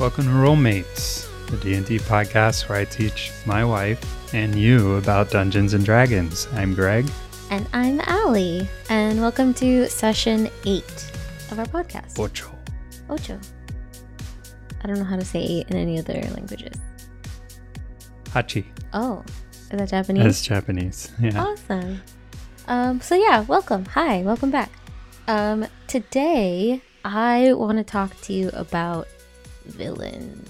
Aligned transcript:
Welcome 0.00 0.26
to 0.26 0.30
Rollmates, 0.30 1.26
the 1.50 1.56
D&D 1.56 1.98
podcast 1.98 2.68
where 2.68 2.78
I 2.78 2.84
teach 2.84 3.32
my 3.44 3.64
wife 3.64 4.00
and 4.32 4.54
you 4.54 4.94
about 4.94 5.28
Dungeons 5.28 5.74
and 5.74 5.84
Dragons. 5.84 6.46
I'm 6.52 6.72
Greg. 6.72 7.10
And 7.50 7.66
I'm 7.72 8.00
Allie. 8.02 8.68
And 8.90 9.20
welcome 9.20 9.52
to 9.54 9.88
session 9.88 10.48
eight 10.64 11.10
of 11.50 11.58
our 11.58 11.66
podcast. 11.66 12.16
Ocho. 12.16 12.48
Ocho. 13.10 13.40
I 14.84 14.86
don't 14.86 15.00
know 15.00 15.04
how 15.04 15.16
to 15.16 15.24
say 15.24 15.40
eight 15.42 15.68
in 15.68 15.76
any 15.76 15.98
other 15.98 16.14
languages. 16.14 16.76
Hachi. 18.26 18.66
Oh, 18.92 19.24
is 19.52 19.78
that 19.78 19.88
Japanese? 19.88 20.22
That's 20.22 20.42
Japanese. 20.42 21.10
Yeah. 21.18 21.42
Awesome. 21.42 22.00
Um, 22.68 23.00
so 23.00 23.16
yeah, 23.16 23.40
welcome. 23.40 23.84
Hi, 23.86 24.22
welcome 24.22 24.52
back. 24.52 24.70
Um, 25.26 25.66
today 25.88 26.82
I 27.04 27.52
want 27.54 27.78
to 27.78 27.84
talk 27.84 28.18
to 28.22 28.32
you 28.32 28.50
about 28.52 29.08
villains. 29.68 30.48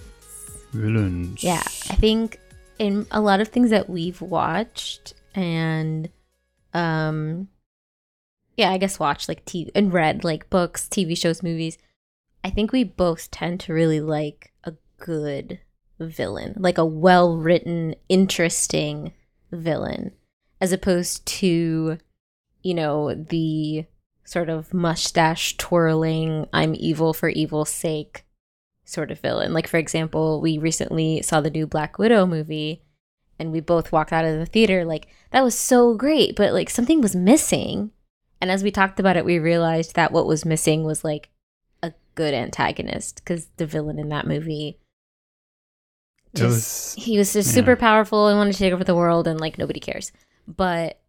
Villains. 0.72 1.42
Yeah, 1.42 1.62
I 1.90 1.95
think 1.95 2.40
in 2.78 3.06
a 3.10 3.20
lot 3.20 3.41
of 3.41 3.48
things 3.48 3.70
that 3.70 3.91
we've 3.91 4.20
watched 4.20 5.14
and 5.34 6.08
um 6.74 7.48
yeah, 8.56 8.70
I 8.70 8.78
guess 8.78 8.98
watched 8.98 9.28
like 9.28 9.44
TV 9.44 9.70
and 9.74 9.92
read 9.92 10.24
like 10.24 10.50
books, 10.50 10.88
TV 10.88 11.16
shows, 11.16 11.42
movies. 11.42 11.78
I 12.42 12.50
think 12.50 12.72
we 12.72 12.84
both 12.84 13.30
tend 13.30 13.60
to 13.60 13.72
really 13.72 14.00
like 14.00 14.52
a 14.64 14.74
good 14.98 15.60
villain, 16.00 16.55
like 16.58 16.78
a 16.78 16.84
well-written, 16.84 17.94
interesting 18.08 19.12
villain 19.52 20.12
as 20.60 20.72
opposed 20.72 21.24
to 21.27 21.98
you 22.62 22.74
know, 22.74 23.14
the 23.14 23.86
sort 24.24 24.48
of 24.48 24.74
mustache 24.74 25.56
twirling, 25.56 26.46
I'm 26.52 26.74
evil 26.74 27.14
for 27.14 27.28
evil's 27.28 27.70
sake 27.70 28.24
sort 28.89 29.11
of 29.11 29.20
villain. 29.20 29.53
Like, 29.53 29.69
for 29.69 29.77
example, 29.77 30.41
we 30.41 30.58
recently 30.58 31.22
saw 31.22 31.41
the 31.41 31.50
new 31.50 31.67
Black 31.67 31.98
Widow 31.98 32.27
movie 32.27 32.83
and 33.39 33.53
we 33.53 33.61
both 33.61 33.92
walked 33.92 34.12
out 34.12 34.25
of 34.25 34.39
the 34.39 34.47
theater 34.47 34.84
like, 34.84 35.08
that 35.31 35.44
was 35.44 35.55
so 35.55 35.94
great, 35.94 36.34
but 36.34 36.53
like 36.53 36.70
something 36.70 37.00
was 37.00 37.14
missing. 37.14 37.91
And 38.41 38.50
as 38.50 38.62
we 38.62 38.70
talked 38.70 38.98
about 38.98 39.16
it, 39.16 39.25
we 39.25 39.39
realized 39.39 39.94
that 39.94 40.12
what 40.12 40.27
was 40.27 40.44
missing 40.44 40.84
was 40.84 41.05
like 41.05 41.28
a 41.83 41.92
good 42.14 42.34
antagonist 42.34 43.16
because 43.16 43.48
the 43.56 43.66
villain 43.66 43.98
in 43.98 44.09
that 44.09 44.27
movie. 44.27 44.78
Just, 46.34 46.97
was- 46.97 47.05
he 47.05 47.19
was 47.19 47.33
just 47.33 47.48
yeah. 47.50 47.55
super 47.55 47.77
powerful 47.77 48.28
and 48.28 48.39
wanted 48.39 48.53
to 48.53 48.59
take 48.59 48.72
over 48.72 48.84
the 48.84 48.94
world, 48.94 49.27
and 49.27 49.41
like 49.41 49.59
nobody 49.59 49.81
cares. 49.81 50.12
But 50.47 51.00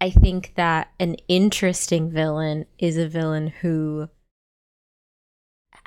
I 0.00 0.10
think 0.10 0.54
that 0.56 0.92
an 1.00 1.16
interesting 1.28 2.10
villain 2.10 2.66
is 2.78 2.96
a 2.96 3.08
villain 3.08 3.48
who 3.48 4.08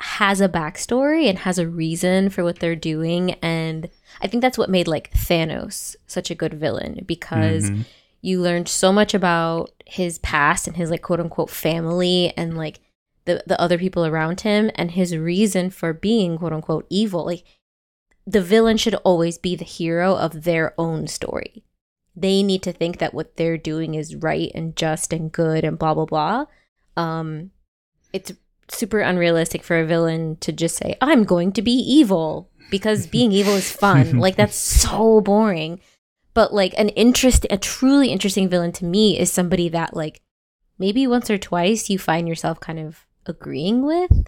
has 0.02 0.40
a 0.40 0.48
backstory 0.48 1.28
and 1.28 1.40
has 1.40 1.58
a 1.58 1.68
reason 1.68 2.30
for 2.30 2.42
what 2.42 2.58
they're 2.58 2.74
doing. 2.76 3.32
And 3.42 3.90
I 4.22 4.26
think 4.28 4.40
that's 4.40 4.56
what 4.58 4.70
made 4.70 4.88
like 4.88 5.12
Thanos 5.12 5.94
such 6.06 6.30
a 6.30 6.34
good 6.34 6.54
villain 6.54 7.04
because 7.06 7.70
Mhm. 7.70 7.84
you 8.22 8.40
learned 8.40 8.66
so 8.68 8.92
much 8.92 9.12
about 9.14 9.70
his 9.84 10.18
past 10.20 10.66
and 10.66 10.76
his 10.76 10.90
like 10.90 11.02
quote 11.02 11.20
unquote 11.20 11.50
family 11.50 12.32
and 12.36 12.56
like 12.56 12.80
the, 13.26 13.42
the 13.46 13.60
other 13.60 13.76
people 13.76 14.06
around 14.06 14.40
him 14.40 14.70
and 14.74 14.92
his 14.92 15.14
reason 15.14 15.68
for 15.68 15.92
being 15.92 16.38
quote 16.38 16.52
unquote 16.54 16.86
evil. 16.88 17.26
Like 17.26 17.44
the 18.26 18.40
villain 18.40 18.78
should 18.78 18.94
always 18.96 19.36
be 19.36 19.54
the 19.54 19.64
hero 19.64 20.14
of 20.16 20.44
their 20.44 20.72
own 20.78 21.08
story. 21.08 21.62
They 22.16 22.42
need 22.42 22.62
to 22.62 22.72
think 22.72 22.98
that 22.98 23.12
what 23.12 23.36
they're 23.36 23.58
doing 23.58 23.94
is 23.94 24.16
right 24.16 24.50
and 24.54 24.74
just 24.74 25.12
and 25.12 25.30
good 25.30 25.62
and 25.62 25.78
blah 25.78 25.92
blah 25.92 26.06
blah. 26.06 26.46
Um 26.96 27.50
it's 28.14 28.32
super 28.70 29.00
unrealistic 29.00 29.62
for 29.62 29.78
a 29.78 29.86
villain 29.86 30.36
to 30.36 30.52
just 30.52 30.76
say, 30.76 30.96
I'm 31.00 31.24
going 31.24 31.52
to 31.52 31.62
be 31.62 31.72
evil 31.72 32.50
because 32.70 33.06
being 33.06 33.32
evil 33.32 33.54
is 33.54 33.70
fun. 33.70 34.18
like 34.18 34.36
that's 34.36 34.56
so 34.56 35.20
boring. 35.20 35.80
But 36.34 36.54
like 36.54 36.74
an 36.78 36.90
interest 36.90 37.46
a 37.50 37.58
truly 37.58 38.08
interesting 38.10 38.48
villain 38.48 38.72
to 38.72 38.84
me 38.84 39.18
is 39.18 39.32
somebody 39.32 39.68
that 39.70 39.94
like 39.94 40.20
maybe 40.78 41.06
once 41.06 41.28
or 41.30 41.38
twice 41.38 41.90
you 41.90 41.98
find 41.98 42.28
yourself 42.28 42.60
kind 42.60 42.78
of 42.78 43.06
agreeing 43.26 43.84
with 43.84 44.26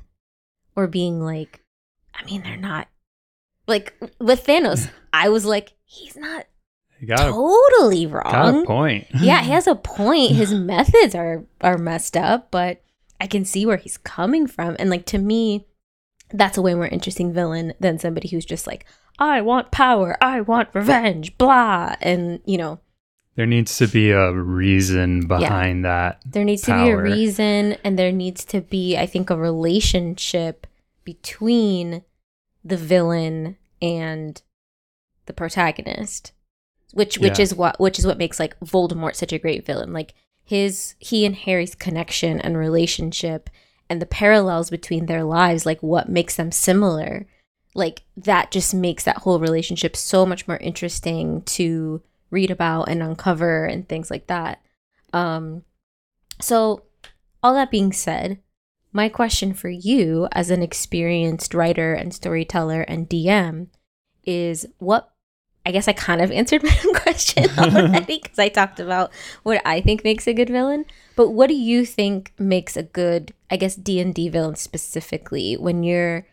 or 0.76 0.86
being 0.86 1.20
like, 1.20 1.62
I 2.14 2.24
mean, 2.24 2.42
they're 2.42 2.56
not 2.56 2.88
like 3.66 3.94
with 4.18 4.44
Thanos, 4.46 4.90
I 5.12 5.28
was 5.28 5.44
like, 5.44 5.72
he's 5.84 6.16
not 6.16 6.46
a, 7.00 7.16
totally 7.16 8.06
got 8.06 8.24
wrong. 8.24 8.62
a 8.62 8.66
point. 8.66 9.06
yeah, 9.20 9.42
he 9.42 9.50
has 9.52 9.66
a 9.66 9.74
point. 9.74 10.32
His 10.32 10.52
methods 10.52 11.14
are 11.14 11.44
are 11.60 11.78
messed 11.78 12.16
up, 12.16 12.50
but 12.50 12.82
I 13.22 13.26
can 13.26 13.44
see 13.44 13.64
where 13.64 13.76
he's 13.78 13.96
coming 13.98 14.46
from. 14.46 14.76
And 14.78 14.90
like 14.90 15.06
to 15.06 15.18
me, 15.18 15.66
that's 16.32 16.58
a 16.58 16.62
way 16.62 16.74
more 16.74 16.86
interesting 16.88 17.32
villain 17.32 17.72
than 17.80 17.98
somebody 17.98 18.28
who's 18.28 18.44
just 18.44 18.66
like, 18.66 18.84
I 19.18 19.40
want 19.42 19.70
power, 19.70 20.16
I 20.20 20.40
want 20.40 20.68
revenge, 20.74 21.38
blah. 21.38 21.94
And 22.00 22.40
you 22.44 22.58
know, 22.58 22.80
There 23.36 23.46
needs 23.46 23.76
to 23.78 23.86
be 23.86 24.10
a 24.10 24.32
reason 24.32 25.26
behind 25.28 25.84
that. 25.84 26.20
there 26.26 26.44
needs 26.44 26.62
to 26.62 26.74
be 26.74 26.90
a 26.90 26.96
reason 27.00 27.76
and 27.84 27.98
there 27.98 28.12
needs 28.12 28.44
to 28.46 28.60
be, 28.60 28.96
I 28.98 29.06
think, 29.06 29.30
a 29.30 29.36
relationship 29.36 30.66
between 31.04 32.02
the 32.64 32.76
villain 32.76 33.56
and 33.80 34.40
the 35.26 35.32
protagonist. 35.32 36.32
Which 36.92 37.18
which 37.18 37.38
Yeah. 37.38 37.42
is 37.44 37.54
what 37.54 37.78
which 37.80 37.98
is 37.98 38.06
what 38.06 38.18
makes 38.18 38.38
like 38.40 38.58
Voldemort 38.60 39.14
such 39.16 39.32
a 39.32 39.38
great 39.38 39.64
villain. 39.64 39.92
Like 39.92 40.12
his 40.52 40.96
he 40.98 41.24
and 41.24 41.34
Harry's 41.34 41.74
connection 41.74 42.38
and 42.38 42.58
relationship 42.58 43.48
and 43.88 44.02
the 44.02 44.06
parallels 44.06 44.68
between 44.68 45.06
their 45.06 45.24
lives, 45.24 45.64
like 45.64 45.82
what 45.82 46.10
makes 46.10 46.36
them 46.36 46.52
similar. 46.52 47.26
Like 47.74 48.02
that 48.18 48.50
just 48.50 48.74
makes 48.74 49.02
that 49.04 49.16
whole 49.16 49.40
relationship 49.40 49.96
so 49.96 50.26
much 50.26 50.46
more 50.46 50.58
interesting 50.58 51.40
to 51.56 52.02
read 52.30 52.50
about 52.50 52.90
and 52.90 53.02
uncover 53.02 53.64
and 53.64 53.88
things 53.88 54.10
like 54.10 54.26
that. 54.26 54.60
Um 55.14 55.62
so 56.38 56.82
all 57.42 57.54
that 57.54 57.70
being 57.70 57.90
said, 57.90 58.38
my 58.92 59.08
question 59.08 59.54
for 59.54 59.70
you 59.70 60.28
as 60.32 60.50
an 60.50 60.62
experienced 60.62 61.54
writer 61.54 61.94
and 61.94 62.12
storyteller 62.12 62.82
and 62.82 63.08
DM 63.08 63.68
is 64.22 64.66
what 64.76 65.11
I 65.64 65.70
guess 65.70 65.88
I 65.88 65.92
kind 65.92 66.20
of 66.20 66.30
answered 66.30 66.62
my 66.64 66.76
own 66.84 66.94
question 66.94 67.46
already 67.58 68.20
because 68.22 68.38
I 68.38 68.48
talked 68.48 68.80
about 68.80 69.12
what 69.42 69.62
I 69.64 69.80
think 69.80 70.04
makes 70.04 70.26
a 70.26 70.34
good 70.34 70.50
villain. 70.50 70.84
But 71.16 71.30
what 71.30 71.48
do 71.48 71.54
you 71.54 71.84
think 71.84 72.32
makes 72.38 72.76
a 72.76 72.82
good, 72.82 73.32
I 73.50 73.56
guess, 73.56 73.74
D 73.74 74.00
and 74.00 74.14
D 74.14 74.28
villain 74.28 74.56
specifically 74.56 75.56
when 75.56 75.82
you're 75.82 76.26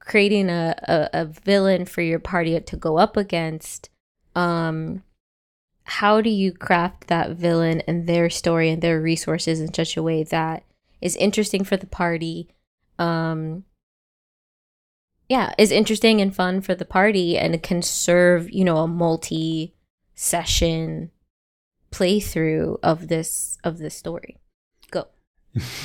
creating 0.00 0.50
a, 0.50 0.74
a, 0.82 1.20
a 1.20 1.24
villain 1.26 1.84
for 1.84 2.02
your 2.02 2.18
party 2.18 2.58
to 2.58 2.76
go 2.76 2.98
up 2.98 3.16
against? 3.16 3.88
Um, 4.34 5.02
how 5.84 6.20
do 6.20 6.30
you 6.30 6.52
craft 6.52 7.08
that 7.08 7.32
villain 7.32 7.82
and 7.82 8.06
their 8.06 8.30
story 8.30 8.70
and 8.70 8.82
their 8.82 9.00
resources 9.00 9.60
in 9.60 9.72
such 9.74 9.96
a 9.96 10.02
way 10.02 10.22
that 10.24 10.64
is 11.00 11.16
interesting 11.16 11.64
for 11.64 11.76
the 11.76 11.86
party? 11.86 12.48
Um, 12.98 13.64
yeah, 15.32 15.54
is 15.56 15.70
interesting 15.70 16.20
and 16.20 16.36
fun 16.36 16.60
for 16.60 16.74
the 16.74 16.84
party 16.84 17.38
and 17.38 17.54
it 17.54 17.62
can 17.62 17.80
serve, 17.80 18.52
you 18.52 18.66
know, 18.66 18.76
a 18.76 18.86
multi 18.86 19.72
session 20.14 21.10
playthrough 21.90 22.78
of 22.82 23.08
this 23.08 23.56
of 23.64 23.78
this 23.78 23.94
story. 23.94 24.36
Go. 24.90 25.06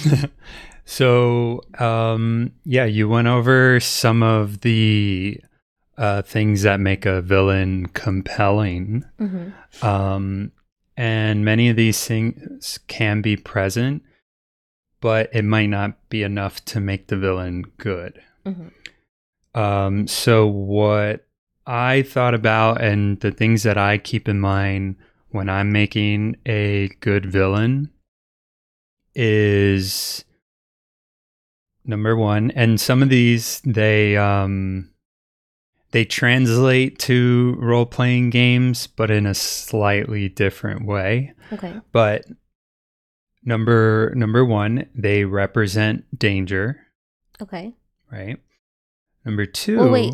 so, 0.86 1.62
um, 1.80 2.52
yeah, 2.66 2.84
you 2.84 3.08
went 3.08 3.30
over 3.30 3.80
some 3.80 4.22
of 4.22 4.60
the 4.62 5.40
uh, 5.98 6.24
things 6.24 6.64
that 6.64 6.82
make 6.82 7.06
a 7.06 7.22
villain 7.22 7.86
compelling. 7.86 9.06
Mm-hmm. 9.18 9.86
Um, 9.86 10.52
and 10.98 11.46
many 11.46 11.70
of 11.70 11.78
these 11.78 12.06
things 12.06 12.80
can 12.90 13.22
be 13.22 13.38
present, 13.38 14.04
but 15.00 15.30
it 15.32 15.46
might 15.46 15.68
not 15.68 16.10
be 16.10 16.24
enough 16.24 16.66
to 16.66 16.82
make 16.82 17.08
the 17.08 17.16
villain 17.16 17.64
good. 17.78 18.22
Mm-hmm. 18.46 18.68
Um, 19.56 20.08
so 20.08 20.46
what 20.48 21.26
I 21.66 22.04
thought 22.04 22.34
about 22.34 22.82
and 22.82 23.20
the 23.20 23.32
things 23.32 23.64
that 23.64 23.78
I 23.78 23.98
keep 23.98 24.28
in 24.30 24.40
mind 24.40 24.96
when 25.30 25.50
I'm 25.50 25.72
making 25.72 26.38
a 26.46 26.90
good 27.02 27.26
villain 27.26 27.90
is 29.16 30.24
number 31.86 32.16
one, 32.16 32.52
and 32.52 32.80
some 32.80 33.02
of 33.02 33.10
these 33.10 33.62
they 33.62 34.16
um 34.18 34.92
they 35.92 36.06
translate 36.06 37.00
to 37.00 37.56
role 37.60 37.86
playing 37.86 38.30
games, 38.30 38.88
but 38.88 39.10
in 39.10 39.26
a 39.26 39.34
slightly 39.34 40.30
different 40.30 40.86
way. 40.86 41.34
Okay. 41.52 41.74
But 41.92 42.26
number 43.44 44.14
number 44.16 44.46
one, 44.46 44.88
they 44.94 45.24
represent 45.26 46.06
danger, 46.18 46.80
Okay. 47.42 47.74
right? 48.12 48.38
Number 49.28 49.46
two, 49.46 49.78
Well, 49.78 49.92
wait. 49.92 50.14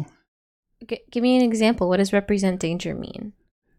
G- 0.87 0.99
give 1.11 1.23
me 1.23 1.37
an 1.37 1.43
example. 1.43 1.87
What 1.87 1.97
does 1.97 2.11
represent 2.11 2.59
danger 2.59 2.93
mean? 2.93 3.31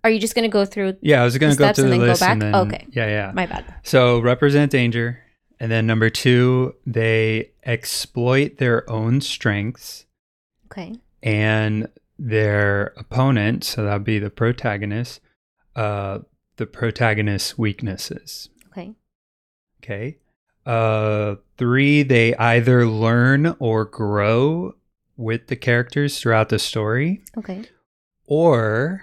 Are 0.03 0.11
you 0.11 0.19
just 0.21 0.35
going 0.35 0.45
to 0.45 0.53
go 0.53 0.65
through? 0.65 0.97
Yeah, 1.03 1.21
I 1.23 1.25
was 1.25 1.37
going 1.39 1.53
to 1.53 1.59
go 1.59 1.73
through 1.73 1.89
the 1.89 1.93
and 1.93 2.01
then 2.01 2.07
go 2.07 2.13
list 2.13 2.23
and 2.23 2.41
back? 2.41 2.53
then 2.53 2.67
Okay. 2.67 2.87
yeah, 2.93 3.07
yeah. 3.07 3.33
My 3.35 3.47
bad. 3.47 3.65
So 3.83 4.21
represent 4.21 4.71
danger, 4.71 5.19
and 5.61 5.71
then 5.73 5.87
number 5.87 6.09
two, 6.11 6.75
they 6.87 7.51
exploit 7.65 8.59
their 8.59 8.89
own 8.91 9.21
strengths, 9.21 10.07
Okay. 10.67 10.95
and 11.23 11.89
their 12.19 12.93
opponent, 12.97 13.65
so 13.65 13.85
that 13.85 13.93
would 13.95 14.05
be 14.05 14.19
the 14.19 14.31
protagonist, 14.31 15.21
uh, 15.75 16.21
the 16.57 16.67
protagonist's 16.67 17.59
weaknesses. 17.59 18.51
Okay. 18.69 18.93
Okay. 19.83 20.19
Uh, 20.67 21.37
three, 21.59 22.03
they 22.03 22.35
either 22.37 22.87
learn 22.87 23.55
or 23.59 23.85
grow 23.85 24.75
with 25.17 25.47
the 25.47 25.57
characters 25.57 26.21
throughout 26.21 26.49
the 26.49 26.59
story, 26.59 27.23
Okay. 27.37 27.65
or 28.27 29.03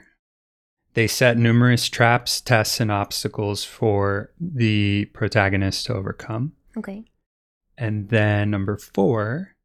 they 0.94 1.08
set 1.08 1.38
numerous 1.38 1.88
traps, 1.88 2.42
tests, 2.42 2.80
and 2.80 2.92
obstacles 2.92 3.64
for 3.64 4.32
the 4.40 5.06
protagonist 5.14 5.86
to 5.86 5.94
overcome. 5.94 6.54
Okay. 6.78 7.06
And 7.78 8.10
then 8.10 8.52
number 8.52 8.78
four, 8.78 9.56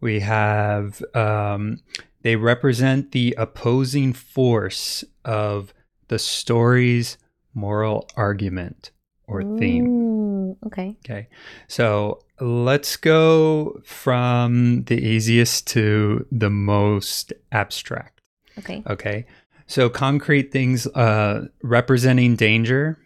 we 0.00 0.20
have 0.20 1.02
um, 1.14 1.80
they 2.22 2.36
represent 2.36 3.12
the 3.12 3.34
opposing 3.36 4.12
force 4.12 5.04
of 5.24 5.74
the 6.08 6.18
story's 6.18 7.18
moral 7.54 8.08
argument 8.16 8.90
or 9.26 9.42
theme. 9.58 10.56
Okay. 10.66 10.96
Okay. 11.04 11.28
So 11.68 12.23
let's 12.40 12.96
go 12.96 13.80
from 13.84 14.84
the 14.84 14.96
easiest 15.00 15.66
to 15.68 16.26
the 16.32 16.50
most 16.50 17.32
abstract. 17.52 18.20
Okay. 18.58 18.82
Okay. 18.88 19.26
So 19.66 19.88
concrete 19.88 20.52
things 20.52 20.86
uh, 20.88 21.46
representing 21.62 22.36
danger. 22.36 22.98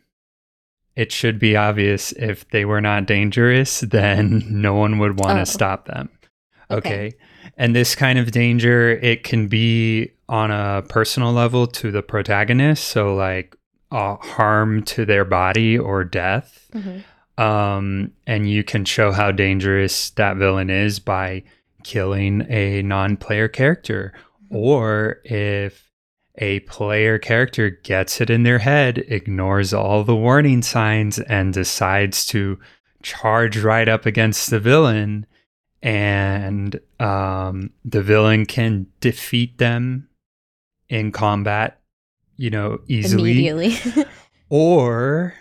It 0.97 1.13
should 1.13 1.39
be 1.39 1.57
obvious 1.57 2.11
if 2.13 2.49
they 2.51 2.65
were 2.65 2.81
not 2.81 3.07
dangerous, 3.07 3.81
then 3.89 4.43
no 4.51 4.75
one 4.75 4.99
would 4.99 5.19
want 5.21 5.37
to 5.37 5.43
Oh. 5.43 5.45
stop 5.45 5.87
them. 5.87 6.09
Okay. 6.71 6.79
Okay. 7.09 7.17
And 7.57 7.75
this 7.75 7.95
kind 7.95 8.19
of 8.19 8.31
danger, 8.31 8.91
it 8.91 9.25
can 9.25 9.49
be 9.49 10.11
on 10.29 10.51
a 10.51 10.83
personal 10.89 11.33
level 11.33 11.67
to 11.67 11.91
the 11.91 12.03
protagonist. 12.03 12.85
So, 12.85 13.15
like 13.15 13.57
uh, 13.91 14.17
harm 14.17 14.83
to 14.85 15.07
their 15.07 15.25
body 15.25 15.79
or 15.79 16.05
death. 16.05 16.69
Mhm. 16.75 17.05
Um, 17.39 18.11
and 18.27 18.51
you 18.51 18.65
can 18.65 18.85
show 18.85 19.13
how 19.13 19.31
dangerous 19.31 20.11
that 20.11 20.37
villain 20.37 20.71
is 20.71 20.99
by 20.99 21.45
killing 21.85 22.45
a 22.51 22.83
non 22.83 23.17
player 23.17 23.49
character. 23.49 24.13
Or 24.51 25.21
if 25.25 25.89
a 26.37 26.61
player 26.61 27.19
character 27.19 27.71
gets 27.71 28.21
it 28.21 28.29
in 28.29 28.43
their 28.43 28.59
head, 28.59 28.99
ignores 29.09 29.73
all 29.73 30.05
the 30.05 30.17
warning 30.17 30.63
signs, 30.63 31.19
and 31.21 31.53
decides 31.53 32.27
to 32.27 32.59
charge 33.03 33.59
right 33.59 33.89
up 33.89 34.05
against 34.05 34.51
the 34.51 34.61
villain, 34.61 35.27
and 35.83 36.81
um, 36.99 37.71
the 37.85 38.03
villain 38.03 38.47
can 38.47 38.87
defeat 39.01 39.59
them 39.59 40.09
in 40.89 41.13
combat, 41.13 41.81
you 42.37 42.51
know, 42.51 42.81
easily 42.89 43.31
Immediately. 43.33 44.05
or 44.49 45.35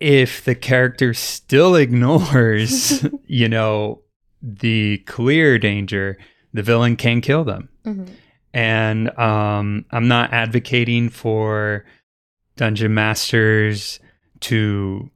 if 0.00 0.44
the 0.44 0.54
character 0.54 1.12
still 1.14 1.74
ignores, 1.86 3.04
you 3.26 3.48
know, 3.48 4.00
the 4.42 4.98
clear 5.06 5.58
danger, 5.58 6.16
the 6.52 6.62
villain 6.62 6.96
can 6.96 7.20
kill 7.20 7.44
them. 7.44 7.68
Mhm. 7.84 8.08
And 8.54 9.18
um, 9.18 9.84
I'm 9.90 10.08
not 10.08 10.32
advocating 10.32 11.08
for 11.10 11.84
dungeon 12.56 12.94
masters 12.94 14.00
to 14.40 15.10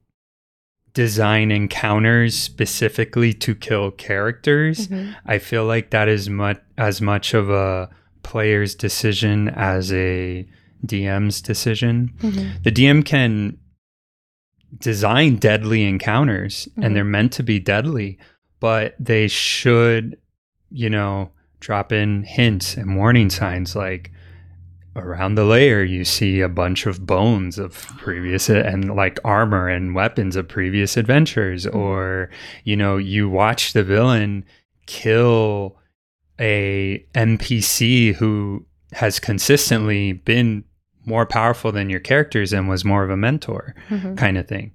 design 0.93 1.51
encounters 1.51 2.35
specifically 2.37 3.33
to 3.33 3.55
kill 3.55 3.89
characters. 3.91 4.87
Mhm. 4.87 5.15
I 5.25 5.39
feel 5.39 5.65
like 5.65 5.89
that 5.89 6.07
is 6.07 6.29
much 6.29 6.59
as 6.77 7.01
much 7.01 7.33
of 7.33 7.49
a 7.49 7.89
player's 8.21 8.75
decision 8.75 9.49
as 9.49 9.91
a 9.91 10.45
DM's 10.85 11.41
decision 11.41 12.11
Mhm. 12.21 12.61
the 12.63 12.71
DM 12.71 13.03
can 13.03 13.57
design 14.79 15.35
deadly 15.37 15.83
encounters 15.83 16.67
Mhm. 16.77 16.85
and 16.85 16.95
they're 16.95 17.03
meant 17.03 17.31
to 17.33 17.43
be 17.43 17.59
deadly, 17.59 18.17
but 18.59 18.95
they 18.99 19.27
should, 19.27 20.17
you 20.71 20.89
know, 20.89 21.31
drop 21.59 21.91
in 21.91 22.23
hints 22.23 22.75
and 22.75 22.95
warning 22.97 23.29
signs 23.29 23.75
like 23.75 24.11
around 24.95 25.33
the 25.35 25.43
lair 25.45 25.83
you 25.83 26.03
see 26.05 26.39
a 26.41 26.47
bunch 26.49 26.85
of 26.85 27.03
bones 27.05 27.57
of 27.57 27.73
previous 27.97 28.47
and 28.49 28.95
like 28.95 29.19
armor 29.25 29.67
and 29.67 29.95
weapons 29.95 30.35
of 30.35 30.47
previous 30.47 30.97
adventures 30.97 31.65
Mhm. 31.65 31.73
or 31.75 32.29
you 32.63 32.75
know 32.75 32.97
you 32.97 33.27
watch 33.27 33.73
the 33.73 33.83
villain 33.83 34.43
kill 34.85 35.77
a 36.39 37.03
npc 37.15 38.13
who 38.15 38.65
has 38.91 39.19
consistently 39.19 40.13
been 40.13 40.63
more 41.05 41.25
powerful 41.25 41.71
than 41.71 41.89
your 41.89 41.99
characters 41.99 42.53
and 42.53 42.67
was 42.69 42.83
more 42.85 43.03
of 43.03 43.09
a 43.09 43.17
mentor 43.17 43.75
Mhm. 43.89 44.17
kind 44.17 44.37
of 44.37 44.47
thing 44.47 44.71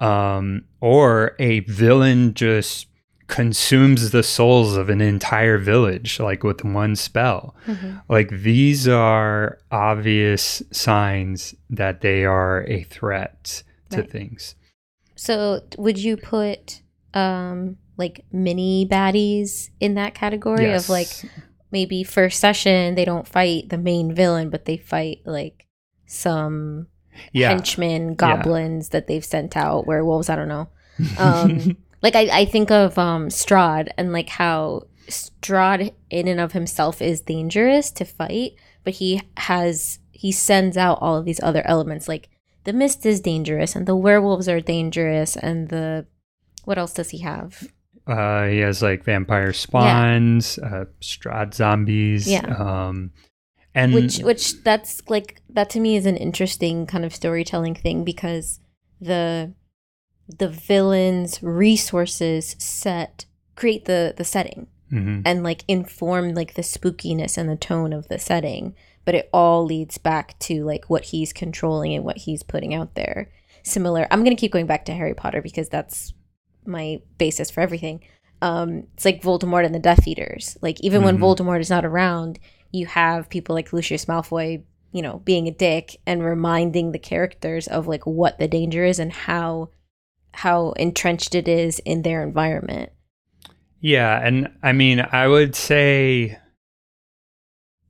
um 0.00 0.64
or 0.80 1.34
a 1.38 1.60
villain 1.60 2.34
just 2.34 2.86
consumes 3.28 4.10
the 4.10 4.22
souls 4.22 4.76
of 4.76 4.90
an 4.90 5.00
entire 5.00 5.56
village 5.56 6.20
like 6.20 6.42
with 6.44 6.64
one 6.64 6.94
spell 6.96 7.54
Mhm. 7.66 8.02
like 8.08 8.28
these 8.30 8.86
are 8.88 9.58
obvious 9.70 10.62
signs 10.70 11.54
that 11.70 12.00
they 12.02 12.24
are 12.24 12.64
a 12.68 12.82
threat 12.82 13.62
to 13.90 13.98
Right. 14.00 14.10
things 14.10 14.54
So, 15.14 15.60
would 15.78 15.98
you 15.98 16.16
put 16.16 16.82
um 17.14 17.76
like 17.96 18.24
mini 18.32 18.86
baddies 18.90 19.70
in 19.80 19.94
that 19.94 20.14
category 20.14 20.72
of 20.72 20.88
like 20.88 21.08
maybe 21.72 22.04
first 22.04 22.38
session 22.38 22.94
they 22.94 23.04
don't 23.04 23.26
fight 23.26 23.68
the 23.68 23.78
main 23.78 24.14
villain 24.14 24.50
but 24.50 24.64
they 24.64 24.76
fight 24.76 25.20
like 25.24 25.66
some 26.06 26.86
yeah. 27.32 27.48
henchmen 27.48 28.14
goblins 28.14 28.90
that 28.90 29.06
they've 29.06 29.24
sent 29.24 29.56
out 29.56 29.86
werewolves 29.86 30.28
i 30.28 30.36
don't 30.36 30.48
know. 30.48 30.68
Um 31.18 31.76
like 32.02 32.14
I, 32.14 32.40
I 32.40 32.44
think 32.44 32.70
of 32.70 32.98
um 32.98 33.28
strahd 33.28 33.88
and 33.96 34.12
like 34.12 34.28
how 34.28 34.82
strahd 35.08 35.92
in 36.10 36.28
and 36.28 36.38
of 36.38 36.52
himself 36.52 37.00
is 37.00 37.20
dangerous 37.20 37.90
to 37.92 38.04
fight 38.04 38.52
but 38.84 38.94
he 38.94 39.22
has 39.36 39.98
he 40.22 40.30
sends 40.30 40.76
out 40.76 40.98
all 41.00 41.16
of 41.16 41.24
these 41.24 41.42
other 41.42 41.66
elements. 41.66 42.06
Like 42.06 42.30
the 42.62 42.72
mist 42.72 43.04
is 43.04 43.20
dangerous 43.20 43.74
and 43.74 43.86
the 43.86 43.96
werewolves 43.96 44.48
are 44.48 44.60
dangerous 44.60 45.36
and 45.36 45.68
the 45.68 46.06
what 46.64 46.78
else 46.78 46.92
does 46.92 47.10
he 47.10 47.18
have 47.18 47.72
uh 48.06 48.46
he 48.46 48.58
has 48.58 48.82
like 48.82 49.04
vampire 49.04 49.52
spawns 49.52 50.58
uh 50.58 50.84
strahd 51.00 51.54
zombies 51.54 52.26
Yeah. 52.28 52.46
um 52.58 53.12
and 53.74 53.94
which 53.94 54.18
which 54.18 54.62
that's 54.64 55.02
like 55.08 55.40
that 55.50 55.70
to 55.70 55.80
me 55.80 55.96
is 55.96 56.04
an 56.06 56.16
interesting 56.16 56.86
kind 56.86 57.04
of 57.04 57.14
storytelling 57.14 57.74
thing 57.74 58.04
because 58.04 58.60
the 59.00 59.54
the 60.28 60.48
villain's 60.48 61.42
resources 61.42 62.56
set 62.58 63.24
create 63.56 63.84
the 63.86 64.14
the 64.16 64.24
setting 64.24 64.66
Mhm. 64.92 65.22
and 65.24 65.42
like 65.42 65.64
inform 65.68 66.34
like 66.34 66.52
the 66.52 66.60
spookiness 66.62 67.38
and 67.38 67.48
the 67.48 67.56
tone 67.56 67.94
of 67.94 68.08
the 68.08 68.18
setting 68.18 68.74
but 69.06 69.14
it 69.14 69.30
all 69.32 69.64
leads 69.64 69.96
back 69.96 70.38
to 70.40 70.64
like 70.64 70.90
what 70.90 71.06
he's 71.06 71.32
controlling 71.32 71.94
and 71.94 72.04
what 72.04 72.18
he's 72.18 72.42
putting 72.42 72.74
out 72.74 72.94
there 72.94 73.30
similar 73.62 74.06
i'm 74.10 74.22
going 74.22 74.36
to 74.36 74.40
keep 74.40 74.52
going 74.52 74.66
back 74.66 74.84
to 74.84 74.92
harry 74.92 75.14
potter 75.14 75.40
because 75.40 75.70
that's 75.70 76.12
my 76.66 77.00
basis 77.18 77.50
for 77.50 77.60
everything 77.60 78.00
um 78.40 78.84
it's 78.94 79.04
like 79.04 79.22
voldemort 79.22 79.64
and 79.64 79.74
the 79.74 79.78
death 79.78 80.06
eaters 80.06 80.56
like 80.62 80.80
even 80.80 81.02
when 81.02 81.16
Mhm. 81.18 81.20
voldemort 81.20 81.60
is 81.60 81.70
not 81.70 81.84
around 81.84 82.38
you 82.72 82.86
have 82.86 83.28
people 83.28 83.54
like 83.54 83.72
lucius 83.72 84.06
malfoy 84.06 84.62
you 84.92 85.02
know 85.02 85.18
being 85.24 85.46
a 85.48 85.50
dick 85.52 85.96
and 86.06 86.24
reminding 86.24 86.92
the 86.92 86.98
characters 86.98 87.66
of 87.68 87.86
like 87.86 88.04
what 88.06 88.38
the 88.38 88.48
danger 88.48 88.84
is 88.84 88.98
and 88.98 89.12
how 89.12 89.68
how 90.34 90.72
entrenched 90.72 91.34
it 91.34 91.46
is 91.48 91.78
in 91.80 92.02
their 92.02 92.22
environment 92.22 92.90
Yeah, 93.80 94.18
and 94.24 94.48
I 94.62 94.72
mean, 94.72 95.00
I 95.00 95.26
would 95.26 95.56
say 95.56 96.38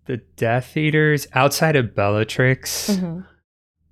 the 0.07 0.17
Death 0.37 0.75
Eaters 0.77 1.27
outside 1.35 1.77
of 1.77 1.95
Bellatrix 1.95 2.89
Mhm. 2.97 3.27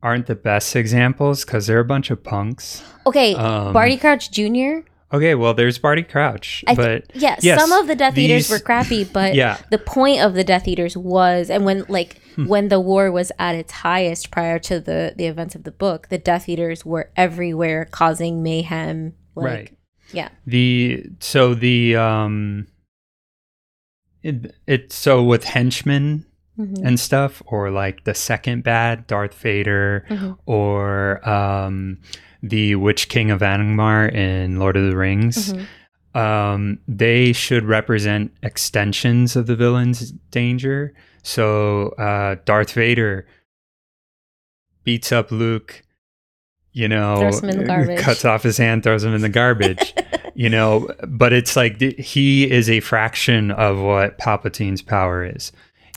Aren't 0.03 0.27
the 0.27 0.35
best 0.35 0.75
examples 0.77 1.45
because 1.45 1.67
they're 1.67 1.81
a 1.81 1.85
bunch 1.85 2.11
of 2.11 2.23
punks. 2.23 2.83
okay 3.07 3.35
Um, 3.35 3.73
barty 3.73 3.97
crouch 3.97 4.31
jr 4.31 4.87
Okay, 5.13 5.35
well, 5.35 5.55
there's 5.55 5.77
Barty 5.77 6.05
Crouch, 6.05 6.63
th- 6.69 6.77
but 6.77 7.11
Yeah, 7.17 7.35
Yes, 7.43 7.59
some 7.61 7.73
of 7.73 7.89
the 7.89 7.97
Death 7.97 8.17
Eaters 8.17 8.49
were 8.49 8.61
crappy, 8.61 9.03
but 9.13 9.35
yeah, 9.35 9.59
the 9.69 9.77
point 9.79 10.21
of 10.21 10.35
the 10.35 10.45
Death 10.45 10.69
Eaters 10.69 10.97
was, 10.97 11.51
and 11.51 11.65
when 11.65 11.85
like 11.89 12.21
Hmm. 12.37 12.47
when 12.47 12.69
the 12.69 12.79
war 12.79 13.11
was 13.11 13.33
at 13.37 13.57
its 13.57 13.73
highest 13.73 14.31
prior 14.31 14.61
to 14.61 14.79
the 14.79 15.13
the 15.19 15.27
events 15.27 15.57
of 15.57 15.65
the 15.65 15.73
book, 15.73 16.11
the 16.11 16.19
Death 16.19 16.49
Eaters 16.49 16.87
were 16.87 17.11
everywhere, 17.17 17.87
causing 17.91 18.41
mayhem. 18.45 19.15
Like, 19.35 19.45
right. 19.45 19.77
Yeah. 20.13 20.29
The 20.47 21.07
so 21.19 21.55
the 21.55 21.97
um, 21.97 22.69
it, 24.23 24.55
it 24.69 24.93
so 24.93 25.25
with 25.25 25.43
henchmen 25.43 26.25
Mhm, 26.61 26.85
and 26.85 27.01
stuff, 27.01 27.43
or 27.47 27.71
like 27.71 28.05
the 28.05 28.15
second 28.15 28.63
bad 28.65 29.07
Darth 29.07 29.35
Vader, 29.35 30.05
mhm, 30.11 30.37
or 30.47 31.27
um, 31.29 31.99
the 32.43 32.75
Witch 32.75 33.09
King 33.09 33.31
of 33.31 33.41
Angmar 33.41 34.13
in 34.13 34.59
Lord 34.59 34.77
of 34.77 34.91
the 34.91 34.97
Rings. 34.97 35.53
mhm. 35.53 35.67
um, 36.21 36.79
they 36.89 37.33
should 37.33 37.65
represent 37.65 38.33
extensions 38.43 39.37
of 39.37 39.47
the 39.47 39.57
villain's 39.57 40.11
danger. 40.31 40.93
So 41.23 41.91
uh, 41.99 42.37
Darth 42.45 42.73
Vader 42.73 43.27
beats 44.85 45.13
up 45.13 45.31
Luke, 45.31 45.83
you 46.73 46.89
know, 46.89 47.21
him 47.29 47.49
in 47.51 47.67
the 47.67 47.97
cuts 48.01 48.25
off 48.25 48.43
his 48.43 48.57
hand, 48.59 48.83
throws 48.83 49.05
him 49.05 49.15
in 49.15 49.21
the 49.21 49.29
garbage. 49.29 49.95
you 50.35 50.49
know, 50.49 50.89
but 51.07 51.33
it's 51.33 51.57
like 51.57 51.79
th- 51.79 51.97
he 51.99 52.51
is 52.51 52.71
a 52.71 52.81
fraction 52.81 53.51
of 53.51 53.79
what 53.79 54.19
Palpatine's 54.19 54.83
power 54.83 55.25
is. 55.25 55.53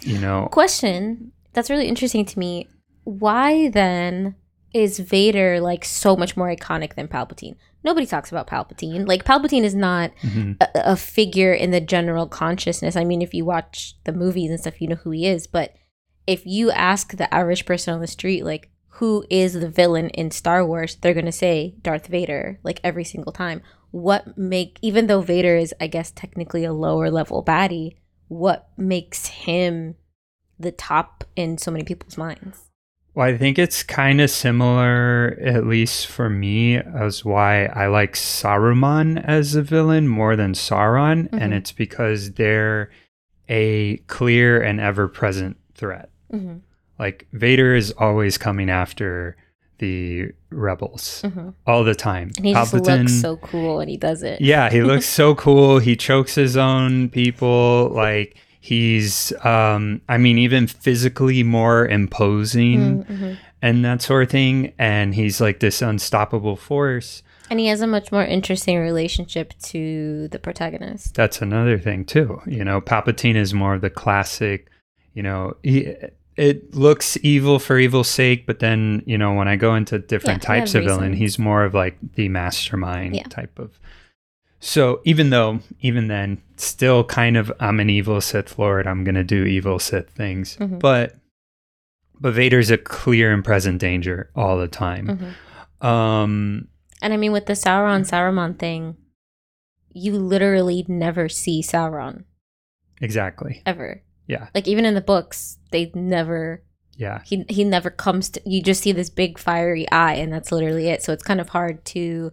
You 0.06 0.20
know, 0.20 0.48
Question 0.52 1.32
that's 1.54 1.70
really 1.70 1.88
interesting 1.88 2.26
to 2.26 2.40
me. 2.40 2.68
Why 3.04 3.70
then 3.70 4.36
is 4.74 4.98
Vader 5.00 5.60
like 5.60 5.86
so 5.86 6.16
much 6.16 6.36
more 6.36 6.48
iconic 6.54 6.96
than 6.96 7.08
Palpatine? 7.08 7.56
Nobody 7.84 8.06
talks 8.08 8.32
about 8.32 8.48
Palpatine. 8.48 9.08
Like 9.08 9.24
Palpatine 9.26 9.64
is 9.64 9.76
not 9.76 10.12
Mhm. 10.24 10.58
a, 10.62 10.68
a 10.94 10.96
figure 10.96 11.54
in 11.54 11.72
the 11.72 11.82
general 11.82 12.28
consciousness. 12.28 12.96
I 12.96 13.04
mean, 13.04 13.22
if 13.22 13.34
you 13.34 13.46
watch 13.46 13.96
the 14.06 14.14
movies 14.14 14.50
and 14.50 14.60
stuff, 14.60 14.82
you 14.82 14.88
know 14.88 14.96
who 14.96 15.12
he 15.12 15.28
is. 15.28 15.46
But 15.48 15.74
if 16.26 16.46
you 16.46 16.72
ask 16.72 17.16
the 17.18 17.32
average 17.34 17.66
person 17.66 17.94
on 17.94 18.00
the 18.02 18.08
street, 18.08 18.46
like, 18.46 18.70
who 18.98 19.26
is 19.30 19.54
the 19.54 19.70
villain 19.70 20.10
in 20.10 20.32
Star 20.32 20.66
Wars, 20.66 20.96
they're 20.96 21.14
gonna 21.14 21.32
say 21.32 21.76
Darth 21.82 22.08
Vader, 22.08 22.60
like 22.64 22.80
every 22.84 23.04
single 23.04 23.32
time. 23.34 23.62
What 23.92 24.38
make 24.38 24.80
even 24.82 25.08
though 25.08 25.22
Vader 25.22 25.56
is, 25.58 25.74
I 25.82 25.88
guess, 25.88 26.12
technically 26.12 26.64
a 26.64 26.74
lower 26.74 27.12
level 27.12 27.44
baddie, 27.44 27.96
what 28.27 28.70
makes 28.77 29.27
him 29.27 29.96
the 30.60 30.72
top 30.72 31.24
in 31.36 31.58
so 31.58 31.72
many 31.72 31.84
people's 31.84 32.18
minds? 32.18 32.62
Well, 33.15 33.27
I 33.27 33.38
think 33.38 33.60
it's 33.60 33.84
kind 33.84 34.20
of 34.22 34.32
similar, 34.32 35.38
at 35.39 35.68
least 35.68 36.08
for 36.08 36.30
me, 36.32 36.77
as 36.77 37.24
why 37.24 37.65
I 37.65 37.86
like 37.88 38.13
Saruman 38.13 39.24
as 39.24 39.53
a 39.53 39.62
villain 39.62 40.08
more 40.08 40.36
than 40.36 40.53
Sauron. 40.53 41.30
And 41.32 41.53
Mhm. 41.53 41.58
it's 41.58 41.72
because 41.72 42.32
they're 42.34 42.89
a 43.48 43.98
clear 44.08 44.60
and 44.62 44.80
ever 44.80 45.08
present 45.08 45.58
threat. 45.75 46.10
Mm-hmm. 46.32 46.58
Like, 46.98 47.27
Vader 47.34 47.75
is 47.75 47.92
always 47.92 48.38
coming 48.39 48.70
after 48.70 49.36
the 49.77 50.32
rebels 50.56 51.22
Mm-hmm. 51.24 51.50
all 51.68 51.84
the 51.84 51.96
time. 51.96 52.32
And 52.38 52.46
he 52.46 52.54
just 52.54 52.74
looks 52.74 53.14
so 53.20 53.38
cool 53.38 53.78
when 53.78 53.88
he 53.88 53.98
does 53.98 54.24
it. 54.24 54.42
yeah, 54.42 54.70
he 54.70 54.82
looks 54.92 55.06
so 55.06 55.36
cool. 55.36 55.80
He 55.80 55.96
chokes 55.96 56.36
his 56.36 56.56
own 56.58 57.10
people. 57.10 57.90
Like, 57.94 58.36
he's, 58.60 59.34
um, 59.46 60.02
I 60.08 60.18
mean, 60.18 60.38
even 60.38 60.68
physically 60.68 61.44
more 61.44 61.88
imposing 61.88 63.04
Mhm. 63.06 63.38
and 63.62 63.86
that 63.86 64.02
sort 64.02 64.24
of 64.24 64.30
thing. 64.30 64.74
And 64.80 65.14
he's 65.16 65.42
like 65.42 65.60
this 65.60 65.82
unstoppable 65.82 66.56
force. 66.56 67.24
And 67.50 67.60
he 67.60 67.68
has 67.68 67.82
a 67.82 67.88
much 67.88 68.12
more 68.12 68.24
interesting 68.24 68.80
relationship 68.80 69.54
to 69.64 70.28
the 70.30 70.40
protagonist. 70.40 71.14
That's 71.16 71.42
another 71.42 71.78
thing 71.78 72.06
too. 72.06 72.42
You 72.48 72.64
know, 72.64 72.80
Palpatine 72.82 73.36
is 73.36 73.54
more 73.54 73.76
of 73.76 73.82
the 73.82 73.90
classic. 73.90 74.70
You 75.14 75.24
know, 75.24 75.56
he, 75.62 75.94
it 76.36 76.74
looks 76.75 77.18
evil 77.24 77.60
for 77.60 77.78
evil's 77.78 78.10
sake, 78.10 78.46
but 78.46 78.60
then 78.60 79.04
you 79.06 79.18
know 79.18 79.34
when 79.34 79.48
I 79.48 79.56
go 79.56 79.75
into 79.75 80.00
different 80.00 80.44
Yeah, 80.44 80.48
types 80.60 80.75
of 80.75 80.84
villain, 80.84 81.13
he's 81.13 81.38
more 81.40 81.63
of 81.63 81.74
like 81.74 81.98
the 82.16 82.30
mastermind 82.30 83.16
Yeah. 83.16 83.24
type 83.24 83.58
of. 83.60 83.80
So 84.60 85.02
even 85.04 85.30
though, 85.30 85.60
even 85.82 86.08
then, 86.08 86.42
still 86.56 87.04
kind 87.04 87.36
of, 87.36 87.52
I'm 87.60 87.82
an 87.82 87.90
evil 87.90 88.22
Sith 88.22 88.58
Lord. 88.58 88.88
I'm 88.88 89.04
gonna 89.04 89.24
do 89.24 89.44
evil 89.44 89.78
Sith 89.80 90.10
things, 90.12 90.56
Mhm. 90.58 90.80
but 90.80 91.16
but 92.20 92.34
Vader's 92.34 92.72
a 92.72 92.78
clear 92.78 93.34
and 93.34 93.44
present 93.44 93.82
danger 93.82 94.30
all 94.36 94.58
the 94.58 94.68
time. 94.70 95.36
Mhm. 95.82 95.86
Um, 95.86 96.68
And 97.02 97.12
I 97.13 97.18
mean, 97.18 97.34
with 97.34 97.48
the 97.48 97.54
Sauron 97.54 98.02
Saruman 98.10 98.58
thing, 98.58 98.96
you 99.92 100.13
literally 100.18 100.86
never 100.88 101.28
see 101.28 101.62
Sauron 101.62 102.24
exactly. 103.02 103.62
ever. 103.66 104.02
Yeah. 104.27 104.48
Like 104.56 104.68
even 104.68 104.86
in 104.86 104.94
the 104.94 105.01
books, 105.01 105.58
they 105.72 105.92
never 105.94 106.63
Yeah. 106.96 107.22
he 107.25 107.46
he 107.50 107.63
never 107.63 107.89
comes 107.89 108.30
to. 108.32 108.42
You 108.46 108.62
just 108.63 108.82
see 108.84 108.92
this 108.92 109.10
big 109.10 109.38
fiery 109.38 109.89
eye, 109.92 110.13
and 110.15 110.32
that's 110.32 110.51
literally 110.51 110.88
it. 110.89 111.01
So 111.03 111.12
it's 111.13 111.24
kind 111.24 111.42
of 111.42 111.50
hard 111.50 111.84
to, 111.86 112.32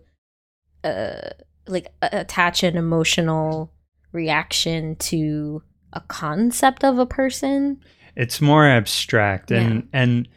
uh, 0.84 1.30
like 1.66 1.88
attach 2.02 2.62
an 2.62 2.76
emotional 2.76 3.72
reaction 4.12 4.96
to 4.96 5.62
a 5.92 6.00
concept 6.02 6.84
of 6.84 6.98
a 6.98 7.06
person. 7.06 7.78
it's 8.16 8.40
more 8.40 8.66
abstract 8.66 9.52
and 9.52 9.88
and 9.92 10.28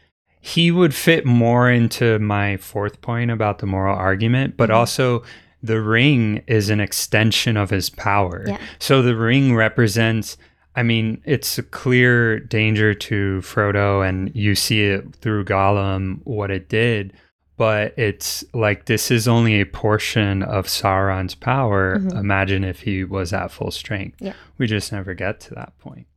he 0.41 0.69
would 0.69 0.93
fit 0.93 1.25
more 1.25 1.71
into 1.71 2.19
my 2.19 2.55
fourth 2.57 3.01
point 3.01 3.31
about 3.31 3.57
the 3.57 3.65
moral 3.65 3.97
argument 3.97 4.55
but 4.55 4.69
Mhm. 4.69 4.75
also 4.75 5.23
the 5.63 5.81
ring 5.81 6.43
is 6.45 6.69
an 6.69 6.79
extension 6.79 7.57
of 7.57 7.71
his 7.71 7.89
power 7.89 8.43
Yeah. 8.47 8.59
so 8.77 9.01
the 9.01 9.15
ring 9.15 9.55
represents 9.55 10.37
i 10.75 10.83
mean 10.83 11.21
it's 11.25 11.57
a 11.57 11.63
clear 11.63 12.39
danger 12.39 12.93
to 12.93 13.39
frodo 13.41 14.07
and 14.07 14.35
you 14.35 14.55
see 14.55 14.83
it 14.83 15.15
through 15.15 15.43
gollum 15.45 16.19
what 16.23 16.49
it 16.51 16.69
did 16.69 17.13
but 17.55 17.93
it's 17.97 18.43
like 18.53 18.85
this 18.85 19.11
is 19.11 19.27
only 19.27 19.61
a 19.61 19.65
portion 19.65 20.41
of 20.43 20.65
sauron's 20.65 21.35
power 21.35 21.99
Mhm. 21.99 22.19
imagine 22.19 22.63
if 22.63 22.81
he 22.81 23.03
was 23.03 23.31
at 23.33 23.51
full 23.51 23.71
strength 23.71 24.17
Yeah. 24.21 24.33
we 24.57 24.67
just 24.67 24.91
never 24.91 25.13
get 25.13 25.39
to 25.41 25.55
that 25.55 25.77
point 25.79 26.07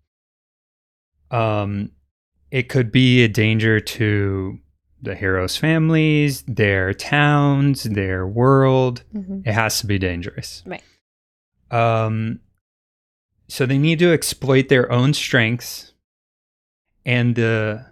um 1.31 1.91
it 2.51 2.69
could 2.69 2.93
be 2.93 3.23
a 3.25 3.29
danger 3.29 3.81
to 3.81 4.59
the 5.03 5.15
heroes 5.15 5.57
families 5.57 6.43
their 6.43 6.95
towns 6.95 7.83
their 7.85 8.27
world 8.27 9.03
Mhm. 9.15 9.47
it 9.47 9.53
has 9.53 9.81
to 9.81 9.87
be 9.87 9.99
dangerous 9.99 10.63
Right. 10.67 10.83
um 11.71 12.41
so 13.49 13.65
they 13.67 13.79
need 13.79 13.99
to 13.99 14.13
exploit 14.13 14.69
their 14.69 14.91
own 14.91 15.15
strengths 15.15 15.93
and 17.05 17.35
the 17.37 17.85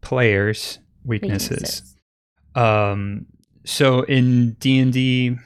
players 0.00 0.78
weaknesses, 1.04 1.94
um 2.54 3.26
so 3.64 4.02
in 4.02 4.52
d&d 4.54 5.36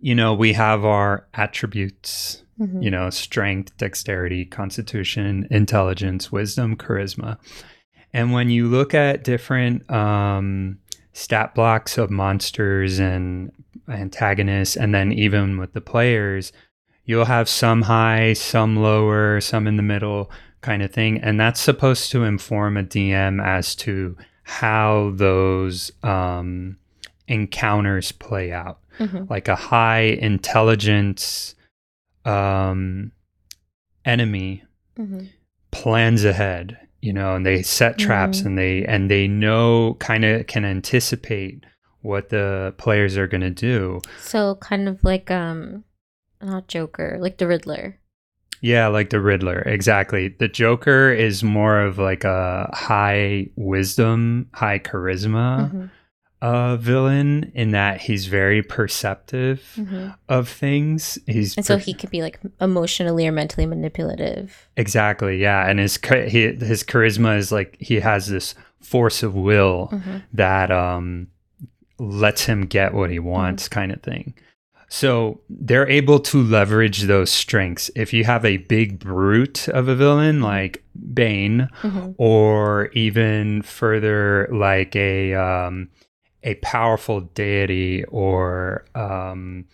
you 0.00 0.14
know 0.14 0.34
we 0.34 0.52
have 0.52 0.84
our 0.84 1.26
attributes 1.34 2.42
Mhm. 2.58 2.82
you 2.82 2.90
know, 2.90 3.10
strength, 3.10 3.76
dexterity, 3.76 4.46
constitution, 4.46 5.46
intelligence, 5.50 6.32
wisdom, 6.32 6.74
charisma. 6.74 7.36
And 8.14 8.32
when 8.32 8.48
you 8.48 8.66
look 8.66 8.94
at 8.94 9.24
different 9.24 9.90
um, 9.90 10.78
stat 11.12 11.54
blocks 11.54 11.98
of 11.98 12.10
monsters 12.10 12.98
and 12.98 13.52
antagonists, 13.90 14.74
and 14.74 14.94
then 14.94 15.12
even 15.12 15.58
with 15.58 15.74
the 15.74 15.82
players, 15.82 16.50
you'll 17.06 17.24
have 17.24 17.48
some 17.48 17.82
high, 17.82 18.32
some 18.34 18.76
lower, 18.76 19.40
some 19.40 19.66
in 19.66 19.76
the 19.76 19.82
middle 19.82 20.30
kind 20.60 20.82
of 20.82 20.92
thing. 20.92 21.18
And 21.18 21.40
that's 21.40 21.60
supposed 21.60 22.10
to 22.12 22.24
inform 22.24 22.76
a 22.76 22.82
DM 22.82 23.42
as 23.42 23.74
to 23.76 24.16
how 24.42 25.12
those 25.14 25.90
um, 26.02 26.76
encounters 27.28 28.12
play 28.12 28.52
out 28.52 28.78
Mhm. 28.98 29.28
like 29.28 29.48
a 29.48 29.56
high 29.56 30.00
intelligence 30.30 31.54
um 32.24 33.12
enemy 34.04 34.62
Mhm. 34.98 35.28
plans 35.70 36.24
ahead 36.24 36.78
you 37.02 37.12
know 37.12 37.34
and 37.36 37.44
they 37.44 37.62
set 37.62 37.98
traps 37.98 38.40
Mhm. 38.40 38.46
and 38.46 38.58
they 38.58 38.84
and 38.86 39.10
they 39.10 39.28
know 39.28 39.94
kind 40.00 40.24
of 40.24 40.46
can 40.46 40.64
anticipate 40.64 41.64
what 42.02 42.28
the 42.30 42.74
players 42.78 43.16
are 43.16 43.26
going 43.26 43.40
to 43.42 43.50
do 43.50 44.00
So 44.20 44.54
kind 44.56 44.88
of 44.88 45.02
like 45.04 45.30
um, 45.30 45.84
not 46.42 46.68
Joker, 46.68 47.18
like 47.20 47.38
the 47.38 47.46
Riddler. 47.46 47.98
yeah 48.62 48.86
like 48.86 49.10
the 49.10 49.20
riddler 49.20 49.60
exactly 49.66 50.28
the 50.28 50.48
joker 50.48 51.12
is 51.12 51.42
more 51.44 51.78
of 51.78 51.98
like 51.98 52.24
a 52.24 52.70
high 52.72 53.46
wisdom 53.54 54.48
high 54.54 54.78
charisma 54.78 55.70
Mhm. 55.70 55.90
uh 56.40 56.76
villain 56.78 57.52
in 57.54 57.72
that 57.72 58.00
he's 58.00 58.26
very 58.28 58.62
perceptive 58.62 59.60
Mhm. 59.76 60.16
of 60.30 60.48
things 60.48 61.18
he's 61.26 61.54
And 61.56 61.66
so 61.66 61.76
per- 61.76 61.80
he 61.84 61.92
could 61.92 62.08
be 62.10 62.22
like 62.22 62.38
emotionally 62.60 63.26
or 63.28 63.32
mentally 63.32 63.66
manipulative. 63.66 64.68
Exactly, 64.78 65.36
yeah, 65.38 65.68
and 65.68 65.78
his 65.78 65.98
he, 66.28 66.52
his 66.56 66.82
charisma 66.82 67.36
is 67.36 67.52
like 67.52 67.76
he 67.78 68.00
has 68.00 68.26
this 68.28 68.54
force 68.80 69.22
of 69.22 69.34
will 69.34 69.90
Mhm. 69.92 70.22
that 70.32 70.70
um 70.70 71.26
lets 71.98 72.44
him 72.46 72.64
get 72.66 72.94
what 72.94 73.10
he 73.10 73.18
Mm-hmm. 73.18 73.26
wants, 73.28 73.68
kind 73.68 73.92
of 73.92 74.02
thing. 74.02 74.32
So 74.88 75.40
they're 75.50 75.88
able 75.88 76.20
to 76.20 76.42
leverage 76.42 77.02
those 77.02 77.30
strengths. 77.30 77.90
If 77.96 78.12
you 78.12 78.24
have 78.24 78.44
a 78.44 78.58
big 78.58 78.98
brute 79.00 79.68
of 79.68 79.88
a 79.88 79.96
villain 79.96 80.40
like 80.40 80.84
Bane, 81.12 81.68
Mhm. 81.82 82.14
or 82.18 82.88
even 82.92 83.62
further 83.62 84.48
like 84.52 84.94
a 84.94 85.34
um, 85.34 85.88
a 86.44 86.54
powerful 86.56 87.20
deity, 87.22 88.04
or 88.04 88.84
um, 88.94 89.64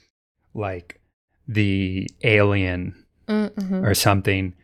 like 0.54 0.98
the 1.46 2.08
alien 2.24 2.94
Mhm. 3.28 3.84
or 3.86 3.94
something 3.94 4.54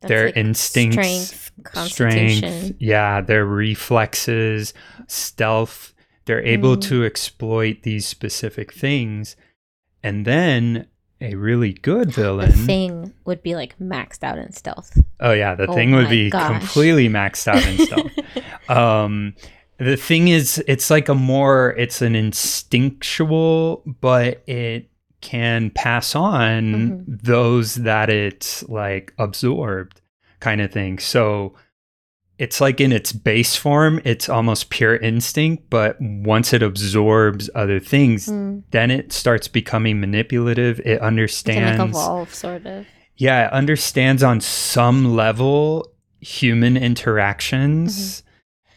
That's 0.00 0.08
their 0.08 0.24
like 0.26 0.36
instincts, 0.36 1.50
strength, 1.68 1.88
strength, 1.88 2.74
yeah, 2.80 3.20
their 3.20 3.46
reflexes, 3.46 4.74
stealth. 5.06 5.94
They're 6.26 6.42
able 6.44 6.76
Mm. 6.76 6.82
to 6.88 7.04
exploit 7.04 7.82
these 7.82 8.06
specific 8.06 8.72
things. 8.72 9.36
And 10.04 10.24
then 10.24 10.86
a 11.20 11.34
really 11.34 11.72
good 11.72 12.10
villain. 12.12 12.50
The 12.50 12.56
thing 12.58 13.12
would 13.24 13.42
be 13.42 13.54
like 13.56 13.76
maxed 13.78 14.22
out 14.22 14.38
in 14.38 14.52
stealth. 14.52 14.96
oh 15.20 15.32
yeah, 15.32 15.54
the 15.56 15.66
Oh 15.66 15.74
thing 15.74 15.92
would 15.92 16.08
be 16.10 16.30
gosh. 16.30 16.58
completely 16.60 17.08
maxed 17.08 17.48
out 17.48 17.64
in 17.66 17.78
stealth. 17.86 18.68
um 18.68 19.34
the 19.78 19.96
thing 19.96 20.28
is 20.28 20.62
it's 20.68 20.88
like 20.90 21.08
a 21.08 21.14
more 21.14 21.74
it's 21.76 22.00
an 22.02 22.14
instinctual 22.14 23.82
but 24.00 24.42
it 24.48 24.90
can 25.20 25.70
pass 25.70 26.14
on 26.14 26.62
Mhm. 26.64 27.04
those 27.22 27.76
that 27.76 28.10
it's 28.10 28.62
like 28.68 29.12
absorbed 29.18 30.00
kind 30.40 30.60
of 30.60 30.70
thing 30.70 30.98
so 30.98 31.54
it's 32.38 32.60
like 32.60 32.80
in 32.80 32.90
its 32.92 33.12
base 33.12 33.54
form 33.56 34.00
it's 34.04 34.28
almost 34.28 34.68
pure 34.70 34.96
instinct 34.96 35.70
but 35.70 35.96
once 36.00 36.52
it 36.52 36.62
absorbs 36.62 37.48
other 37.54 37.78
things 37.78 38.26
Mm. 38.28 38.62
then 38.72 38.90
it 38.90 39.12
starts 39.12 39.46
becoming 39.48 40.00
manipulative 40.00 40.80
it 40.80 41.00
understands 41.00 41.78
like 41.78 41.88
evolve, 41.90 42.34
sort 42.34 42.66
of. 42.66 42.86
yeah, 43.16 43.46
it 43.46 43.52
understands 43.52 44.22
on 44.22 44.40
some 44.40 45.14
level 45.14 45.92
human 46.20 46.76
interactions 46.76 48.22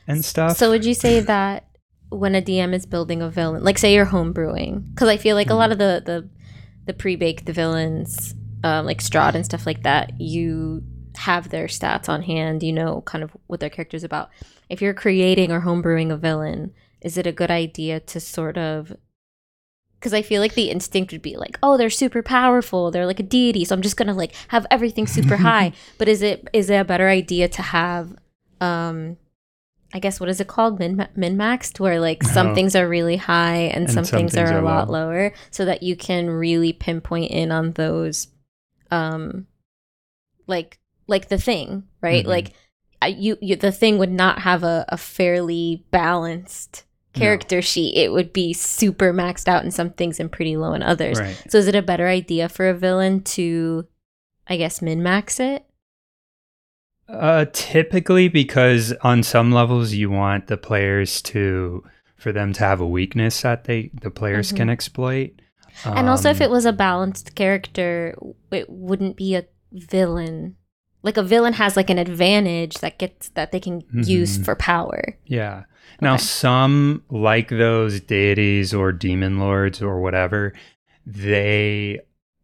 and 0.07 0.23
stuff. 0.23 0.51
Mm-hmm. 0.51 0.57
So 0.57 0.69
would 0.69 0.85
you 0.85 0.93
say 0.93 1.19
that 1.33 1.65
when 2.09 2.35
a 2.35 2.41
DM 2.41 2.73
is 2.73 2.85
building 2.85 3.21
a 3.21 3.29
villain, 3.29 3.63
like 3.63 3.77
say 3.77 3.93
you're 3.93 4.05
homebrewing, 4.05 4.93
because 4.93 5.09
I 5.09 5.17
feel 5.17 5.35
like 5.35 5.47
a 5.47 5.49
Mm-hmm. 5.51 5.57
lot 5.57 5.71
of 5.71 5.77
the 5.77 6.01
the 6.05 6.29
the 6.85 6.93
pre-baked 6.93 7.49
villains, 7.49 8.33
um, 8.63 8.85
like 8.85 8.99
Strahd 9.01 9.35
and 9.35 9.43
stuff 9.43 9.65
like 9.65 9.83
that, 9.83 10.11
you 10.19 10.83
have 11.17 11.49
their 11.49 11.67
stats 11.67 12.07
on 12.09 12.23
hand. 12.23 12.63
You 12.63 12.73
know, 12.73 13.01
kind 13.01 13.23
of 13.23 13.31
what 13.47 13.59
their 13.59 13.69
character's 13.69 14.03
about. 14.03 14.29
If 14.69 14.81
you're 14.81 14.93
creating 14.93 15.51
or 15.51 15.61
homebrewing 15.61 16.11
a 16.11 16.17
villain, 16.17 16.73
is 17.01 17.17
it 17.17 17.27
a 17.27 17.31
good 17.31 17.51
idea 17.51 17.99
to 18.01 18.19
sort 18.19 18.57
of 18.57 18.95
because 19.99 20.13
I 20.13 20.21
feel 20.21 20.41
like 20.43 20.53
the 20.53 20.69
instinct 20.69 21.11
would 21.11 21.23
be 21.23 21.37
like, 21.37 21.57
oh, 21.63 21.75
they're 21.75 21.89
super 21.89 22.21
powerful, 22.21 22.91
they're 22.91 23.07
like 23.07 23.19
a 23.19 23.23
deity, 23.23 23.65
so 23.65 23.73
I'm 23.73 23.81
just 23.81 23.97
gonna 23.97 24.13
like 24.13 24.35
have 24.49 24.67
everything 24.69 25.07
super 25.07 25.37
high. 25.47 25.71
But 25.97 26.07
is 26.07 26.21
it 26.21 26.47
is 26.53 26.69
it 26.69 26.75
a 26.75 26.85
better 26.85 27.07
idea 27.09 27.47
to 27.49 27.61
have, 27.63 28.15
um, 28.61 29.17
I 29.93 29.99
guess 29.99 30.19
what 30.19 30.29
is 30.29 30.39
it 30.39 30.47
called 30.47 30.77
min 30.77 31.07
min 31.15 31.35
maxed, 31.37 31.79
where 31.79 31.99
like 31.99 32.21
some 32.23 32.47
Oh. 32.49 32.53
things 32.55 32.75
are 32.75 32.87
really 32.87 33.15
high 33.17 33.55
and, 33.73 33.85
And 33.85 33.91
some, 33.91 34.05
some 34.05 34.19
things, 34.19 34.33
things 34.35 34.51
are 34.51 34.59
a 34.59 34.61
lot 34.61 34.87
low. 34.89 35.05
lower, 35.07 35.33
so 35.49 35.65
that 35.65 35.81
you 35.81 35.95
can 35.95 36.29
really 36.29 36.73
pinpoint 36.73 37.31
in 37.31 37.51
on 37.51 37.71
those, 37.71 38.27
um, 38.91 39.47
like 40.45 40.77
like 41.07 41.29
the 41.29 41.37
thing, 41.37 41.83
right? 42.01 42.25
Mhm. 42.25 42.29
Like 42.29 42.53
you, 43.07 43.37
you 43.41 43.55
the 43.55 43.71
thing 43.71 43.97
would 43.97 44.11
not 44.11 44.39
have 44.39 44.63
a, 44.63 44.85
a 44.89 44.97
fairly 44.97 45.85
balanced 45.91 46.83
No. 47.15 47.19
character 47.21 47.61
sheet. 47.61 47.95
It 47.95 48.11
would 48.11 48.33
be 48.33 48.53
super 48.53 49.13
maxed 49.13 49.47
out 49.47 49.63
in 49.63 49.71
some 49.71 49.91
things 49.91 50.19
and 50.19 50.31
pretty 50.31 50.57
low 50.57 50.73
in 50.73 50.81
others. 50.83 51.19
right. 51.19 51.41
So 51.49 51.57
is 51.59 51.67
it 51.67 51.75
a 51.75 51.81
better 51.81 52.07
idea 52.07 52.49
for 52.49 52.67
a 52.67 52.73
villain 52.73 53.21
to, 53.35 53.87
I 54.47 54.57
guess, 54.57 54.81
min 54.81 55.01
max 55.03 55.39
it? 55.39 55.63
Uh, 57.09 57.45
typically, 57.53 58.27
because 58.27 58.91
on 59.01 59.23
some 59.23 59.51
levels 59.53 59.93
you 59.93 60.09
want 60.09 60.47
the 60.47 60.57
players 60.57 61.21
to, 61.21 61.83
for 62.17 62.33
them 62.33 62.51
to 62.53 62.59
have 62.65 62.81
a 62.81 62.87
weakness 62.87 63.41
that 63.43 63.63
they 63.63 63.91
the 64.01 64.11
players 64.11 64.51
can 64.51 64.69
exploit. 64.69 65.31
and 65.85 66.09
also, 66.09 66.29
if 66.31 66.41
Um, 66.41 66.45
it 66.45 66.49
was 66.51 66.65
a 66.65 66.73
balanced 66.73 67.33
character, 67.35 68.13
it 68.51 68.69
wouldn't 68.69 69.15
be 69.15 69.35
a 69.35 69.45
villain. 69.71 70.55
Like 71.07 71.15
a 71.17 71.23
villain 71.23 71.53
has 71.53 71.77
like 71.77 71.89
an 71.89 71.97
advantage 71.97 72.75
that 72.79 72.99
gets 72.99 73.29
that 73.29 73.51
they 73.53 73.59
can 73.61 73.81
use 73.93 74.37
Mhm. 74.37 74.43
for 74.45 74.55
power. 74.55 75.17
Yeah. 75.25 75.63
Now, 76.01 76.15
Okay. 76.15 76.23
some 76.23 77.01
like 77.09 77.47
those 77.49 78.01
deities 78.01 78.73
or 78.73 78.91
demon 78.91 79.39
lords 79.39 79.81
or 79.81 80.01
whatever, 80.01 80.51
they 81.05 82.01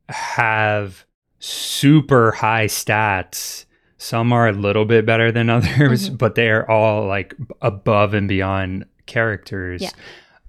have 0.10 1.06
super 1.40 2.32
high 2.32 2.68
stats. 2.68 3.66
Some 3.98 4.32
are 4.34 4.48
a 4.48 4.54
little 4.54 4.86
bit 4.86 5.06
better 5.06 5.30
than 5.32 5.50
others, 5.58 6.10
Mhm. 6.10 6.18
but 6.18 6.36
they're 6.36 6.70
all 6.72 7.06
like 7.06 7.36
above 7.62 8.14
and 8.14 8.28
beyond 8.30 8.86
characters. 9.06 9.82
Yeah. 9.82 9.90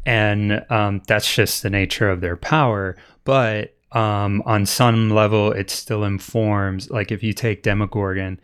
And 0.06 0.64
um, 0.70 1.02
that's 1.08 1.34
just 1.34 1.62
the 1.64 1.70
nature 1.70 2.08
of 2.10 2.20
their 2.20 2.36
power. 2.36 2.96
But 3.24 3.73
um, 3.94 4.42
on 4.44 4.66
some 4.66 5.10
level, 5.10 5.52
it 5.52 5.70
still 5.70 6.04
informs. 6.04 6.90
Like 6.90 7.12
if 7.12 7.22
you 7.22 7.32
take 7.32 7.62
Demogorgon, 7.62 8.40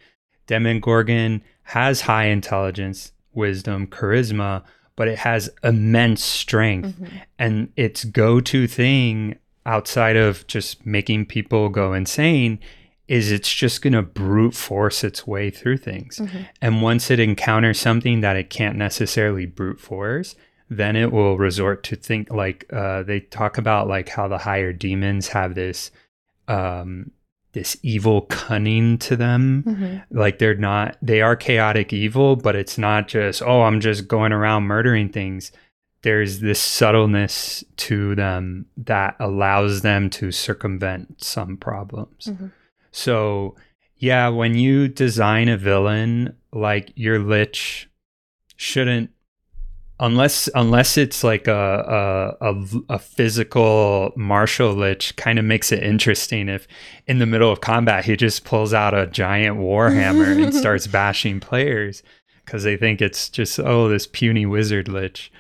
Demogorgon 0.47 1.43
has 1.65 2.03
high 2.03 2.27
intelligence, 2.27 3.13
wisdom, 3.35 3.87
charisma, 3.87 4.63
but 4.97 5.09
it 5.09 5.19
has 5.19 5.51
immense 5.63 6.23
strength. 6.23 6.99
Mhm. 7.01 7.11
And 7.39 7.69
its 7.77 8.05
go 8.05 8.41
to 8.41 8.67
thing 8.67 9.37
outside 9.67 10.17
of 10.17 10.47
just 10.47 10.85
making 10.87 11.27
people 11.27 11.69
go 11.69 11.93
insane 11.93 12.59
is 13.09 13.33
it's 13.33 13.53
just 13.53 13.83
going 13.83 13.93
to 13.93 14.03
brute 14.03 14.55
force 14.55 15.03
its 15.03 15.27
way 15.27 15.51
through 15.51 15.77
things. 15.77 16.19
Mhm. 16.19 16.47
And 16.63 16.83
once 16.83 17.11
it 17.11 17.19
encounters 17.19 17.81
something 17.81 18.21
that 18.21 18.37
it 18.37 18.51
can't 18.51 18.77
necessarily 18.77 19.47
brute 19.47 19.81
force, 19.81 20.37
then 20.71 20.95
it 20.97 21.11
will 21.13 21.37
resort 21.37 21.83
to 21.85 21.97
think 21.97 22.31
like 22.31 22.65
uh, 22.73 23.03
they 23.03 23.21
talk 23.21 23.59
about 23.59 23.89
like 23.89 24.09
how 24.09 24.29
the 24.29 24.39
higher 24.39 24.73
demons 24.73 25.29
have 25.29 25.55
this 25.55 25.91
um, 26.49 27.11
this 27.53 27.77
evil 27.83 28.23
cunning 28.23 28.97
to 28.99 29.17
them 29.17 29.65
Mhm. 29.67 30.03
like 30.11 30.39
they're 30.39 30.55
not 30.55 30.97
they 31.03 31.21
are 31.21 31.35
chaotic 31.37 31.93
evil 31.93 32.37
but 32.37 32.55
it's 32.55 32.79
not 32.79 33.09
just 33.09 33.43
oh 33.43 33.63
i'm 33.63 33.81
just 33.81 34.07
going 34.07 34.33
around 34.33 34.65
murdering 34.65 35.09
things 35.09 35.51
there's 36.03 36.39
this 36.41 36.61
subtleness 36.61 37.63
to 37.77 38.15
them 38.15 38.67
that 38.77 39.17
allows 39.19 39.83
them 39.83 40.09
to 40.11 40.31
circumvent 40.31 41.23
some 41.25 41.57
problems 41.57 42.27
Mhm. 42.27 42.53
so 42.93 43.57
yeah 43.97 44.29
when 44.29 44.55
you 44.55 44.87
design 44.87 45.49
a 45.49 45.57
villain 45.57 46.37
like 46.53 46.93
your 46.95 47.19
lich 47.19 47.89
shouldn't 48.57 49.11
unless 50.01 50.49
unless 50.55 50.97
it's 50.97 51.23
like 51.23 51.47
a 51.47 52.37
a, 52.41 52.53
a, 52.53 52.65
a 52.91 52.99
physical 52.99 54.13
martial 54.17 54.73
lich 54.75 55.15
kind 55.17 55.39
of 55.39 55.45
makes 55.45 55.71
it 55.71 55.83
interesting 55.83 56.49
if 56.49 56.67
in 57.07 57.19
the 57.19 57.27
middle 57.27 57.53
of 57.53 57.61
combat 57.61 58.05
he 58.05 58.17
just 58.17 58.45
pulls 58.45 58.73
out 58.75 58.95
a 58.95 59.07
giant 59.07 59.59
warhammer 59.59 60.43
and 60.43 60.55
starts 60.65 60.87
bashing 60.87 61.39
players 61.41 62.03
because 62.45 62.65
they 62.65 62.77
think 62.77 63.01
it's 63.01 63.29
just 63.29 63.61
oh 63.61 63.89
this 63.89 64.07
puny 64.07 64.47
wizard 64.47 64.89
lich 64.89 65.31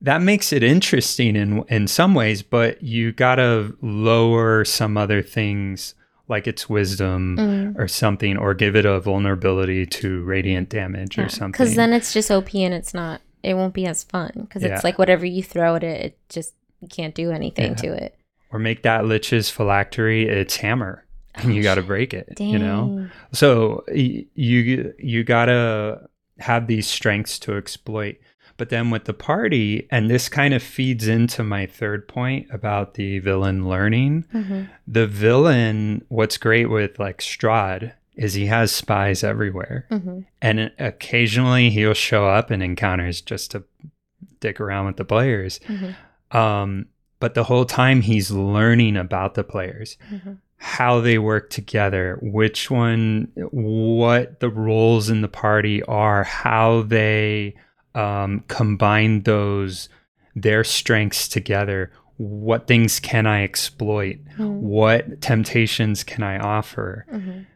that 0.00 0.20
makes 0.22 0.52
it 0.52 0.62
interesting 0.62 1.34
in 1.34 1.64
in 1.68 1.86
some 1.88 2.14
ways 2.14 2.42
but 2.42 2.82
you 2.82 3.12
gotta 3.12 3.74
lower 3.80 4.64
some 4.64 4.96
other 4.96 5.22
things 5.22 5.94
like 6.28 6.46
its 6.46 6.68
wisdom 6.68 7.36
Mm. 7.38 7.78
or 7.78 7.86
something 7.88 8.36
or 8.36 8.52
give 8.52 8.74
it 8.74 8.84
a 8.84 8.98
vulnerability 9.00 9.86
to 9.86 10.22
radiant 10.24 10.68
damage 10.68 11.18
or 11.18 11.28
something 11.28 11.52
Because 11.52 11.76
then 11.76 11.92
it's 11.92 12.12
just 12.12 12.30
OP 12.32 12.52
and 12.54 12.74
it's 12.74 12.92
not. 12.92 13.20
It 13.46 13.54
won't 13.54 13.74
be 13.74 13.86
as 13.86 14.02
fun 14.04 14.32
because 14.42 14.62
Yeah. 14.62 14.74
it's 14.74 14.84
like 14.84 14.98
whatever 14.98 15.24
you 15.24 15.42
throw 15.42 15.76
at 15.76 15.84
it, 15.84 16.00
it 16.04 16.18
just 16.28 16.54
you 16.80 16.88
can't 16.88 17.14
do 17.14 17.30
anything 17.30 17.70
Yeah. 17.70 17.74
to 17.84 18.04
it. 18.04 18.14
or 18.52 18.58
make 18.60 18.82
that 18.82 19.04
lich's 19.04 19.50
phylactery 19.50 20.28
its 20.28 20.56
hammer 20.56 21.04
and 21.34 21.54
you 21.54 21.62
got 21.62 21.74
to 21.74 21.82
break 21.82 22.14
it 22.14 22.28
Dang. 22.36 22.48
you 22.48 22.58
know 22.58 23.08
so 23.32 23.84
y- 23.88 24.24
you 24.34 24.94
you 24.98 25.24
got 25.24 25.46
to 25.46 26.00
have 26.38 26.66
these 26.68 26.86
strengths 26.86 27.38
to 27.40 27.56
exploit 27.56 28.16
but 28.56 28.68
then 28.70 28.90
with 28.90 29.04
the 29.04 29.12
party 29.12 29.86
and 29.90 30.08
this 30.08 30.28
kind 30.28 30.54
of 30.54 30.62
feeds 30.62 31.08
into 31.08 31.42
my 31.42 31.66
third 31.66 32.06
point 32.08 32.46
about 32.52 32.94
the 32.94 33.18
villain 33.18 33.68
learning 33.68 34.24
Mhm. 34.32 34.68
the 34.86 35.06
villain 35.08 36.04
what's 36.08 36.38
great 36.38 36.66
with 36.70 36.98
like 36.98 37.18
Strahd 37.18 37.92
is 38.16 38.34
he 38.34 38.46
has 38.46 38.72
spies 38.72 39.22
everywhere 39.22 39.86
Mhm. 39.90 40.24
and 40.40 40.72
occasionally 40.78 41.70
he'll 41.70 41.94
show 41.94 42.26
up 42.26 42.50
in 42.50 42.62
encounters 42.62 43.20
just 43.20 43.50
to 43.52 43.64
dick 44.40 44.60
around 44.60 44.86
with 44.86 44.96
the 44.96 45.04
players 45.04 45.60
Mhm. 45.68 45.94
um, 46.36 46.86
but 47.20 47.34
the 47.34 47.44
whole 47.44 47.64
time 47.64 48.00
he's 48.02 48.30
learning 48.30 48.96
about 48.96 49.34
the 49.34 49.44
players 49.44 49.96
Mhm. 50.12 50.38
how 50.58 51.00
they 51.00 51.18
work 51.18 51.50
together 51.50 52.18
which 52.22 52.70
one 52.70 53.28
what 53.50 54.40
the 54.40 54.48
roles 54.50 55.10
in 55.10 55.20
the 55.20 55.28
party 55.28 55.82
are 55.84 56.24
how 56.24 56.82
they 56.82 57.54
um, 57.94 58.44
combine 58.48 59.22
those 59.22 59.88
their 60.34 60.62
strengths 60.64 61.28
together 61.28 61.90
what 62.18 62.66
things 62.66 62.98
can 63.00 63.26
i 63.26 63.42
exploit 63.42 64.18
Mhm. 64.38 64.60
what 64.60 65.20
temptations 65.20 66.02
can 66.04 66.22
i 66.22 66.38
offer 66.38 67.04
Mhm. 67.12 67.46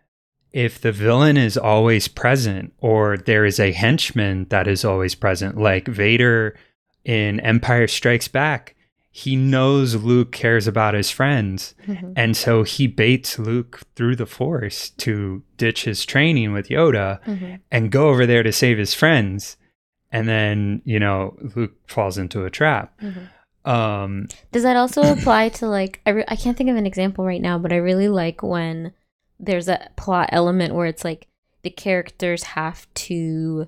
If 0.52 0.80
the 0.80 0.92
villain 0.92 1.36
is 1.36 1.56
always 1.56 2.08
present 2.08 2.72
or 2.80 3.16
there 3.16 3.44
is 3.44 3.60
a 3.60 3.72
henchman 3.72 4.46
that 4.50 4.66
is 4.66 4.84
always 4.84 5.14
present 5.14 5.56
like 5.56 5.86
vader 5.88 6.56
in 7.04 7.40
empire 7.40 7.86
strikes 7.86 8.28
back 8.28 8.74
he 9.12 9.34
knows 9.36 9.94
luke 9.96 10.30
cares 10.32 10.66
about 10.66 10.94
his 10.94 11.10
friends 11.10 11.74
Mhm. 11.86 12.12
and 12.16 12.36
so 12.36 12.62
he 12.62 12.86
baits 12.86 13.38
luke 13.38 13.80
through 13.96 14.16
the 14.16 14.26
force 14.26 14.90
to 14.90 15.42
ditch 15.56 15.84
his 15.84 16.04
training 16.04 16.52
with 16.52 16.68
yoda 16.68 17.20
Mhm. 17.24 17.60
and 17.70 17.90
go 17.90 18.08
over 18.08 18.26
there 18.26 18.42
to 18.42 18.52
save 18.52 18.78
his 18.78 18.94
friends 18.94 19.56
and 20.12 20.28
then 20.28 20.82
you 20.84 20.98
know 21.00 21.36
luke 21.56 21.72
falls 21.86 22.18
into 22.18 22.44
a 22.44 22.50
trap 22.50 22.92
Mhm. 23.02 23.28
Um, 23.62 24.28
Does 24.52 24.62
that 24.62 24.76
also 24.76 25.02
apply 25.02 25.50
to 25.50 25.66
like 25.66 26.00
I, 26.06 26.10
re- 26.10 26.24
I 26.28 26.34
can't 26.34 26.56
think 26.56 26.70
of 26.70 26.76
an 26.76 26.86
example 26.86 27.26
right 27.26 27.42
now, 27.42 27.58
but 27.58 27.74
I 27.74 27.76
really 27.76 28.08
like 28.08 28.42
when 28.42 28.92
there's 29.40 29.68
a 29.68 29.88
plot 29.96 30.28
element 30.32 30.74
where 30.74 30.86
it's 30.86 31.04
like 31.04 31.26
the 31.62 31.70
characters 31.70 32.42
have 32.44 32.86
to 32.94 33.66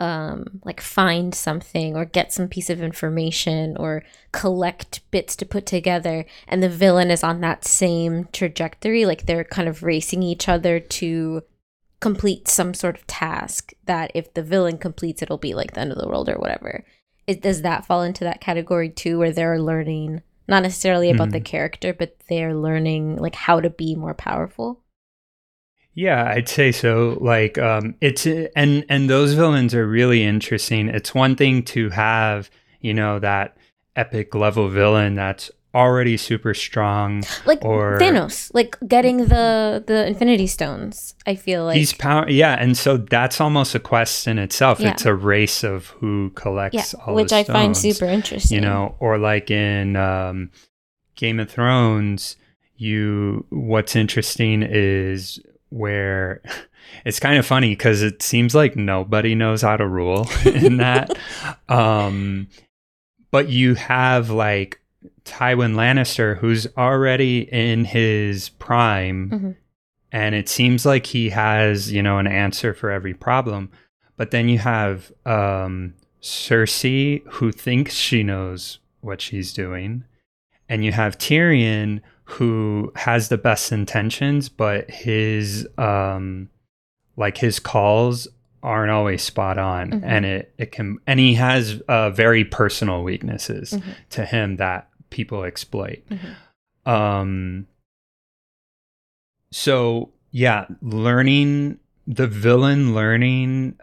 um 0.00 0.60
like 0.64 0.80
find 0.80 1.34
something 1.34 1.96
or 1.96 2.04
get 2.04 2.32
some 2.32 2.48
piece 2.48 2.68
of 2.68 2.82
information 2.82 3.76
or 3.76 4.02
collect 4.32 5.00
bits 5.12 5.36
to 5.36 5.46
put 5.46 5.66
together 5.66 6.26
and 6.48 6.62
the 6.62 6.68
villain 6.68 7.10
is 7.12 7.22
on 7.22 7.40
that 7.40 7.64
same 7.64 8.28
trajectory 8.32 9.06
like 9.06 9.26
they're 9.26 9.44
kind 9.44 9.68
of 9.68 9.84
racing 9.84 10.22
each 10.22 10.48
other 10.48 10.80
to 10.80 11.42
complete 12.00 12.48
some 12.48 12.74
sort 12.74 12.96
of 12.98 13.06
task 13.06 13.72
that 13.86 14.10
if 14.14 14.34
the 14.34 14.42
villain 14.42 14.76
completes 14.78 15.22
it'll 15.22 15.38
be 15.38 15.54
like 15.54 15.72
the 15.74 15.80
end 15.80 15.92
of 15.92 15.98
the 15.98 16.08
world 16.08 16.28
or 16.28 16.36
whatever 16.38 16.84
it, 17.26 17.40
does 17.40 17.62
that 17.62 17.86
fall 17.86 18.02
into 18.02 18.24
that 18.24 18.40
category 18.40 18.90
too 18.90 19.18
where 19.18 19.32
they're 19.32 19.60
learning 19.60 20.20
not 20.48 20.62
necessarily 20.64 21.08
about 21.08 21.30
the 21.30 21.38
Hmm. 21.38 21.44
character 21.44 21.94
but 21.94 22.16
they're 22.28 22.54
learning 22.54 23.16
like 23.16 23.36
how 23.36 23.60
to 23.60 23.70
be 23.70 23.94
more 23.94 24.12
powerful 24.12 24.80
Yeah, 25.94 26.24
I'd 26.24 26.48
say 26.48 26.72
so. 26.72 27.18
Like, 27.20 27.56
um, 27.58 27.94
it's 28.00 28.26
and 28.26 28.84
and 28.88 29.08
those 29.08 29.34
villains 29.34 29.74
are 29.74 29.86
really 29.86 30.24
interesting. 30.24 30.88
It's 30.88 31.14
one 31.14 31.36
thing 31.36 31.62
to 31.64 31.90
have, 31.90 32.50
you 32.80 32.92
know, 32.92 33.18
that 33.20 33.56
epic 33.96 34.34
level 34.34 34.68
villain 34.68 35.14
that's 35.14 35.50
already 35.74 36.16
super 36.16 36.54
strong. 36.54 37.22
like 37.46 37.64
Or- 37.64 37.98
Thanos, 37.98 38.50
like 38.54 38.76
getting 38.86 39.18
the 39.28 39.84
the 39.86 40.06
Infinity 40.06 40.46
Stones. 40.46 41.14
I 41.26 41.34
feel 41.34 41.64
like 41.64 41.76
He's 41.76 41.92
power, 41.92 42.28
yeah, 42.28 42.56
and 42.58 42.76
so 42.76 42.96
that's 42.96 43.40
almost 43.40 43.74
a 43.74 43.80
quest 43.80 44.26
in 44.26 44.38
itself. 44.38 44.80
Yeah. 44.80 44.92
It's 44.92 45.04
a 45.04 45.14
race 45.14 45.62
of 45.62 45.86
who 45.86 46.30
collects 46.30 46.94
yeah, 46.94 47.04
all 47.04 47.14
which 47.14 47.32
I 47.32 47.44
find 47.44 47.76
super 47.76 48.06
interesting. 48.06 48.56
You 48.56 48.62
know, 48.62 48.96
or 48.98 49.18
like 49.18 49.50
in 49.50 49.96
um, 49.96 50.50
Game 51.16 51.38
of 51.38 51.50
Thrones, 51.50 52.36
you 52.76 53.46
what's 53.50 53.94
interesting 53.94 54.62
is 54.62 55.40
where 55.74 56.40
it's 57.04 57.20
kind 57.20 57.38
of 57.38 57.44
funny 57.46 57.70
because 57.70 58.02
it 58.02 58.22
seems 58.22 58.54
like 58.54 58.76
nobody 58.76 59.34
knows 59.34 59.62
how 59.62 59.76
to 59.76 59.86
rule 59.86 60.28
in 60.44 60.76
that. 60.78 61.16
um, 61.68 62.48
but 63.30 63.48
you 63.48 63.74
have 63.74 64.30
like 64.30 64.80
Tywin 65.24 65.74
Lannister, 65.74 66.36
who's 66.38 66.66
already 66.76 67.40
in 67.52 67.84
his 67.84 68.48
prime, 68.50 69.30
Mhm. 69.30 69.56
and 70.12 70.34
it 70.34 70.48
seems 70.48 70.86
like 70.86 71.06
he 71.06 71.30
has, 71.30 71.90
you 71.90 72.02
know, 72.02 72.18
an 72.18 72.26
answer 72.26 72.72
for 72.74 72.90
every 72.90 73.14
problem. 73.14 73.70
But 74.16 74.30
then 74.30 74.48
you 74.48 74.58
have 74.58 75.10
um, 75.26 75.94
Cersei, 76.22 77.22
who 77.32 77.50
thinks 77.50 77.94
she 77.94 78.22
knows 78.22 78.78
what 79.00 79.20
she's 79.20 79.52
doing, 79.52 80.04
and 80.68 80.84
you 80.84 80.92
have 80.92 81.18
Tyrion, 81.18 82.00
who 82.24 82.92
has 82.96 83.28
the 83.28 83.38
best 83.38 83.70
intentions, 83.72 84.48
but 84.48 84.90
his 84.90 85.66
um, 85.78 86.48
like 87.16 87.36
his 87.38 87.58
calls 87.58 88.26
aren't 88.62 88.90
always 88.90 89.22
spot 89.22 89.58
on, 89.58 89.90
Mhm. 89.90 90.00
and 90.04 90.24
it 90.24 90.54
it 90.58 90.72
can, 90.72 90.98
and 91.06 91.20
he 91.20 91.34
has 91.34 91.80
uh, 91.88 92.10
very 92.10 92.44
personal 92.44 93.02
weaknesses 93.02 93.72
Mhm. 93.74 93.94
to 94.10 94.24
him 94.24 94.56
that 94.56 94.88
people 95.10 95.44
exploit. 95.44 96.02
Mhm. 96.10 96.90
Um 96.90 97.66
so 99.52 100.12
yeah, 100.30 100.66
learning 100.82 101.78
the 102.06 102.26
villain 102.26 102.94
learning 102.94 103.78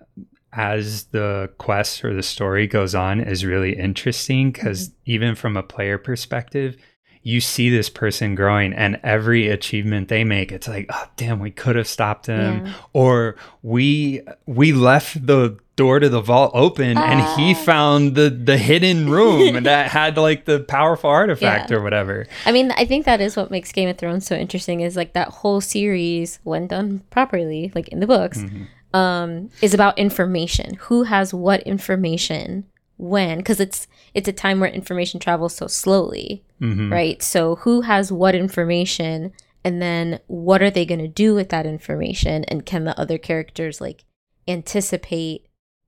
as 0.53 1.05
the 1.05 1.49
quest 1.57 2.03
or 2.03 2.13
the 2.13 2.21
story 2.23 2.67
goes 2.67 2.93
on 2.93 3.21
is 3.21 3.45
really 3.45 3.77
interesting 3.77 4.51
because 4.51 4.91
even 5.05 5.33
from 5.33 5.55
a 5.55 5.63
player 5.63 5.97
perspective, 5.97 6.75
you 7.23 7.39
see 7.39 7.69
this 7.69 7.89
person 7.89 8.33
growing 8.35 8.73
and 8.73 8.99
every 9.03 9.47
achievement 9.47 10.07
they 10.07 10.23
make 10.23 10.51
it's 10.51 10.67
like 10.67 10.87
oh 10.89 11.05
damn 11.17 11.39
we 11.39 11.51
could 11.51 11.75
have 11.75 11.87
stopped 11.87 12.25
him 12.25 12.65
Yeah. 12.65 12.73
or 12.93 13.35
we 13.61 14.21
we 14.47 14.73
left 14.73 15.25
the 15.27 15.57
door 15.75 15.99
to 15.99 16.09
the 16.09 16.21
vault 16.21 16.51
open 16.53 16.97
and 16.97 17.19
he 17.39 17.53
Ah. 17.53 17.63
found 17.63 18.15
the 18.15 18.29
the 18.29 18.57
hidden 18.57 19.09
room 19.09 19.63
that 19.69 19.89
had 19.91 20.17
like 20.17 20.45
the 20.45 20.59
powerful 20.61 21.09
artifact 21.09 21.69
Yeah. 21.69 21.77
or 21.77 21.81
whatever 21.83 22.25
I 22.45 22.51
mean, 22.51 22.71
I 22.71 22.85
think 22.85 23.05
that 23.05 23.21
is 23.21 23.35
what 23.37 23.51
makes 23.51 23.71
Game 23.71 23.87
of 23.89 23.97
Thrones 23.97 24.25
so 24.25 24.35
interesting. 24.35 24.81
Is 24.81 24.95
like 24.95 25.13
that 25.13 25.29
whole 25.29 25.61
series, 25.61 26.39
when 26.43 26.67
done 26.67 27.01
properly, 27.11 27.71
like 27.75 27.87
in 27.89 27.99
the 27.99 28.07
books, 28.07 28.39
Mhm. 28.39 28.67
um, 28.97 29.49
is 29.61 29.73
about 29.73 29.97
information. 29.97 30.75
Who 30.81 31.03
has 31.03 31.33
what 31.33 31.61
information 31.63 32.65
when? 32.97 33.37
Because 33.37 33.59
it's 33.59 33.87
it's 34.13 34.27
a 34.27 34.33
time 34.33 34.59
where 34.59 34.69
information 34.69 35.19
travels 35.19 35.55
so 35.55 35.67
slowly. 35.67 36.43
Mhm. 36.61 36.91
right? 36.91 37.21
So 37.23 37.55
who 37.57 37.81
has 37.81 38.11
what 38.11 38.35
information? 38.35 39.31
And 39.63 39.81
then 39.81 40.19
what 40.27 40.61
are 40.61 40.69
they 40.71 40.85
going 40.85 41.01
to 41.01 41.07
do 41.07 41.33
with 41.33 41.49
that 41.49 41.65
information? 41.65 42.43
And 42.45 42.65
can 42.65 42.83
the 42.83 42.99
other 42.99 43.17
characters 43.17 43.81
like 43.81 44.05
anticipate 44.47 45.47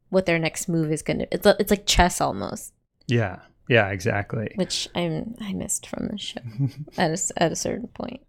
what 0.10 0.26
their 0.26 0.40
next 0.40 0.68
move 0.70 0.92
is 0.92 1.02
going 1.02 1.20
to 1.20 1.28
it's, 1.32 1.46
it's 1.46 1.72
like 1.72 1.86
chess 1.86 2.22
almost. 2.22 2.74
Yeah. 3.08 3.40
Yeah 3.68 3.90
exactly. 3.90 4.52
Which 4.56 4.88
i'm 4.96 5.36
i 5.40 5.54
missed 5.54 5.88
from 5.88 6.08
the 6.08 6.18
show 6.18 6.42
at 6.98 7.12
a, 7.12 7.42
at 7.42 7.52
a 7.52 7.56
certain 7.56 7.88
point. 7.88 8.22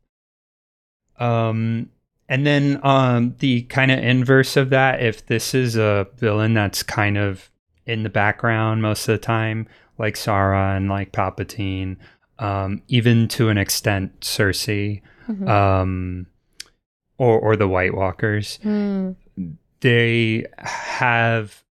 Um, 1.19 1.91
and 2.29 2.47
then 2.47 2.81
um, 2.83 3.35
the 3.39 3.63
kind 3.63 3.91
of 3.91 3.99
inverse 3.99 4.57
of 4.57 4.71
that, 4.71 5.03
if 5.03 5.27
this 5.27 5.55
is 5.55 5.77
a 5.77 6.09
villain 6.17 6.55
that's 6.55 6.83
kind 6.83 7.19
of 7.19 7.51
in 7.87 8.03
the 8.03 8.09
background 8.09 8.83
most 8.83 9.07
of 9.09 9.13
the 9.13 9.25
time, 9.25 9.69
like 9.99 10.15
Sauron 10.15 10.89
like 10.89 11.13
Palpatine, 11.13 11.97
um, 12.39 12.83
even 12.89 13.29
to 13.29 13.49
an 13.49 13.59
extent 13.59 14.21
Cersei, 14.21 15.03
Mhm. 15.29 15.49
um, 15.49 16.27
or 17.19 17.39
or 17.39 17.57
the 17.57 17.69
White 17.69 17.95
Walkers, 17.95 18.59
Hmm. 18.63 19.13
they 19.81 20.45
have 20.59 21.63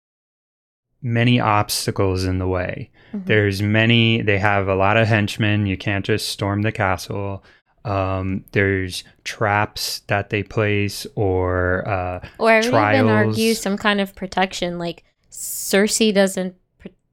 many 1.01 1.39
obstacles 1.39 2.23
in 2.23 2.37
the 2.39 2.47
way. 2.47 2.89
Mhm. 3.13 3.25
There's 3.25 3.61
many. 3.61 4.21
They 4.21 4.37
have 4.39 4.67
a 4.67 4.75
lot 4.75 4.97
of 4.97 5.07
henchmen. 5.07 5.65
You 5.65 5.77
can't 5.77 6.05
just 6.05 6.29
storm 6.29 6.61
the 6.61 6.71
castle. 6.71 7.43
Um, 7.85 8.45
there's 8.53 9.03
traps 9.25 9.99
that 10.07 10.29
they 10.29 10.41
place, 10.43 11.05
or 11.15 11.85
uh, 11.87 12.19
or 12.39 12.49
i 12.51 12.55
would 12.61 12.65
even 12.67 13.07
argue 13.09 13.53
some 13.53 13.77
kind 13.77 13.99
of 13.99 14.15
protection 14.15 14.79
like 14.79 15.03
cersei 15.29 16.13
doesn't 16.13 16.55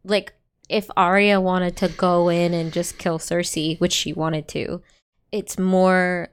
like 0.05 0.33
if 0.70 0.88
Arya 0.96 1.40
wanted 1.40 1.76
to 1.78 1.88
go 1.88 2.28
in 2.28 2.54
and 2.54 2.72
just 2.72 2.96
kill 2.98 3.18
Cersei, 3.18 3.78
which 3.80 3.92
she 3.92 4.12
wanted 4.12 4.46
to, 4.48 4.80
it's 5.33 5.59
more 5.59 6.28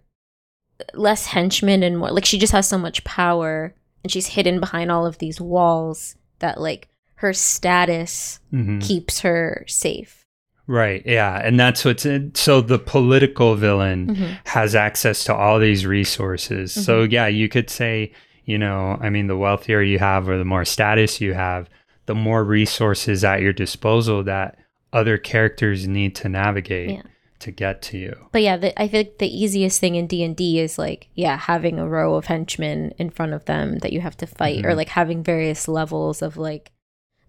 less 0.93 1.25
henchmen 1.27 1.81
and 1.83 1.97
more 1.97 2.11
like 2.11 2.25
she 2.25 2.37
just 2.37 2.53
has 2.53 2.67
so 2.67 2.77
much 2.77 3.03
power 3.03 3.73
and 4.03 4.11
she's 4.11 4.27
hidden 4.27 4.59
behind 4.59 4.91
all 4.91 5.05
of 5.07 5.17
these 5.17 5.41
walls 5.41 6.15
that 6.39 6.61
like 6.61 6.87
her 7.15 7.33
status 7.33 8.39
mhm. 8.53 8.79
keeps 8.81 9.21
her 9.21 9.65
safe. 9.67 10.23
right, 10.67 11.01
yeah, 11.05 11.41
and 11.43 11.57
that's 11.59 11.83
what's 11.85 12.05
in, 12.05 12.35
so 12.35 12.61
the 12.61 12.77
political 12.77 13.55
villain 13.55 14.07
Mhm. 14.15 14.37
has 14.45 14.75
access 14.75 15.23
to 15.23 15.33
all 15.33 15.59
these 15.59 15.85
resources. 15.85 16.73
So 16.73 17.03
Mm-hmm. 17.03 17.11
yeah, 17.13 17.27
you 17.27 17.47
could 17.49 17.69
say, 17.69 18.11
you 18.45 18.57
know, 18.57 18.97
I 19.01 19.09
mean, 19.09 19.27
the 19.27 19.37
wealthier 19.37 19.81
you 19.81 19.97
have 19.99 20.27
or 20.29 20.37
the 20.37 20.45
more 20.45 20.65
status 20.65 21.19
you 21.21 21.33
have, 21.33 21.69
the 22.07 22.15
more 22.15 22.43
resources 22.43 23.23
at 23.23 23.41
your 23.41 23.53
disposal 23.53 24.23
that 24.23 24.57
other 24.91 25.17
characters 25.17 25.87
need 25.87 26.15
to 26.15 26.27
navigate 26.29 26.89
Yeah. 26.89 27.01
to 27.39 27.51
get 27.51 27.81
to 27.83 27.97
you. 27.97 28.27
But 28.31 28.41
yeah, 28.41 28.57
the, 28.57 28.81
I 28.81 28.87
think 28.87 29.19
the 29.19 29.27
easiest 29.27 29.79
thing 29.79 29.95
in 29.95 30.07
D 30.07 30.23
and 30.23 30.35
D 30.35 30.59
is 30.59 30.79
like 30.79 31.09
yeah, 31.13 31.37
having 31.37 31.77
a 31.79 31.87
row 31.87 32.15
of 32.15 32.25
henchmen 32.25 32.93
in 32.97 33.09
front 33.11 33.33
of 33.33 33.45
them 33.45 33.77
that 33.79 33.93
you 33.93 34.01
have 34.01 34.17
to 34.17 34.25
fight, 34.27 34.65
or 34.65 34.71
Mhm. 34.71 34.77
like 34.77 34.89
having 34.89 35.21
various 35.23 35.67
levels 35.67 36.21
of 36.21 36.35
like 36.37 36.71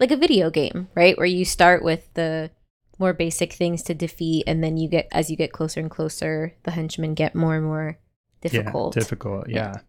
like 0.01 0.11
a 0.13 0.17
video 0.17 0.49
game, 0.49 0.89
right? 0.95 1.17
Where 1.19 1.27
you 1.27 1.45
start 1.45 1.83
with 1.85 2.09
the 2.15 2.51
more 3.01 3.13
basic 3.13 3.53
things 3.53 3.83
to 3.85 3.95
defeat, 3.95 4.45
and 4.47 4.63
then 4.63 4.77
you 4.77 4.89
get 4.89 5.09
as 5.13 5.29
you 5.31 5.37
get 5.37 5.53
closer 5.53 5.81
and 5.81 5.91
closer, 5.91 6.55
the 6.63 6.71
henchmen 6.71 7.15
get 7.15 7.35
more 7.35 7.57
and 7.57 7.65
more 7.65 7.99
difficult. 8.41 8.95
Yeah, 8.97 9.01
difficult. 9.01 9.49
Yeah. 9.49 9.57
Yeah. 9.57 9.81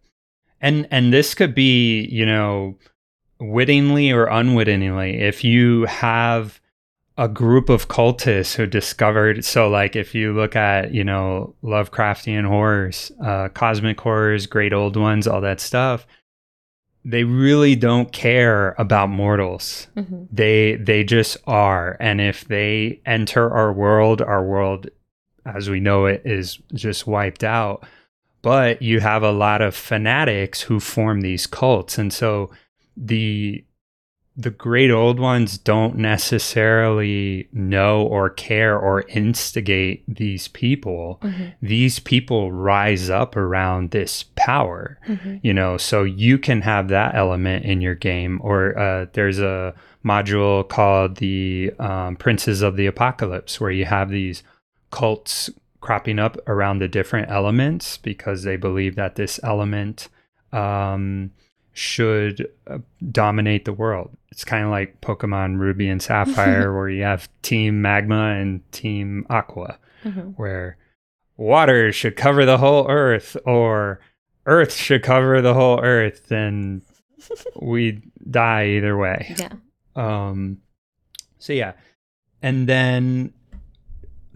And 0.60 0.86
and 0.90 1.12
this 1.12 1.34
could 1.34 1.54
be, 1.54 2.02
you 2.10 2.26
know, 2.26 2.76
wittingly 3.40 4.10
or 4.12 4.26
unwittingly 4.26 5.20
if 5.20 5.42
you 5.42 5.84
have 5.86 6.60
a 7.18 7.28
group 7.28 7.68
of 7.68 7.88
cultists 7.88 8.54
who 8.54 8.66
discovered 8.66 9.44
so 9.44 9.68
like 9.68 9.94
if 9.96 10.14
you 10.14 10.32
look 10.32 10.56
at, 10.56 10.92
you 10.94 11.04
know, 11.04 11.54
Lovecraftian 11.62 12.46
horrors, 12.46 13.12
uh 13.24 13.48
cosmic 13.48 14.00
horrors, 14.00 14.46
great 14.46 14.72
old 14.72 14.96
ones, 14.96 15.26
all 15.26 15.40
that 15.40 15.60
stuff, 15.60 16.06
they 17.04 17.24
really 17.24 17.74
don't 17.76 18.12
care 18.12 18.74
about 18.78 19.08
mortals. 19.10 19.88
Mhm. 19.96 20.28
they 20.32 20.76
they 20.76 21.02
just 21.04 21.36
are. 21.46 21.96
And 22.00 22.20
if 22.20 22.46
they 22.46 23.00
enter 23.04 23.50
our 23.50 23.72
world 23.72 24.22
our 24.22 24.44
world 24.44 24.88
as 25.46 25.68
we 25.70 25.80
know 25.80 26.06
it 26.06 26.22
is 26.24 26.58
just 26.74 27.06
wiped 27.06 27.42
out. 27.44 27.84
But 28.42 28.80
you 28.80 29.00
have 29.00 29.22
a 29.22 29.32
lot 29.32 29.60
of 29.60 29.74
fanatics 29.74 30.62
who 30.62 30.80
form 30.80 31.20
these 31.20 31.46
cults. 31.46 31.98
And 31.98 32.12
so 32.12 32.50
the 33.00 33.64
the 34.36 34.50
great 34.50 34.90
old 34.90 35.18
ones 35.20 35.58
don't 35.58 35.96
necessarily 35.96 37.46
know 37.52 38.02
or 38.02 38.30
care 38.30 38.78
or 38.78 39.02
instigate 39.08 40.02
these 40.08 40.48
people. 40.48 41.18
Mhm. 41.22 41.52
These 41.60 41.98
people 41.98 42.50
rise 42.50 43.10
up 43.10 43.36
around 43.36 43.90
this 43.90 44.22
power, 44.36 44.98
Mhm. 45.06 45.40
you 45.42 45.52
know, 45.52 45.76
so 45.76 46.04
you 46.04 46.38
can 46.38 46.62
have 46.62 46.88
that 46.88 47.14
element 47.14 47.66
in 47.66 47.82
your 47.82 47.94
game. 47.96 48.40
Or 48.42 48.78
uh, 48.78 49.06
there's 49.12 49.40
a 49.40 49.74
module 50.04 50.66
called 50.66 51.16
the 51.16 51.72
um, 51.78 52.16
Princes 52.16 52.62
of 52.62 52.76
the 52.76 52.86
Apocalypse 52.86 53.60
where 53.60 53.72
you 53.72 53.84
have 53.84 54.08
these 54.10 54.42
cults 54.90 55.50
cropping 55.80 56.18
up 56.18 56.38
around 56.46 56.78
the 56.78 56.88
different 56.88 57.30
elements 57.30 57.98
because 57.98 58.44
they 58.44 58.56
believe 58.56 58.94
that 58.96 59.16
this 59.16 59.38
element 59.42 60.08
um, 60.52 61.30
should 61.72 62.48
uh, 62.66 62.78
dominate 63.10 63.64
the 63.64 63.72
world. 63.72 64.10
It's 64.30 64.44
kind 64.44 64.64
of 64.64 64.70
like 64.70 65.00
Pokemon 65.00 65.58
Ruby 65.58 65.88
and 65.88 66.02
Sapphire, 66.02 66.74
where 66.76 66.88
you 66.88 67.02
have 67.02 67.28
Team 67.42 67.80
Magma 67.82 68.34
and 68.38 68.60
Team 68.72 69.26
Aqua, 69.30 69.78
Mhm. 70.04 70.34
where 70.36 70.76
water 71.36 71.92
should 71.92 72.16
cover 72.16 72.44
the 72.44 72.58
whole 72.58 72.88
earth, 72.90 73.36
or 73.44 74.00
earth 74.46 74.72
should 74.74 75.02
cover 75.02 75.40
the 75.42 75.54
whole 75.54 75.80
earth, 75.82 76.30
and 76.32 76.82
we 77.60 78.02
die 78.30 78.66
either 78.68 78.96
way. 78.96 79.34
Yeah. 79.38 79.52
Um, 79.96 80.58
so 81.38 81.52
yeah, 81.52 81.72
and 82.42 82.68
then 82.68 83.32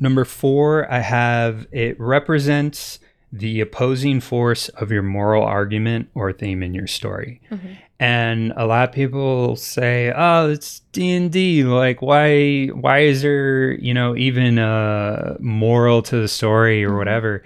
number 0.00 0.24
four, 0.24 0.90
I 0.92 0.98
have 1.00 1.66
it 1.72 1.98
represents 2.00 2.98
the 3.36 3.60
opposing 3.60 4.20
force 4.20 4.68
of 4.70 4.92
your 4.92 5.02
moral 5.02 5.42
argument 5.42 6.08
or 6.14 6.32
theme 6.32 6.62
in 6.62 6.72
your 6.72 6.86
story. 6.86 7.40
Mhm. 7.50 7.76
And 7.98 8.52
a 8.56 8.64
lot 8.66 8.88
of 8.88 8.94
people 8.94 9.56
say, 9.56 10.12
"Oh, 10.14 10.50
it's 10.50 10.80
D 10.92 11.10
and 11.16 11.32
D. 11.32 11.64
Like, 11.64 12.00
why? 12.00 12.66
Why 12.66 13.00
is 13.00 13.22
there, 13.22 13.72
you 13.72 13.92
know, 13.94 14.16
even 14.16 14.58
a 14.58 15.36
moral 15.40 16.02
to 16.02 16.16
the 16.16 16.28
story 16.28 16.84
or 16.84 16.90
Mhm. 16.90 16.96
whatever?" 16.98 17.42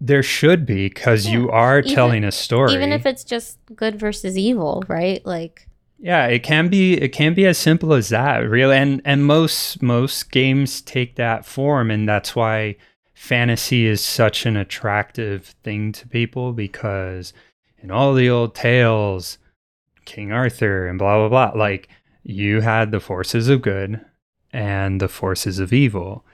There 0.00 0.22
should 0.22 0.66
be, 0.66 0.88
because 0.88 1.26
you 1.26 1.50
are 1.50 1.78
Even- 1.80 1.94
telling 1.94 2.24
a 2.24 2.32
story. 2.32 2.74
Even 2.74 2.92
if 2.92 3.06
it's 3.06 3.24
just 3.24 3.58
good 3.74 3.98
versus 3.98 4.36
evil, 4.36 4.82
right? 4.88 5.24
Like, 5.26 5.66
Yeah, 6.00 6.26
it 6.26 6.42
can 6.42 6.68
be 6.68 6.94
it 6.94 7.12
can 7.12 7.32
be 7.34 7.46
as 7.46 7.56
simple 7.56 7.94
as 7.94 8.08
that, 8.10 8.38
really. 8.48 8.76
And 8.76 9.00
and 9.06 9.24
most 9.24 9.82
most 9.82 10.30
games 10.30 10.82
take 10.82 11.16
that 11.16 11.46
form 11.46 11.90
and 11.90 12.06
that's 12.08 12.36
why 12.36 12.76
fantasy 13.24 13.86
is 13.86 14.02
such 14.02 14.44
an 14.44 14.54
attractive 14.54 15.46
thing 15.62 15.92
to 15.92 16.06
people 16.06 16.52
because 16.52 17.32
in 17.78 17.90
all 17.90 18.12
the 18.12 18.28
old 18.28 18.54
tales, 18.54 19.38
King 20.04 20.30
Arthur 20.30 20.86
and 20.86 20.98
blah 20.98 21.16
blah 21.26 21.52
blah, 21.52 21.58
like 21.58 21.88
you 22.22 22.60
had 22.60 22.90
the 22.90 23.00
forces 23.00 23.48
of 23.48 23.62
good 23.62 24.04
and 24.52 25.00
the 25.00 25.08
forces 25.08 25.58
of 25.58 25.72
evil. 25.72 26.24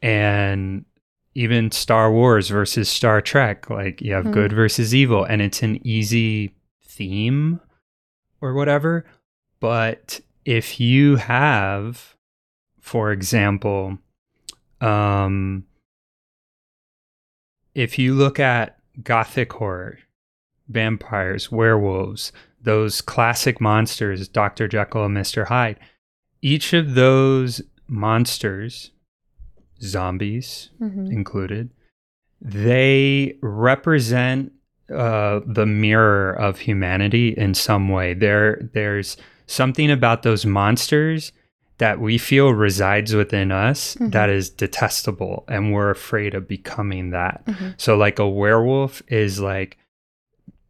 And 0.00 0.86
even 1.34 1.70
Star 1.70 2.10
Wars 2.10 2.48
versus 2.48 2.88
Star 2.88 3.20
Trek, 3.20 3.68
like 3.68 4.00
you 4.00 4.14
have 4.14 4.24
Mhm. 4.24 4.32
good 4.32 4.52
versus 4.52 4.94
evil, 4.94 5.24
and 5.24 5.42
it's 5.42 5.62
an 5.62 5.86
easy 5.86 6.54
theme 6.82 7.60
or 8.40 8.54
whatever. 8.54 9.04
But 9.60 10.22
if 10.46 10.80
you 10.80 11.16
have, 11.16 12.16
for 12.80 13.12
example, 13.12 13.98
um, 14.80 15.66
if 17.74 17.98
you 17.98 18.14
look 18.14 18.38
at 18.40 18.78
gothic 19.02 19.52
horror, 19.54 19.98
vampires, 20.68 21.50
werewolves, 21.50 22.32
those 22.62 23.00
classic 23.00 23.60
monsters, 23.60 24.28
Dr. 24.28 24.68
Jekyll 24.68 25.06
and 25.06 25.16
Mr. 25.16 25.46
Hyde, 25.46 25.78
each 26.42 26.72
of 26.72 26.94
those 26.94 27.62
monsters, 27.86 28.90
zombies 29.82 30.70
mhm. 30.80 31.10
included, 31.10 31.70
they 32.40 33.36
represent 33.42 34.52
uh, 34.94 35.40
the 35.46 35.66
mirror 35.66 36.32
of 36.32 36.58
humanity 36.58 37.28
in 37.36 37.54
some 37.54 37.88
way. 37.88 38.14
There, 38.14 38.68
there's 38.72 39.16
something 39.46 39.90
about 39.90 40.22
those 40.22 40.46
monsters 40.46 41.32
that 41.80 41.98
we 41.98 42.18
feel 42.18 42.50
resides 42.52 43.14
within 43.14 43.50
us 43.50 43.96
Mhm. 43.96 44.12
that 44.12 44.28
is 44.30 44.50
detestable, 44.50 45.44
and 45.48 45.72
we're 45.72 45.90
afraid 45.90 46.34
of 46.34 46.46
becoming 46.46 47.10
that. 47.10 47.42
Mhm. 47.46 47.74
So, 47.78 47.96
like 47.96 48.18
a 48.18 48.28
werewolf 48.28 49.02
is 49.08 49.40
like 49.40 49.76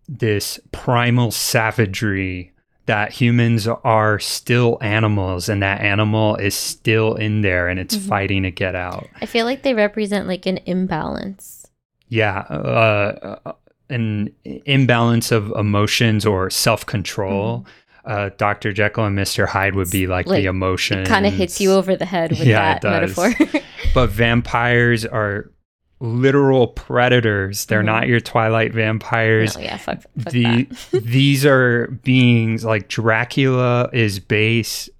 this 0.09 0.59
primal 0.73 1.31
savagery 1.31 2.53
that 2.87 3.13
humans 3.13 3.69
are 3.69 4.19
still 4.19 4.79
animals, 4.81 5.49
and 5.49 5.63
that 5.63 5.81
animal 5.81 6.37
is 6.37 6.55
still 6.55 7.15
in 7.15 7.43
there, 7.43 7.69
and 7.69 7.79
it's 7.79 7.97
Mhm. 7.97 8.09
fighting 8.09 8.43
to 8.45 8.51
get 8.51 8.75
out. 8.75 9.09
I 9.21 9.27
feel 9.27 9.47
like 9.47 9.63
they 9.63 9.75
represent 9.75 10.27
like 10.27 10.47
an 10.47 10.59
imbalance. 10.67 11.67
Yeah, 12.09 12.45
uh, 12.51 13.39
uh, 13.47 13.53
an 13.89 14.31
imbalance 14.45 15.31
of 15.33 15.53
emotions 15.57 16.25
or 16.27 16.51
self 16.51 16.87
control. 16.87 17.67
Uh, 18.11 18.31
Dr. 18.37 18.73
Jekyll 18.73 19.05
and 19.05 19.17
Mr. 19.17 19.47
Hyde 19.47 19.75
would 19.77 19.91
be 19.91 20.07
like, 20.07 20.27
Like, 20.27 20.43
the 20.43 20.47
emotion. 20.49 20.99
It 21.01 21.07
kind 21.07 21.27
of 21.27 21.33
hits 21.33 21.61
you 21.61 21.73
over 21.73 21.95
the 21.97 22.05
head 22.07 22.31
with 22.33 22.41
Yeah, 22.45 22.79
that 22.81 23.03
it 23.05 23.07
does. 23.15 23.17
metaphor. 23.29 23.61
But 23.95 24.11
vampires 24.11 25.05
are 25.07 25.51
literal 26.01 26.67
predators. 26.69 27.67
They're 27.67 27.83
Mhm. 27.83 27.87
not 27.87 28.09
your 28.09 28.21
Twilight 28.21 28.73
vampires. 28.73 29.57
no, 29.57 29.63
yeah, 29.63 29.77
fuck, 29.77 30.03
fuck 30.03 30.33
the 30.33 30.65
that. 30.65 31.03
these 31.05 31.45
are 31.47 31.89
beings 32.05 32.65
like 32.65 32.89
Dracula 32.89 33.91
is 33.93 34.19
based 34.19 34.91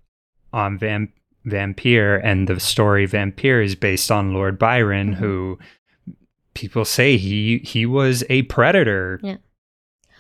on 0.53 0.79
Vam- 0.79 1.13
Vampire, 1.45 2.17
and 2.17 2.47
the 2.49 2.61
story 2.61 3.07
Vampire 3.07 3.63
is 3.63 3.75
based 3.75 4.11
on 4.11 4.35
Lord 4.35 4.59
Byron, 4.59 5.15
Mhm. 5.15 5.19
who 5.19 5.59
people 6.55 6.85
say 6.85 7.17
he 7.17 7.59
he 7.65 7.87
was 7.87 8.25
a 8.29 8.43
predator. 8.43 9.21
Yeah. 9.23 9.37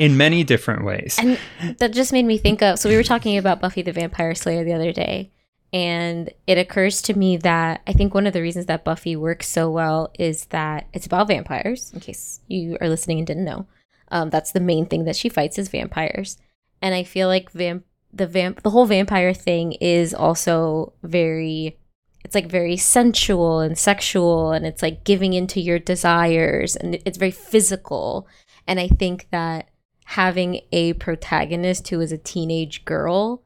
In 0.00 0.16
many 0.16 0.42
different 0.44 0.84
ways. 0.84 1.18
And 1.20 1.38
that 1.78 1.92
just 1.92 2.12
made 2.12 2.24
me 2.24 2.38
think 2.38 2.62
of 2.62 2.78
so 2.78 2.88
we 2.88 2.96
were 2.96 3.04
talking 3.04 3.38
about 3.38 3.60
Buffy 3.60 3.82
the 3.82 3.92
Vampire 3.92 4.34
Slayer 4.34 4.64
the 4.64 4.72
other 4.72 4.92
day 4.92 5.30
and 5.72 6.30
it 6.46 6.58
occurs 6.58 7.00
to 7.02 7.16
me 7.16 7.36
that 7.38 7.82
I 7.86 7.92
think 7.92 8.12
one 8.12 8.26
of 8.26 8.32
the 8.32 8.42
reasons 8.42 8.66
that 8.66 8.84
Buffy 8.84 9.14
works 9.14 9.48
so 9.48 9.70
well 9.70 10.10
is 10.18 10.46
that 10.46 10.88
it's 10.92 11.06
about 11.06 11.28
vampires 11.28 11.92
in 11.92 12.00
case 12.00 12.40
you 12.48 12.76
are 12.80 12.88
listening 12.88 13.18
and 13.18 13.26
didn't 13.26 13.44
know. 13.44 13.66
Um, 14.10 14.30
that's 14.30 14.50
the 14.52 14.60
main 14.60 14.86
thing 14.86 15.04
that 15.04 15.14
she 15.14 15.28
fights 15.28 15.58
is 15.58 15.68
vampires. 15.68 16.38
And 16.82 16.94
I 16.94 17.04
feel 17.04 17.28
like 17.28 17.52
vamp 17.52 17.84
the 18.12 18.26
vamp 18.26 18.62
the 18.62 18.70
whole 18.70 18.86
vampire 18.86 19.32
thing 19.32 19.72
is 19.74 20.12
also 20.12 20.92
very 21.04 21.78
it's 22.24 22.34
like 22.34 22.50
very 22.50 22.76
sensual 22.76 23.60
and 23.60 23.78
sexual 23.78 24.50
and 24.50 24.66
it's 24.66 24.82
like 24.82 25.04
giving 25.04 25.32
into 25.32 25.60
your 25.60 25.78
desires 25.78 26.74
and 26.74 27.00
it's 27.04 27.18
very 27.18 27.30
physical 27.30 28.26
and 28.66 28.80
i 28.80 28.88
think 28.88 29.28
that 29.30 29.70
having 30.10 30.60
a 30.72 30.92
protagonist 30.94 31.86
who 31.86 32.00
is 32.00 32.10
a 32.10 32.18
teenage 32.18 32.84
girl 32.84 33.44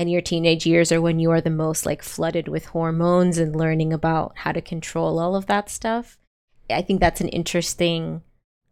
and 0.00 0.10
your 0.10 0.20
teenage 0.20 0.66
years 0.66 0.90
are 0.90 1.00
when 1.00 1.20
you 1.20 1.30
are 1.30 1.40
the 1.40 1.48
most 1.48 1.86
like 1.86 2.02
flooded 2.02 2.48
with 2.48 2.66
hormones 2.66 3.38
and 3.38 3.54
learning 3.54 3.92
about 3.92 4.32
how 4.38 4.50
to 4.50 4.60
control 4.60 5.20
all 5.20 5.36
of 5.36 5.46
that 5.46 5.70
stuff 5.70 6.18
i 6.68 6.82
think 6.82 6.98
that's 6.98 7.20
an 7.20 7.28
interesting 7.28 8.20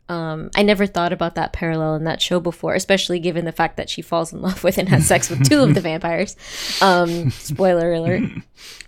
um, 0.08 0.50
I 0.56 0.64
never 0.64 0.88
thought 0.88 1.12
about 1.12 1.36
that 1.36 1.52
parallel 1.52 1.94
in 1.94 2.02
that 2.02 2.20
show 2.20 2.40
before, 2.40 2.74
especially 2.74 3.20
given 3.20 3.44
the 3.44 3.52
fact 3.52 3.76
that 3.76 3.88
she 3.88 4.02
falls 4.02 4.32
in 4.32 4.42
love 4.42 4.64
with 4.64 4.76
and 4.76 4.88
has 4.88 5.06
sex 5.06 5.30
with 5.30 5.48
two 5.48 5.62
of 5.62 5.72
the 5.72 5.80
vampires. 5.80 6.34
Um, 6.82 7.30
spoiler 7.30 7.92
alert. 7.92 8.24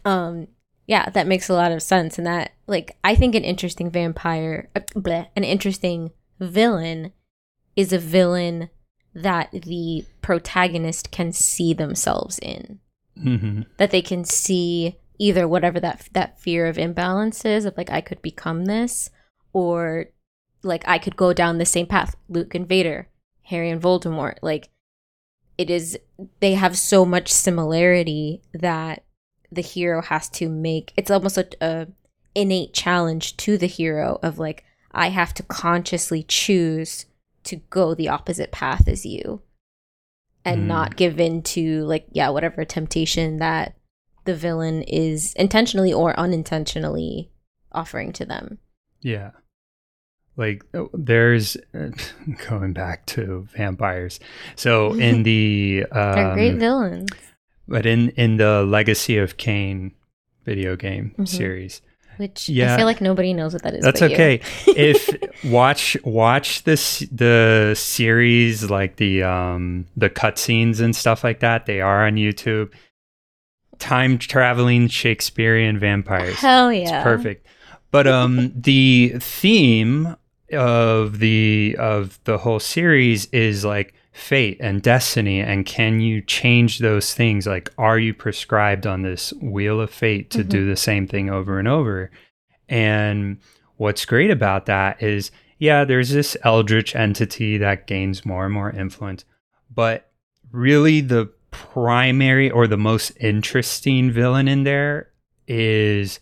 Um, 0.05 0.48
yeah, 0.88 1.09
that 1.11 1.28
makes 1.28 1.48
a 1.48 1.55
lot 1.55 1.70
of 1.70 1.81
sense. 1.81 2.18
And 2.18 2.26
that, 2.26 2.50
like, 2.66 2.96
I 3.05 3.14
think 3.14 3.37
an 3.37 3.44
interesting 3.44 3.88
vampire, 3.88 4.68
uh, 4.74 4.81
bleh, 4.96 5.28
an 5.37 5.44
interesting 5.44 6.11
villain 6.40 7.12
is 7.76 7.92
a 7.92 7.98
villain 7.98 8.70
that 9.14 9.50
the 9.52 10.04
protagonist 10.20 11.11
can 11.11 11.32
see 11.32 11.74
themselves 11.74 12.38
in. 12.38 12.80
Mhm. 13.18 13.66
That 13.76 13.90
they 13.90 14.02
can 14.02 14.24
see 14.24 14.96
either 15.18 15.46
whatever 15.46 15.78
that 15.80 16.08
that 16.12 16.40
fear 16.40 16.66
of 16.66 16.78
imbalance 16.78 17.44
is 17.44 17.64
of 17.64 17.76
like 17.76 17.90
I 17.90 18.00
could 18.00 18.22
become 18.22 18.64
this, 18.64 19.11
or 19.52 20.06
like 20.62 20.87
I 20.88 20.98
could 20.98 21.16
go 21.16 21.32
down 21.32 21.58
the 21.58 21.66
same 21.66 21.87
path. 21.87 22.16
Luke 22.28 22.54
and 22.54 22.68
Vader, 22.68 23.08
Harry 23.42 23.70
and 23.70 23.82
Voldemort, 23.82 24.37
like 24.42 24.70
it 25.58 25.68
is 25.70 25.98
they 26.40 26.54
have 26.54 26.76
so 26.78 27.04
much 27.04 27.32
similarity 27.32 28.42
that 28.54 29.04
the 29.50 29.61
hero 29.61 30.00
has 30.00 30.30
to 30.30 30.48
make 30.48 30.92
it's 30.96 31.11
almost 31.11 31.37
a, 31.37 31.46
a 31.61 31.87
innate 32.35 32.72
challenge 32.72 33.37
to 33.37 33.58
the 33.58 33.66
hero 33.66 34.18
of 34.22 34.38
like 34.38 34.64
I 34.92 35.08
have 35.08 35.35
to 35.35 35.42
consciously 35.42 36.22
choose 36.22 37.04
to 37.44 37.57
go 37.70 37.94
the 37.94 38.09
opposite 38.09 38.52
path 38.52 38.87
as 38.88 39.05
you 39.07 39.42
and 40.44 40.62
Mm. 40.62 40.66
not 40.66 40.96
give 40.96 41.20
in 41.20 41.42
to 41.42 41.85
like 41.85 42.07
yeah 42.12 42.28
whatever 42.31 42.64
temptation 42.64 43.38
that 43.38 43.76
the 44.24 44.35
villain 44.35 44.83
is 44.83 45.35
intentionally 45.35 45.92
or 45.92 46.18
unintentionally 46.18 47.31
offering 47.72 48.12
to 48.12 48.24
them 48.24 48.59
Yeah. 49.00 49.31
like 50.37 50.64
oh, 50.74 50.90
there's 50.94 51.57
going 52.48 52.72
back 52.72 53.07
to 53.07 53.46
vampires. 53.57 54.18
So 54.57 54.94
in 54.94 55.22
the 55.31 55.85
They're 55.92 56.35
great 56.35 56.52
um, 56.55 56.59
villains. 56.59 57.11
but 57.68 57.87
in 57.87 58.11
in 58.11 58.37
the 58.37 58.62
Legacy 58.62 59.18
of 59.18 59.37
Kain 59.37 59.92
video 60.44 60.74
game 60.76 61.14
Mhm. 61.18 61.28
series, 61.28 61.83
Which 62.16 62.48
yeah. 62.48 62.75
I 62.75 62.77
feel 62.77 62.87
like 62.87 63.01
nobody 63.01 63.33
knows 63.33 63.53
what 63.53 63.62
that 63.62 63.75
is. 63.75 63.83
that's 63.83 64.03
okay. 64.03 64.40
if 64.66 65.11
watch 65.44 65.96
watch 66.05 66.64
this 66.64 67.01
the 67.11 67.75
series 67.77 68.70
like 68.70 68.96
the 68.96 69.22
um 69.22 69.87
the 69.96 70.11
cutscenes 70.11 70.81
and 70.81 70.94
stuff 70.94 71.25
like 71.25 71.40
that, 71.40 71.66
they 71.66 71.81
are 71.81 72.07
on 72.07 72.14
YouTube. 72.14 72.72
Time 73.79 74.18
traveling 74.18 74.88
Shakespearean 74.88 75.79
vampires. 75.79 76.37
Hell 76.37 76.72
yeah. 76.72 76.83
It's 76.98 77.05
perfect. 77.05 77.46
But 77.90 78.07
um 78.07 78.53
the 78.61 79.14
theme 79.18 80.16
of 80.53 81.18
the 81.18 81.77
of 81.79 82.20
the 82.25 82.38
whole 82.38 82.61
series 82.61 83.27
is 83.27 83.64
like 83.64 83.94
fate 84.12 84.59
and 84.61 84.83
destiny 84.83 85.40
and 85.40 85.64
can 85.64 86.01
you 86.01 86.20
change 86.20 86.79
those 86.79 87.14
things? 87.14 87.46
Like 87.46 87.70
are 87.79 87.98
you 87.98 88.14
prescribed 88.14 88.87
on 88.87 89.03
this 89.03 89.33
wheel 89.35 89.81
of 89.81 89.90
fate 89.90 90.31
to 90.31 90.44
do 90.44 90.61
mm-hmm. 90.61 90.70
the 90.70 90.77
same 90.77 91.07
thing 91.07 91.31
over 91.31 91.59
and 91.59 91.68
over? 91.68 92.11
And 92.68 93.38
what's 93.83 94.05
great 94.05 94.31
about 94.31 94.66
that 94.66 95.03
is 95.03 95.33
yeah 95.59 95.85
there's 95.85 96.11
this 96.11 96.37
eldritch 96.44 96.94
entity 96.94 97.59
that 97.59 97.88
gains 97.88 98.25
more 98.25 98.44
and 98.44 98.55
more 98.55 98.70
influence 98.70 99.25
but 99.75 100.11
really 100.53 101.01
the 101.01 101.29
primary 101.51 102.48
or 102.48 102.68
the 102.68 102.77
most 102.77 103.11
interesting 103.18 104.11
villain 104.11 104.46
in 104.46 104.62
there 104.62 105.11
is 105.48 106.20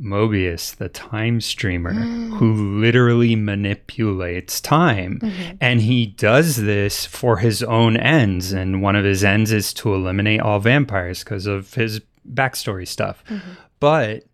Moebius, 0.00 0.76
the 0.76 0.88
time 0.88 1.40
streamer, 1.40 1.92
who 1.94 2.78
literally 2.80 3.34
manipulates 3.34 4.60
time. 4.60 5.18
Mhm. 5.22 5.56
And 5.60 5.80
he 5.80 6.06
does 6.06 6.56
this 6.56 7.06
for 7.06 7.38
his 7.38 7.62
own 7.62 7.96
ends. 7.96 8.52
And 8.52 8.82
one 8.82 8.94
of 8.96 9.04
his 9.04 9.24
ends 9.24 9.52
is 9.52 9.72
to 9.74 9.94
eliminate 9.94 10.40
all 10.40 10.58
vampires 10.60 11.24
because 11.24 11.46
of 11.46 11.72
his 11.74 12.00
backstory 12.30 12.86
stuff. 12.86 13.24
Mhm. 13.30 13.40
But 13.80 14.24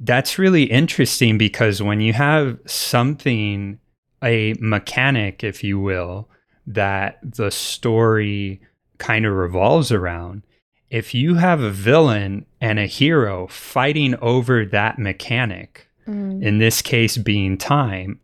that's 0.00 0.38
really 0.38 0.64
interesting 0.64 1.36
because 1.36 1.82
when 1.82 2.00
you 2.00 2.14
have 2.14 2.58
something, 2.66 3.78
a 4.22 4.54
mechanic, 4.58 5.44
if 5.44 5.62
you 5.62 5.78
will, 5.78 6.30
that 6.66 7.18
the 7.22 7.50
story 7.50 8.60
kind 8.98 9.26
of 9.26 9.34
revolves 9.34 9.92
around, 9.92 10.42
if 10.90 11.14
you 11.14 11.36
have 11.36 11.60
a 11.60 11.70
villain 11.70 12.44
and 12.60 12.78
a 12.78 12.86
hero 12.86 13.46
fighting 13.46 14.14
over 14.20 14.64
that 14.66 14.98
mechanic, 14.98 15.86
Mm. 16.08 16.42
in 16.42 16.58
this 16.58 16.82
case 16.82 17.16
being 17.18 17.56
time, 17.58 18.18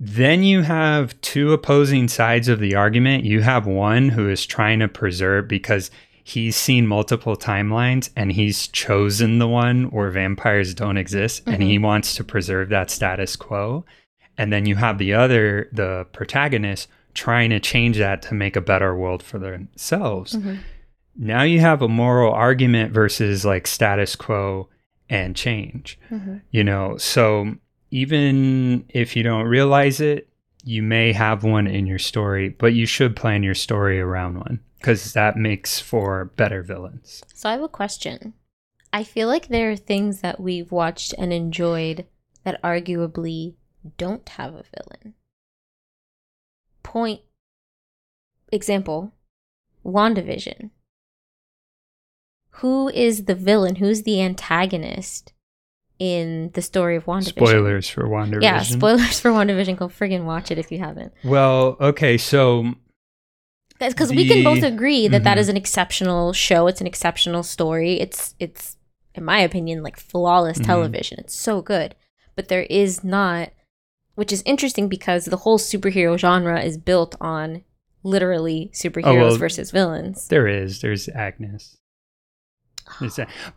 then 0.00 0.42
you 0.42 0.62
have 0.62 1.18
two 1.20 1.52
opposing 1.52 2.08
sides 2.08 2.48
of 2.48 2.60
the 2.60 2.74
argument. 2.74 3.24
You 3.24 3.40
have 3.42 3.66
one 3.66 4.10
who 4.10 4.28
is 4.28 4.46
trying 4.46 4.78
to 4.80 4.88
preserve 4.88 5.48
because 5.48 5.90
he's 6.22 6.54
seen 6.56 6.86
multiple 6.86 7.36
timelines 7.36 8.10
and 8.14 8.32
he's 8.32 8.68
chosen 8.68 9.38
the 9.38 9.48
one 9.48 9.84
where 9.84 10.10
vampires 10.10 10.74
don't 10.74 10.98
exist 10.98 11.42
and 11.46 11.62
he 11.62 11.78
wants 11.78 12.14
to 12.16 12.24
preserve 12.24 12.68
that 12.68 12.90
status 12.90 13.34
quo. 13.34 13.84
And 14.36 14.52
then 14.52 14.66
you 14.66 14.76
have 14.76 14.98
the 14.98 15.14
other, 15.14 15.68
the 15.72 16.06
protagonist, 16.12 16.88
trying 17.14 17.50
to 17.50 17.58
change 17.58 17.96
that 17.98 18.22
to 18.22 18.34
make 18.34 18.54
a 18.54 18.60
better 18.60 18.94
world 18.94 19.22
for 19.22 19.38
themselves 19.38 20.34
Mhm. 20.34 20.58
Now 21.18 21.42
you 21.42 21.60
have 21.60 21.82
a 21.82 21.88
moral 21.88 22.32
argument 22.32 22.92
versus 22.92 23.44
like 23.44 23.66
status 23.66 24.14
quo 24.16 24.68
and 25.10 25.34
change 25.36 25.98
Mhm. 26.10 26.42
you 26.50 26.62
know 26.64 26.96
so 26.96 27.54
even 27.90 28.84
if 28.88 29.16
you 29.16 29.22
don't 29.22 29.46
realize 29.46 30.00
it 30.00 30.28
you 30.64 30.82
may 30.82 31.12
have 31.12 31.42
one 31.44 31.66
in 31.66 31.86
your 31.86 31.98
story 31.98 32.48
but 32.50 32.74
you 32.74 32.86
should 32.86 33.16
plan 33.16 33.42
your 33.42 33.54
story 33.54 34.00
around 34.00 34.38
one 34.38 34.60
because 34.78 35.12
that 35.14 35.36
makes 35.36 35.80
for 35.80 36.26
better 36.36 36.62
villains 36.62 37.22
So 37.34 37.48
I 37.48 37.52
have 37.52 37.62
a 37.62 37.68
question. 37.68 38.34
I 38.92 39.04
feel 39.04 39.28
like 39.28 39.48
there 39.48 39.70
are 39.70 39.76
things 39.76 40.20
that 40.22 40.40
we've 40.40 40.70
watched 40.72 41.12
and 41.18 41.32
enjoyed 41.32 42.06
that 42.44 42.62
arguably 42.62 43.54
don't 43.98 44.26
have 44.30 44.54
a 44.54 44.64
villain. 44.74 45.14
Point 46.82 47.20
example, 48.50 49.12
WandaVision. 49.84 50.70
Who 52.60 52.88
is 52.88 53.24
the 53.24 53.34
villain? 53.34 53.76
Who's 53.76 54.02
the 54.02 54.20
antagonist 54.22 55.32
in 55.98 56.50
the 56.54 56.62
story 56.62 56.96
of 56.96 57.06
WandaVision? 57.06 57.28
spoilers 57.28 57.88
for 57.88 58.04
WandaVision. 58.04 58.42
Yeah, 58.42 58.62
spoilers 58.62 59.18
for 59.20 59.30
WandaVision. 59.30 59.76
Go 59.76 59.88
friggin' 59.88 60.24
watch 60.24 60.50
it 60.50 60.58
if 60.58 60.70
you 60.72 60.78
haven't. 60.78 61.12
well 61.24 61.76
okay 61.80 62.16
so 62.18 62.74
because 63.80 64.10
we 64.10 64.26
can 64.26 64.42
both 64.42 64.62
agree 64.64 65.06
that 65.08 65.22
that 65.24 65.36
Mhm. 65.38 65.40
is 65.40 65.48
an 65.48 65.56
exceptional 65.56 66.32
show 66.32 66.66
it's 66.66 66.80
an 66.80 66.86
exceptional 66.88 67.42
story 67.44 68.00
it's 68.00 68.34
it's 68.40 68.76
in 69.14 69.24
my 69.24 69.38
opinion 69.38 69.82
like 69.84 69.96
flawless 69.96 70.58
Mhm. 70.58 70.66
television 70.66 71.18
it's 71.20 71.34
so 71.36 71.62
good 71.62 71.94
but 72.34 72.48
there 72.48 72.64
is 72.64 73.04
not 73.04 73.50
which 74.16 74.32
is 74.32 74.42
interesting 74.44 74.88
because 74.88 75.26
the 75.26 75.36
whole 75.38 75.58
superhero 75.60 76.18
genre 76.18 76.60
is 76.60 76.76
built 76.76 77.14
on 77.20 77.62
literally 78.02 78.68
superheroes 78.74 79.04
Oh, 79.06 79.26
well- 79.28 79.36
versus 79.36 79.70
villains 79.70 80.26
There 80.28 80.48
is. 80.48 80.80
There's 80.80 81.08
Agnes. 81.10 81.76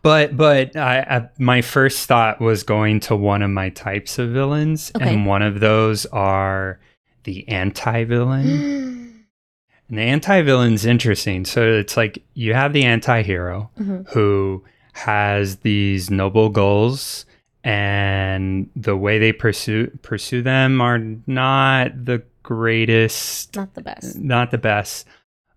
But 0.02 0.36
but 0.36 0.76
I, 0.76 0.98
I 1.00 1.28
my 1.38 1.62
first 1.62 2.06
thought 2.06 2.40
was 2.40 2.62
going 2.62 3.00
to 3.00 3.16
one 3.16 3.42
of 3.42 3.50
my 3.50 3.70
types 3.70 4.18
of 4.18 4.30
villains, 4.30 4.90
Okay. 4.96 5.14
and 5.14 5.26
one 5.26 5.42
of 5.42 5.60
those 5.60 6.06
are 6.06 6.78
the 7.24 7.48
anti-villain. 7.48 9.24
and 9.88 9.98
the 9.98 10.02
anti-villain's 10.02 10.84
interesting. 10.84 11.44
So 11.44 11.62
it's 11.62 11.96
like 11.96 12.22
you 12.34 12.54
have 12.54 12.72
the 12.72 12.84
anti-hero 12.84 13.70
Mhm. 13.80 14.08
who 14.10 14.64
has 14.94 15.56
these 15.58 16.10
noble 16.10 16.48
goals 16.50 17.24
and 17.64 18.68
the 18.76 18.96
way 18.96 19.18
they 19.18 19.32
pursue 19.32 19.86
pursue 20.02 20.42
them 20.42 20.80
are 20.80 20.98
not 21.26 22.04
the 22.04 22.22
greatest 22.42 23.54
not 23.56 23.72
the 23.74 23.80
best 23.80 24.18
not 24.18 24.50
the 24.50 24.58
best. 24.58 25.06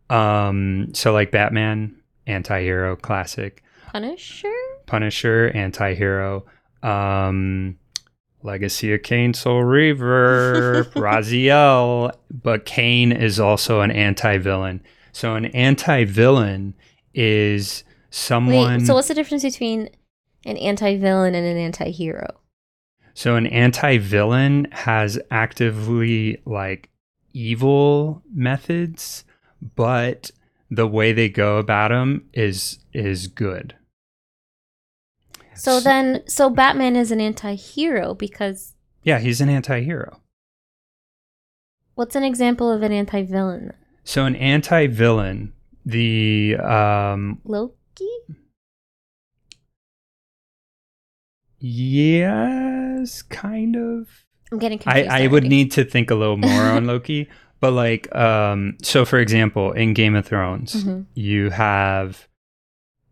Um, 0.10 0.94
so 0.94 1.12
like 1.14 1.32
Batman, 1.32 1.96
anti-hero, 2.28 2.96
classic. 2.96 3.64
Punisher 3.96 4.52
Punisher, 4.88 5.52
anti-hero. 5.56 6.46
Um, 6.84 7.78
Legacy 8.44 8.94
of 8.94 9.04
Kain, 9.04 9.34
Soul 9.34 9.64
Reaver, 9.64 10.84
Raziel, 10.96 12.12
but 12.30 12.66
Kain 12.66 13.14
is 13.14 13.40
also 13.40 13.80
an 13.80 13.92
anti-villain. 13.92 14.84
So 15.14 15.36
an 15.36 15.46
anti-villain 15.46 16.74
is 17.14 17.86
someone. 18.10 18.80
wait 18.80 18.86
so 18.86 18.96
what's 18.96 19.08
the 19.08 19.14
difference 19.14 19.44
between 19.44 19.90
an 20.46 20.58
anti-villain 20.58 21.34
and 21.34 21.48
an 21.48 21.58
anti-hero 21.58 22.28
So 23.14 23.38
an 23.38 23.48
anti-villain 23.48 24.68
has 24.72 25.18
actively 25.32 26.42
like 26.46 26.90
evil 27.32 28.24
methods, 28.34 29.24
but 29.78 30.32
the 30.70 30.86
way 30.86 31.14
they 31.14 31.30
go 31.30 31.60
about 31.60 31.92
them 31.92 32.26
is 32.34 32.80
is 32.92 33.28
good. 33.28 33.74
So 35.56 35.80
then 35.80 36.22
so 36.28 36.50
batman 36.50 36.96
is 36.96 37.12
an 37.12 37.20
anti-hero 37.22 38.14
because 38.14 38.74
Yeah, 39.04 39.20
he's 39.20 39.42
an 39.42 39.50
anti-hero. 39.50 40.22
what's 41.96 42.16
an 42.16 42.24
example 42.24 42.72
of 42.72 42.82
an 42.84 42.92
anti-villain 42.92 43.74
So 44.04 44.26
an 44.26 44.36
anti-villain, 44.36 45.54
the 45.86 46.56
um 46.58 47.40
loki 47.44 48.10
yes, 51.86 53.22
kind 53.24 53.76
of. 53.76 54.08
i'm 54.52 54.60
getting 54.60 54.80
confused 54.80 55.10
I 55.10 55.28
would 55.28 55.44
need 55.44 55.72
to 55.74 55.84
think 55.84 56.12
a 56.12 56.16
little 56.16 56.38
more 56.38 56.64
on 56.64 56.86
Loki. 56.94 57.30
But 57.60 57.72
like 57.72 58.14
um 58.16 58.78
so 58.84 59.06
for 59.06 59.18
example, 59.20 59.72
in 59.72 59.94
Game 59.94 60.16
of 60.16 60.26
Thrones, 60.26 60.84
Mhm. 60.84 61.06
you 61.16 61.50
have 61.52 62.28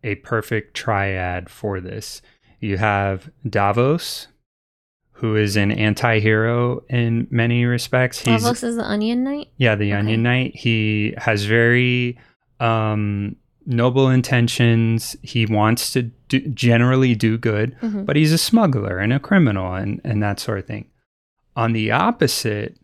a 0.02 0.16
perfect 0.16 0.74
triad 0.76 1.48
for 1.50 1.80
this. 1.80 2.20
You 2.64 2.78
have 2.78 3.28
Davos, 3.48 4.28
who 5.12 5.36
is 5.36 5.54
an 5.56 5.70
anti-hero 5.70 6.82
in 6.88 7.26
many 7.30 7.66
respects. 7.66 8.20
He's 8.20 8.42
Davos 8.42 8.62
is 8.62 8.76
the 8.76 8.84
Onion 8.84 9.22
Knight. 9.22 9.48
yeah, 9.58 9.74
the 9.74 9.92
Okay. 9.92 9.98
Onion 9.98 10.22
Knight. 10.22 10.56
He 10.56 11.12
has 11.18 11.44
very 11.44 12.18
um 12.60 13.36
noble 13.66 14.08
intentions. 14.08 15.14
He 15.22 15.44
wants 15.46 15.92
to 15.92 16.02
do, 16.28 16.40
generally 16.48 17.14
do 17.14 17.36
good, 17.38 17.76
Mhm. 17.82 18.06
but 18.06 18.16
he's 18.16 18.32
a 18.32 18.38
smuggler 18.38 18.98
and 18.98 19.12
a 19.12 19.18
criminal 19.18 19.74
and, 19.74 20.00
and 20.04 20.22
that 20.22 20.38
sort 20.40 20.58
of 20.58 20.66
thing. 20.66 20.86
On 21.56 21.72
the 21.72 21.90
opposite, 21.90 22.76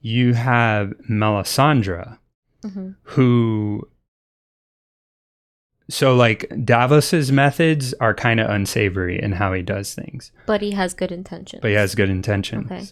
you 0.00 0.34
have 0.34 0.92
Melisandre, 1.08 2.18
Mhm. 2.64 2.94
who 3.02 3.88
so 5.90 6.14
like 6.14 6.48
Davos's 6.64 7.30
methods 7.30 7.92
are 8.00 8.14
kind 8.14 8.40
of 8.40 8.48
unsavory 8.48 9.20
in 9.20 9.32
how 9.32 9.52
he 9.52 9.60
does 9.62 9.94
things, 9.94 10.32
But 10.46 10.62
he 10.62 10.70
has 10.72 10.94
good 10.94 11.12
intentions. 11.12 11.60
but 11.60 11.68
he 11.68 11.76
has 11.76 11.94
good 11.94 12.08
intentions. 12.08 12.70
Okay. 12.70 12.86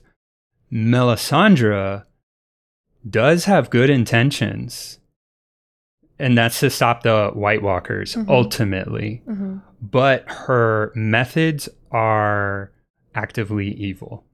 Melisandre 0.73 2.05
does 3.09 3.47
have 3.47 3.71
good 3.71 3.89
intentions, 3.89 4.99
and 6.19 6.37
that's 6.37 6.61
to 6.61 6.69
stop 6.69 7.03
the 7.03 7.31
White 7.33 7.63
Walkers 7.63 8.15
Mhm. 8.15 8.29
ultimately, 8.29 9.23
hmm 9.25 9.59
but 9.81 10.25
her 10.29 10.91
methods 10.97 11.69
are 11.93 12.73
actively 13.15 13.69
evil. 13.75 14.25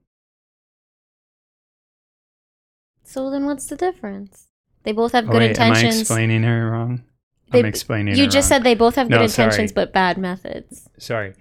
So 3.03 3.29
then, 3.29 3.45
what's 3.45 3.67
the 3.67 3.75
difference? 3.75 4.47
They 4.83 4.91
both 4.91 5.11
have 5.11 5.29
Oh, 5.29 5.31
good 5.33 5.37
wait, 5.41 5.59
am 5.59 5.71
I 5.71 5.75
intentions. 5.77 6.01
explaining 6.01 6.43
her 6.43 6.71
wrong? 6.71 7.03
They- 7.55 7.59
I'm 7.61 7.65
explaining 7.65 8.15
you 8.15 8.25
just 8.25 8.35
wrong. 8.51 8.59
said 8.59 8.63
they 8.63 8.75
both 8.75 8.95
have 8.95 9.07
good 9.09 9.15
No, 9.17 9.23
intentions 9.23 9.71
sorry. 9.71 9.85
but 9.85 9.93
bad 9.93 10.17
methods. 10.17 10.87
sorry. 10.97 11.33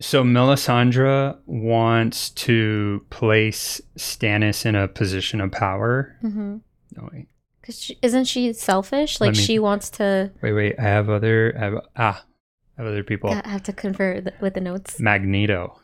So 0.00 0.24
Melisandre 0.24 1.36
wants 1.46 2.30
to 2.30 3.06
place 3.10 3.80
Stannis 3.96 4.66
in 4.66 4.74
a 4.74 4.88
position 4.88 5.40
of 5.40 5.52
power. 5.52 6.16
Mm-hmm. 6.24 6.56
No 6.96 7.08
wait, 7.12 7.28
Because 7.60 7.92
isn't 8.02 8.24
she 8.24 8.52
selfish? 8.52 9.20
Like 9.20 9.36
me- 9.36 9.40
she 9.42 9.58
wants 9.60 9.90
to 9.90 10.32
wait, 10.42 10.52
wait. 10.54 10.74
I 10.78 10.82
have 10.82 11.08
other. 11.08 11.54
I 11.56 11.60
have, 11.64 11.74
ah, 11.96 12.24
I 12.76 12.82
have 12.82 12.90
other 12.90 13.04
people. 13.04 13.30
I 13.30 13.48
have 13.48 13.62
to 13.64 13.72
confer 13.72 14.20
th- 14.20 14.34
with 14.40 14.54
the 14.54 14.60
notes. 14.60 14.98
Magneto. 14.98 15.78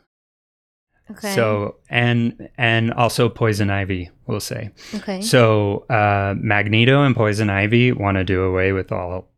Okay. 1.11 1.35
So 1.35 1.77
and 1.89 2.49
and 2.59 2.93
also 2.93 3.29
Poison 3.29 3.71
Ivy. 3.71 4.11
We'll 4.27 4.41
say. 4.41 4.71
okay. 4.95 5.21
So 5.23 5.87
uh, 5.89 6.35
Magneto 6.39 7.03
and 7.03 7.17
Poison 7.17 7.49
Ivy 7.51 7.93
want 7.93 8.17
to 8.17 8.25
do 8.25 8.43
away 8.43 8.73
with 8.73 8.93
all 8.93 9.29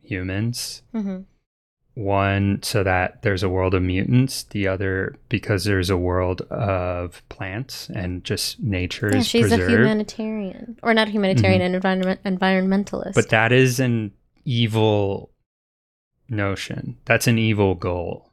humans. 0.00 0.82
hmm 0.92 1.18
One, 1.94 2.60
so 2.62 2.82
that 2.84 3.22
there's 3.22 3.42
a 3.42 3.48
world 3.48 3.74
of 3.74 3.82
mutants. 3.82 4.44
The 4.44 4.68
other, 4.68 5.16
because 5.28 5.64
there's 5.64 5.90
a 5.90 5.96
world 5.98 6.42
of 6.50 7.20
plants 7.28 7.90
and 7.90 8.24
just 8.24 8.60
nature 8.60 9.10
Yeah, 9.12 9.18
is 9.18 9.26
she's 9.26 9.48
preserved. 9.48 9.70
a 9.72 9.76
humanitarian, 9.76 10.78
or 10.82 10.94
not 10.94 11.08
a 11.08 11.10
humanitarian, 11.10 11.60
an 11.60 11.74
environment 11.74 12.20
environmentalist. 12.24 13.14
but 13.14 13.28
that 13.30 13.52
is 13.52 13.80
an 13.80 14.12
evil 14.44 15.30
notion. 16.28 16.96
That's 17.04 17.26
an 17.26 17.36
evil 17.38 17.74
goal. 17.74 18.30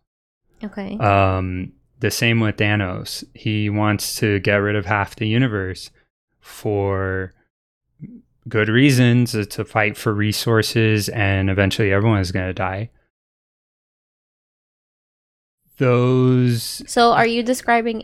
okay. 0.63 0.97
Um, 0.99 1.73
the 1.99 2.11
same 2.11 2.39
with 2.39 2.57
Thanos. 2.57 3.23
He 3.33 3.69
wants 3.69 4.15
to 4.17 4.39
get 4.39 4.57
rid 4.57 4.75
of 4.75 4.85
half 4.85 5.15
the 5.15 5.27
universe 5.27 5.91
for 6.39 7.33
good 8.47 8.69
reasons 8.69 9.35
uh, 9.35 9.45
to 9.45 9.65
fight 9.65 9.97
for 9.97 10.13
resources, 10.13 11.09
and 11.09 11.49
eventually 11.49 11.91
everyone 11.91 12.19
is 12.19 12.31
going 12.31 12.47
to 12.47 12.53
die. 12.53 12.89
Those 15.77 16.81
so, 16.87 17.11
are 17.11 17.27
you 17.27 17.43
describing 17.43 18.03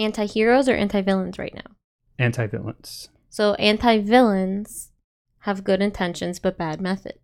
anti-heroes 0.00 0.68
or 0.68 0.74
anti-villains 0.74 1.38
right 1.38 1.54
now? 1.54 1.76
anti 2.18 2.46
villains. 2.46 3.08
So, 3.28 3.54
anti-villains 3.54 4.90
have 5.40 5.64
good 5.64 5.82
intentions 5.82 6.38
but 6.38 6.58
bad 6.58 6.80
methods. 6.80 7.18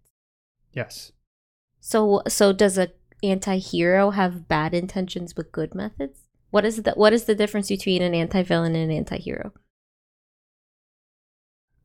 Yes. 0.72 1.12
So, 1.80 2.22
so 2.28 2.52
does 2.52 2.78
a 2.78 2.90
anti-hero 3.22 4.10
have 4.10 4.48
bad 4.48 4.74
intentions 4.74 5.32
but 5.32 5.52
good 5.52 5.74
methods? 5.74 6.20
What 6.50 6.64
is 6.64 6.82
the 6.82 6.92
what 6.92 7.12
is 7.12 7.24
the 7.24 7.34
difference 7.34 7.68
between 7.68 8.02
an 8.02 8.14
anti-villain 8.14 8.74
and 8.74 8.90
an 8.90 8.96
anti-hero? 8.96 9.52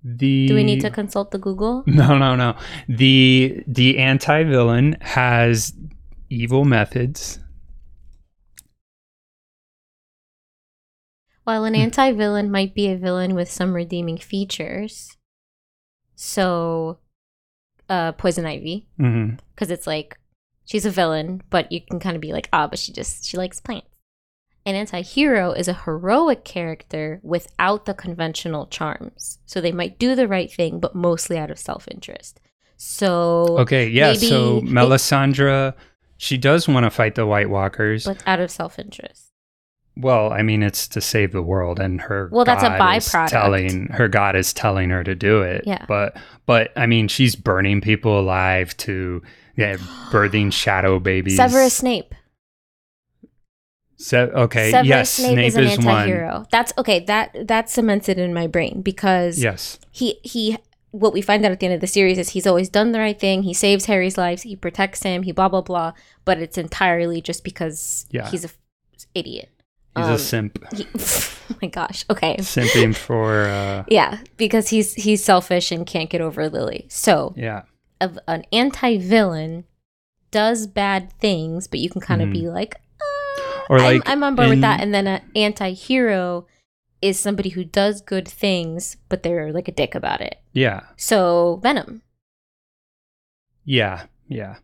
The 0.04 0.48
Do 0.48 0.56
we 0.56 0.64
need 0.64 0.82
to 0.82 0.90
consult 0.90 1.32
the 1.32 1.38
Google? 1.38 1.84
No, 1.88 2.18
no, 2.18 2.36
no. 2.36 2.56
The 2.88 3.64
the 3.68 3.98
anti 3.98 4.44
villain 4.44 4.98
has 5.02 5.74
evil 6.30 6.66
methods. 6.66 7.40
While 11.44 11.64
an 11.64 11.76
Hmm. 11.76 11.82
anti-villain 11.82 12.52
might 12.52 12.76
be 12.76 12.88
a 12.88 12.98
villain 12.98 13.34
with 13.34 13.50
some 13.50 13.74
redeeming 13.74 14.18
features. 14.18 15.16
So, 16.16 17.00
uh, 17.90 18.12
Poison 18.14 18.46
Ivy, 18.46 18.88
hmm 18.98 19.36
because 19.56 19.72
it's 19.72 19.88
like 19.88 20.20
she's 20.68 20.86
a 20.86 20.92
villain, 20.92 21.42
but 21.50 21.72
you 21.72 21.82
can 21.82 22.00
kind 22.00 22.16
of 22.16 22.22
be 22.22 22.32
like, 22.34 22.48
ah, 22.54 22.68
but 22.68 22.78
she 22.78 22.92
just 22.94 23.26
she 23.26 23.36
likes 23.38 23.60
plants. 23.60 23.88
An 24.68 24.76
anti-hero 24.76 25.54
is 25.54 25.68
a 25.70 25.74
heroic 25.74 26.44
character 26.44 27.20
without 27.24 27.86
the 27.86 27.94
conventional 27.94 28.68
charms. 28.68 29.40
So 29.46 29.62
they 29.62 29.72
might 29.72 29.98
do 29.98 30.14
the 30.14 30.28
right 30.28 30.52
thing, 30.52 30.80
but 30.82 30.94
mostly 30.94 31.38
out 31.38 31.50
of 31.50 31.58
self-interest. 31.58 32.42
So, 32.76 33.58
Okay, 33.60 33.88
yeah. 33.88 34.14
so 34.14 34.60
Melisandre, 34.62 35.74
she 36.18 36.38
does 36.38 36.68
want 36.68 36.84
to 36.84 36.90
fight 36.90 37.16
the 37.16 37.26
White 37.26 37.50
Walkers. 37.50 38.04
but 38.06 38.22
out 38.28 38.40
of 38.42 38.52
self-interest. 38.52 39.32
well, 39.96 40.32
I 40.32 40.42
mean, 40.44 40.62
it's 40.62 40.88
to 40.90 41.02
save 41.02 41.32
the 41.32 41.42
world, 41.42 41.80
and 41.80 42.02
her 42.02 42.30
Well, 42.32 42.46
that's 42.46 42.62
a 42.64 42.68
god 42.68 42.98
is 42.98 43.08
byproduct. 43.08 43.30
Telling 43.30 43.86
her 43.88 44.08
god 44.08 44.36
is 44.36 44.54
telling 44.54 44.90
her 44.92 45.04
to 45.04 45.16
do 45.16 45.42
it. 45.42 45.64
Yeah. 45.66 45.86
But 45.88 46.18
but 46.46 46.72
I 46.76 46.86
mean, 46.88 47.08
she's 47.08 47.36
burning 47.36 47.82
people 47.82 48.20
alive 48.20 48.76
to 48.78 49.24
yeah, 49.58 49.76
birthing 50.12 50.54
shadow 50.54 51.00
babies. 51.00 51.36
Severus 51.36 51.74
Snape. 51.76 52.14
Se- 54.00 54.18
okay. 54.32 54.70
Severus 54.72 54.88
yes, 54.88 55.12
Snape, 55.14 55.32
Snape 55.34 55.48
is 55.48 55.56
an 55.56 55.64
is 55.66 55.78
one. 55.80 55.88
anti-hero. 55.88 56.46
That's 56.52 56.72
okay. 56.78 57.00
That 57.06 57.48
that's 57.48 57.74
cemented 57.74 58.20
in 58.20 58.34
my 58.34 58.46
brain 58.48 58.82
because 58.82 59.40
Yes. 59.42 59.80
he 59.92 60.20
he 60.24 60.58
what 60.92 61.14
we 61.14 61.22
find 61.22 61.44
out 61.46 61.52
at 61.52 61.60
the 61.60 61.66
end 61.66 61.76
of 61.76 61.82
the 61.82 61.88
series 61.88 62.18
is 62.20 62.30
he's 62.30 62.46
always 62.48 62.70
done 62.70 62.92
the 62.92 63.00
right 63.00 63.20
thing. 63.20 63.44
He 63.44 63.54
saves 63.54 63.86
Harry's 63.86 64.18
lives. 64.18 64.44
He 64.44 64.56
protects 64.56 65.02
him. 65.04 65.24
He 65.24 65.32
blah 65.32 65.50
blah 65.50 65.62
blah. 65.62 65.94
But 66.26 66.38
it's 66.40 66.58
entirely 66.58 67.22
just 67.22 67.44
because 67.44 68.06
Yeah. 68.12 68.30
he's 68.30 68.44
a 68.46 68.48
f- 68.50 68.58
idiot. 69.16 69.50
He's 69.96 70.06
Um, 70.06 70.14
a 70.14 70.20
simp. 70.20 70.74
He, 70.76 70.86
oh 71.00 71.56
my 71.60 71.68
gosh. 71.70 72.06
Okay. 72.12 72.38
Simping 72.38 72.96
for 72.96 73.46
uh 73.46 73.84
Yeah, 73.90 74.20
because 74.38 74.70
he's 74.70 74.94
he's 74.94 75.24
selfish 75.24 75.72
and 75.72 75.88
can't 75.88 76.10
get 76.10 76.22
over 76.22 76.48
Lily. 76.50 76.86
So 76.90 77.34
yeah. 77.36 77.64
Of 78.02 78.18
an 78.28 78.44
anti-villain 78.52 79.66
does 80.32 80.68
bad 80.68 81.12
things, 81.20 81.68
but 81.68 81.80
you 81.80 81.90
can 81.90 82.02
kind 82.02 82.22
of 82.22 82.30
Mhm. 82.30 82.34
be 82.34 82.50
like, 82.50 82.76
uh, 83.02 83.62
Or 83.70 83.80
I'm, 83.80 84.02
I'm 84.06 84.24
on 84.24 84.36
board 84.36 84.50
with 84.50 84.62
that. 84.62 84.82
And 84.82 84.94
then 84.94 85.08
an 85.08 85.22
anti-hero 85.36 86.46
is 87.02 87.20
somebody 87.20 87.50
who 87.50 87.64
does 87.64 88.02
good 88.02 88.28
things, 88.28 88.98
but 89.10 89.24
they're 89.24 89.52
like 89.54 89.68
a 89.68 89.72
dick 89.72 89.96
about 89.96 90.20
it. 90.22 90.40
Yeah. 90.54 90.82
So 90.96 91.60
Venom, 91.64 92.02
Yeah. 93.66 94.04
Yeah. 94.28 94.56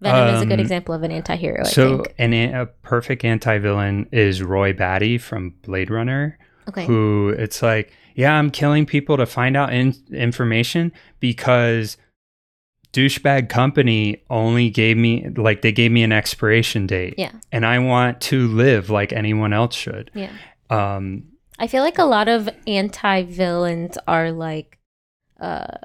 Venom 0.00 0.34
is 0.34 0.42
a 0.42 0.46
good 0.46 0.54
Um, 0.54 0.60
example 0.60 0.94
of 0.94 1.02
an 1.02 1.10
anti-hero. 1.10 1.60
I 1.62 1.68
so 1.68 1.96
think. 2.02 2.14
an 2.18 2.32
a 2.34 2.62
a 2.62 2.66
perfect 2.66 3.24
anti-villain 3.24 4.06
is 4.12 4.42
Roy 4.42 4.72
Batty 4.72 5.18
from 5.18 5.54
Blade 5.62 5.90
Runner, 5.90 6.38
Okay. 6.68 6.84
who 6.86 7.34
it's 7.38 7.62
like, 7.62 7.92
yeah, 8.14 8.34
I'm 8.34 8.50
killing 8.50 8.84
people 8.86 9.16
to 9.16 9.26
find 9.26 9.56
out 9.56 9.72
in- 9.72 9.94
information 10.12 10.92
because 11.20 11.96
douchebag 12.94 13.48
company 13.48 14.22
only 14.30 14.70
gave 14.70 14.96
me 14.96 15.28
like 15.36 15.62
they 15.62 15.72
gave 15.72 15.90
me 15.90 16.02
an 16.04 16.12
expiration 16.12 16.86
date 16.86 17.14
Yeah. 17.18 17.32
and 17.52 17.66
I 17.66 17.78
want 17.80 18.20
to 18.30 18.46
live 18.48 18.88
like 18.90 19.12
anyone 19.12 19.52
else 19.52 19.74
should. 19.74 20.10
Yeah. 20.14 20.30
Um 20.70 21.24
I 21.58 21.66
feel 21.66 21.82
like 21.82 21.98
a 21.98 22.04
lot 22.04 22.28
of 22.28 22.48
anti-villains 22.66 23.98
are 24.06 24.30
like 24.32 24.78
uh 25.40 25.78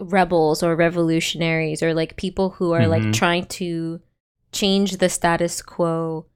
rebels 0.00 0.62
or 0.62 0.74
revolutionaries 0.76 1.82
or 1.82 1.94
like 1.94 2.16
people 2.16 2.50
who 2.50 2.72
are 2.72 2.86
like 2.88 3.02
Mhm. 3.04 3.12
trying 3.14 3.46
to 3.60 4.00
change 4.50 4.96
the 4.98 5.08
status 5.08 5.62
quo 5.62 6.26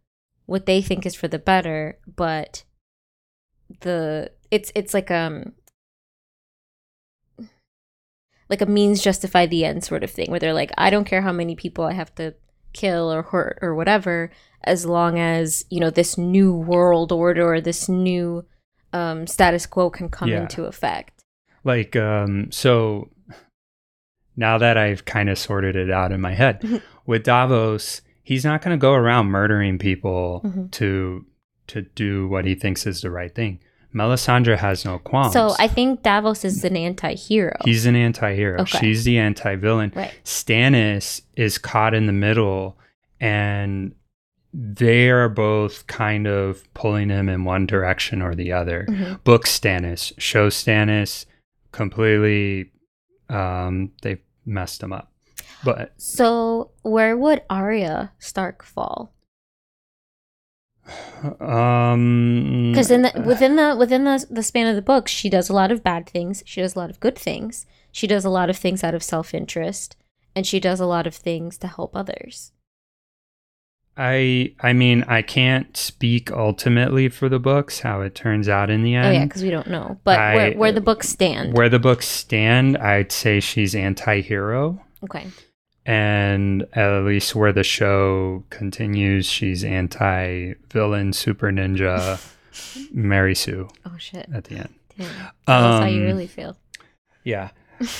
what 0.46 0.66
they 0.66 0.80
think 0.80 1.04
is 1.04 1.14
for 1.16 1.26
the 1.28 1.40
better, 1.40 1.98
but 2.16 2.62
the 3.80 4.30
it's 4.52 4.70
it's 4.76 4.94
like 4.94 5.10
um 5.10 5.52
like 8.48 8.60
a 8.60 8.66
means 8.66 9.02
justify 9.02 9.46
the 9.46 9.64
end 9.64 9.82
sort 9.84 10.04
of 10.04 10.10
thing 10.10 10.30
where 10.30 10.40
they're 10.40 10.54
like 10.54 10.72
I 10.78 10.90
don't 10.90 11.04
care 11.04 11.22
how 11.22 11.32
many 11.32 11.56
people 11.56 11.84
I 11.84 11.92
have 11.92 12.14
to 12.16 12.34
kill 12.72 13.12
or 13.12 13.22
hurt 13.22 13.58
or 13.62 13.74
whatever 13.74 14.30
as 14.64 14.84
long 14.86 15.18
as 15.18 15.64
you 15.70 15.80
know 15.80 15.90
this 15.90 16.16
new 16.18 16.52
world 16.54 17.12
order 17.12 17.46
or 17.54 17.60
this 17.60 17.88
new 17.88 18.44
um, 18.92 19.26
status 19.26 19.66
quo 19.66 19.90
can 19.90 20.08
come 20.08 20.28
Yeah. 20.28 20.42
into 20.42 20.64
effect. 20.64 21.22
like 21.64 21.96
um 21.96 22.50
so 22.52 23.10
now 24.36 24.58
that 24.58 24.76
I've 24.76 25.04
kind 25.04 25.28
of 25.30 25.38
sorted 25.38 25.76
it 25.76 25.90
out 25.90 26.12
in 26.12 26.20
my 26.20 26.34
head 26.34 26.60
Mhm. 26.62 26.82
with 27.06 27.24
Davos, 27.24 28.02
he's 28.22 28.44
not 28.44 28.62
going 28.62 28.76
to 28.76 28.80
go 28.80 28.92
around 28.92 29.26
murdering 29.28 29.78
people 29.78 30.42
Mhm. 30.44 30.70
to 30.72 31.26
to 31.68 31.82
do 31.82 32.28
what 32.28 32.44
he 32.44 32.54
thinks 32.54 32.86
is 32.86 33.00
the 33.00 33.10
right 33.10 33.34
thing. 33.34 33.58
Melisandre 33.96 34.58
has 34.58 34.84
no 34.84 34.98
qualms. 34.98 35.32
So 35.32 35.54
I 35.58 35.68
think 35.68 36.02
Davos 36.02 36.44
is 36.44 36.62
an 36.64 36.76
anti-hero. 36.76 37.56
he's 37.64 37.86
an 37.86 37.96
anti-hero. 37.96 38.60
Okay. 38.60 38.78
She's 38.78 39.04
the 39.04 39.18
anti-villain. 39.18 39.92
right. 39.96 40.12
Stannis 40.24 41.22
is 41.36 41.56
caught 41.58 41.94
in 41.94 42.06
the 42.06 42.12
middle 42.12 42.76
and 43.20 43.94
they 44.52 45.08
are 45.10 45.28
both 45.30 45.86
kind 45.86 46.26
of 46.26 46.62
pulling 46.74 47.08
him 47.08 47.28
in 47.28 47.44
one 47.44 47.66
direction 47.66 48.20
or 48.22 48.34
the 48.34 48.52
other. 48.52 48.86
Mhm. 48.88 49.24
Book 49.24 49.44
Stannis, 49.46 50.12
show 50.18 50.48
Stannis 50.48 51.24
completely 51.72 52.70
um 53.28 53.90
they 54.02 54.18
messed 54.44 54.82
him 54.82 54.92
up. 54.92 55.10
But 55.64 55.92
So 55.96 56.70
where 56.82 57.16
would 57.16 57.42
Arya 57.50 58.12
Stark 58.18 58.62
fall? 58.62 59.12
Um, 61.40 62.72
Because 62.72 62.90
in 62.90 63.02
the 63.02 63.22
within 63.26 63.56
the 63.56 63.74
within 63.76 64.04
the 64.04 64.24
the 64.30 64.42
span 64.42 64.66
of 64.66 64.76
the 64.76 64.82
book, 64.82 65.08
she 65.08 65.28
does 65.28 65.48
a 65.48 65.52
lot 65.54 65.72
of 65.72 65.82
bad 65.82 66.08
things. 66.08 66.42
She 66.46 66.60
does 66.60 66.74
a 66.74 66.78
lot 66.78 66.90
of 66.90 67.00
good 67.00 67.16
things. 67.18 67.66
She 67.92 68.06
does 68.06 68.24
a 68.24 68.30
lot 68.30 68.50
of 68.50 68.56
things 68.56 68.84
out 68.84 68.94
of 68.94 69.02
self 69.02 69.34
interest, 69.34 69.96
and 70.34 70.46
she 70.46 70.60
does 70.60 70.80
a 70.80 70.86
lot 70.86 71.06
of 71.06 71.14
things 71.14 71.56
to 71.58 71.66
help 71.66 71.96
others. 71.96 72.52
I 73.96 74.52
I 74.60 74.72
mean 74.74 75.04
I 75.08 75.22
can't 75.22 75.74
speak 75.76 76.30
ultimately 76.30 77.08
for 77.08 77.28
the 77.30 77.38
books 77.38 77.80
how 77.80 78.02
it 78.02 78.14
turns 78.14 78.46
out 78.48 78.68
in 78.68 78.82
the 78.82 78.94
end. 78.94 79.06
oh 79.06 79.10
yeah, 79.10 79.24
because 79.24 79.42
we 79.42 79.50
don't 79.50 79.68
know. 79.68 79.98
But 80.04 80.18
I- 80.18 80.34
where 80.34 80.52
where 80.58 80.72
the 80.72 80.82
books 80.82 81.08
stand. 81.08 81.56
Where 81.56 81.70
the 81.70 81.78
books 81.78 82.06
stand, 82.06 82.76
I'd 82.76 83.10
say 83.10 83.40
she's 83.40 83.74
anti-hero, 83.74 84.82
okay. 85.04 85.28
And 85.86 86.66
at 86.72 87.04
least 87.04 87.34
where 87.34 87.52
the 87.52 87.62
show 87.64 88.44
continues, 88.50 89.26
she's 89.26 89.64
anti-villain, 89.64 91.12
super 91.12 91.50
ninja, 91.50 92.20
Mary 92.92 93.34
Sue 93.34 93.68
Oh 93.84 93.96
shit. 93.98 94.26
at 94.34 94.44
the 94.44 94.56
end. 94.56 94.74
Damn. 94.98 95.06
That's 95.46 95.82
how 95.82 95.86
you 95.86 96.00
Um, 96.00 96.06
really 96.06 96.26
feel. 96.26 96.56
Yeah. 97.24 97.50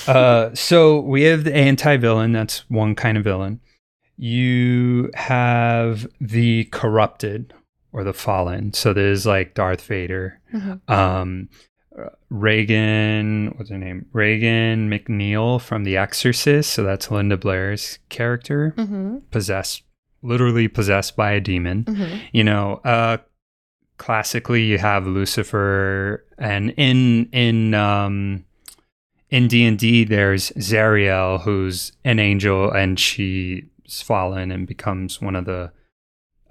uh, 0.07 0.53
so 0.55 0.99
we 0.99 1.23
have 1.23 1.43
the 1.43 1.55
anti-villain. 1.55 2.31
That's 2.33 2.69
one 2.69 2.95
kind 2.95 3.17
of 3.17 3.23
villain. 3.23 3.59
You 4.17 5.11
have 5.13 6.07
the 6.19 6.65
corrupted 6.65 7.53
or 7.93 8.03
the 8.03 8.13
fallen. 8.13 8.73
So 8.73 8.93
there's 8.93 9.25
like 9.25 9.53
Darth 9.53 9.81
Vader. 9.85 10.39
Mhm. 10.53 10.81
Um, 10.89 11.49
Regan, 12.29 13.53
what's 13.57 13.69
her 13.69 13.77
name? 13.77 14.05
Regan 14.13 14.89
MacNeil 14.89 15.59
from 15.61 15.83
The 15.83 15.97
Exorcist. 15.97 16.71
So 16.73 16.83
that's 16.83 17.09
Linda 17.11 17.37
Blair's 17.37 17.99
character, 18.09 18.73
Mm-hmm. 18.77 19.17
possessed, 19.31 19.83
literally 20.21 20.67
possessed 20.67 21.15
by 21.15 21.31
a 21.31 21.39
demon 21.39 21.83
Mm-hmm. 21.85 22.17
you 22.33 22.43
know 22.43 22.81
uh 22.83 23.17
classically 23.97 24.63
you 24.63 24.77
have 24.77 25.07
lucifer 25.07 26.23
and 26.37 26.71
in 26.77 27.27
in 27.31 27.73
um 27.73 28.43
in 29.29 29.47
d&d 29.47 30.03
there's 30.05 30.51
zariel 30.51 31.41
who's 31.41 31.91
an 32.03 32.19
angel 32.19 32.69
and 32.71 32.99
she's 32.99 33.63
fallen 34.03 34.51
and 34.51 34.67
becomes 34.67 35.21
one 35.21 35.35
of 35.35 35.45
the 35.45 35.71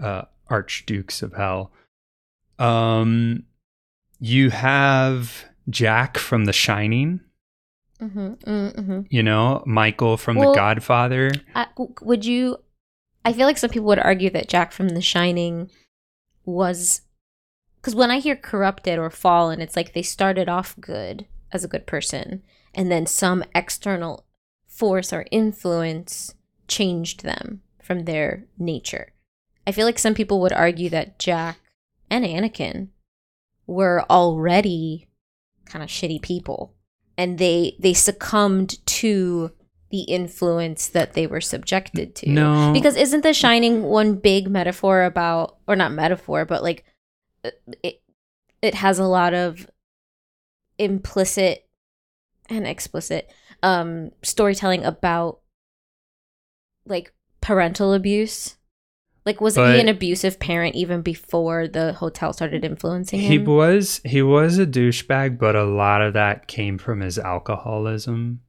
uh 0.01 0.23
archdukes 0.49 1.23
of 1.23 1.33
hell 1.35 1.71
um 2.59 3.43
you 4.21 4.51
have 4.51 5.45
jack 5.69 6.19
from 6.19 6.45
the 6.45 6.53
shining 6.53 7.21
Mm-hmm. 8.01 8.35
Mm-hmm. 8.51 9.01
you 9.09 9.23
know 9.23 9.63
michael 9.67 10.17
from 10.19 10.37
Well- 10.37 10.53
the 10.53 10.57
godfather 10.57 11.33
I, 11.55 11.67
would 12.03 12.25
you? 12.27 12.59
I 13.25 13.33
feel 13.33 13.47
like 13.47 13.57
some 13.59 13.71
people 13.71 13.87
would 13.89 13.99
argue 13.99 14.31
that 14.31 14.49
Jack 14.49 14.71
from 14.71 14.91
The 14.91 15.01
Shining 15.03 15.69
was 16.45 17.01
because 17.77 17.95
when 17.95 18.11
I 18.11 18.19
hear 18.21 18.37
corrupted 18.37 18.99
or 19.01 19.11
fallen, 19.11 19.61
it's 19.61 19.75
like 19.75 19.95
they 19.95 20.03
started 20.03 20.49
off 20.49 20.77
good 20.81 21.27
as 21.53 21.65
a 21.65 21.69
good 21.69 21.87
person, 21.87 22.43
and 22.75 22.89
then 22.91 23.05
some 23.07 23.43
external 23.55 24.27
force 24.69 25.13
or 25.13 25.25
influence 25.33 26.35
changed 26.69 27.25
them 27.25 27.63
from 27.83 28.05
their 28.05 28.45
nature. 28.59 29.13
I 29.67 29.73
feel 29.73 29.87
like 29.87 29.99
some 29.99 30.15
people 30.15 30.41
would 30.43 30.53
argue 30.53 30.89
that 30.91 31.19
Jack 31.19 31.59
and 32.11 32.25
Anakin 32.25 32.89
were 33.67 34.05
already 34.09 35.09
kind 35.65 35.83
of 35.83 35.89
shitty 35.89 36.23
people 36.23 36.75
and 37.19 37.39
they 37.39 37.77
they 37.81 37.93
succumbed 37.95 38.85
to 38.87 39.51
the 39.91 40.03
influence 40.03 40.89
that 40.89 41.15
they 41.15 41.27
were 41.27 41.41
subjected 41.41 42.15
to. 42.17 42.31
no 42.31 42.73
Because 42.73 42.97
isn't 42.97 43.23
the 43.23 43.33
shining 43.33 43.85
one 43.85 44.17
big 44.17 44.49
metaphor 44.49 45.05
about 45.05 45.59
or 45.67 45.77
not 45.77 45.93
metaphor, 45.93 46.45
but 46.45 46.63
like 46.63 46.85
it 47.83 48.03
it 48.63 48.75
has 48.75 48.99
a 48.99 49.05
lot 49.05 49.35
of 49.35 49.69
implicit 50.79 51.69
and 52.49 52.67
explicit 52.67 53.31
um 53.63 54.11
storytelling 54.23 54.85
about 54.85 55.41
like 56.85 57.13
parental 57.41 57.93
abuse. 57.93 58.57
Like 59.27 59.41
was 59.41 59.57
But- 59.57 59.75
he 59.75 59.81
an 59.81 59.89
abusive 59.89 60.39
parent 60.39 60.77
even 60.77 61.03
before 61.03 61.67
the 61.69 61.93
hotel 61.95 62.33
started 62.33 62.65
influencing 62.65 63.19
He 63.21 63.35
him? 63.37 63.45
was 63.45 64.01
he 64.05 64.23
was 64.23 64.57
a 64.59 64.65
douchebag, 64.67 65.37
but 65.39 65.57
a 65.57 65.65
lot 65.65 66.01
of 66.01 66.15
that 66.15 66.47
came 66.47 66.79
from 66.79 67.01
his 67.01 67.19
alcoholism. 67.19 68.41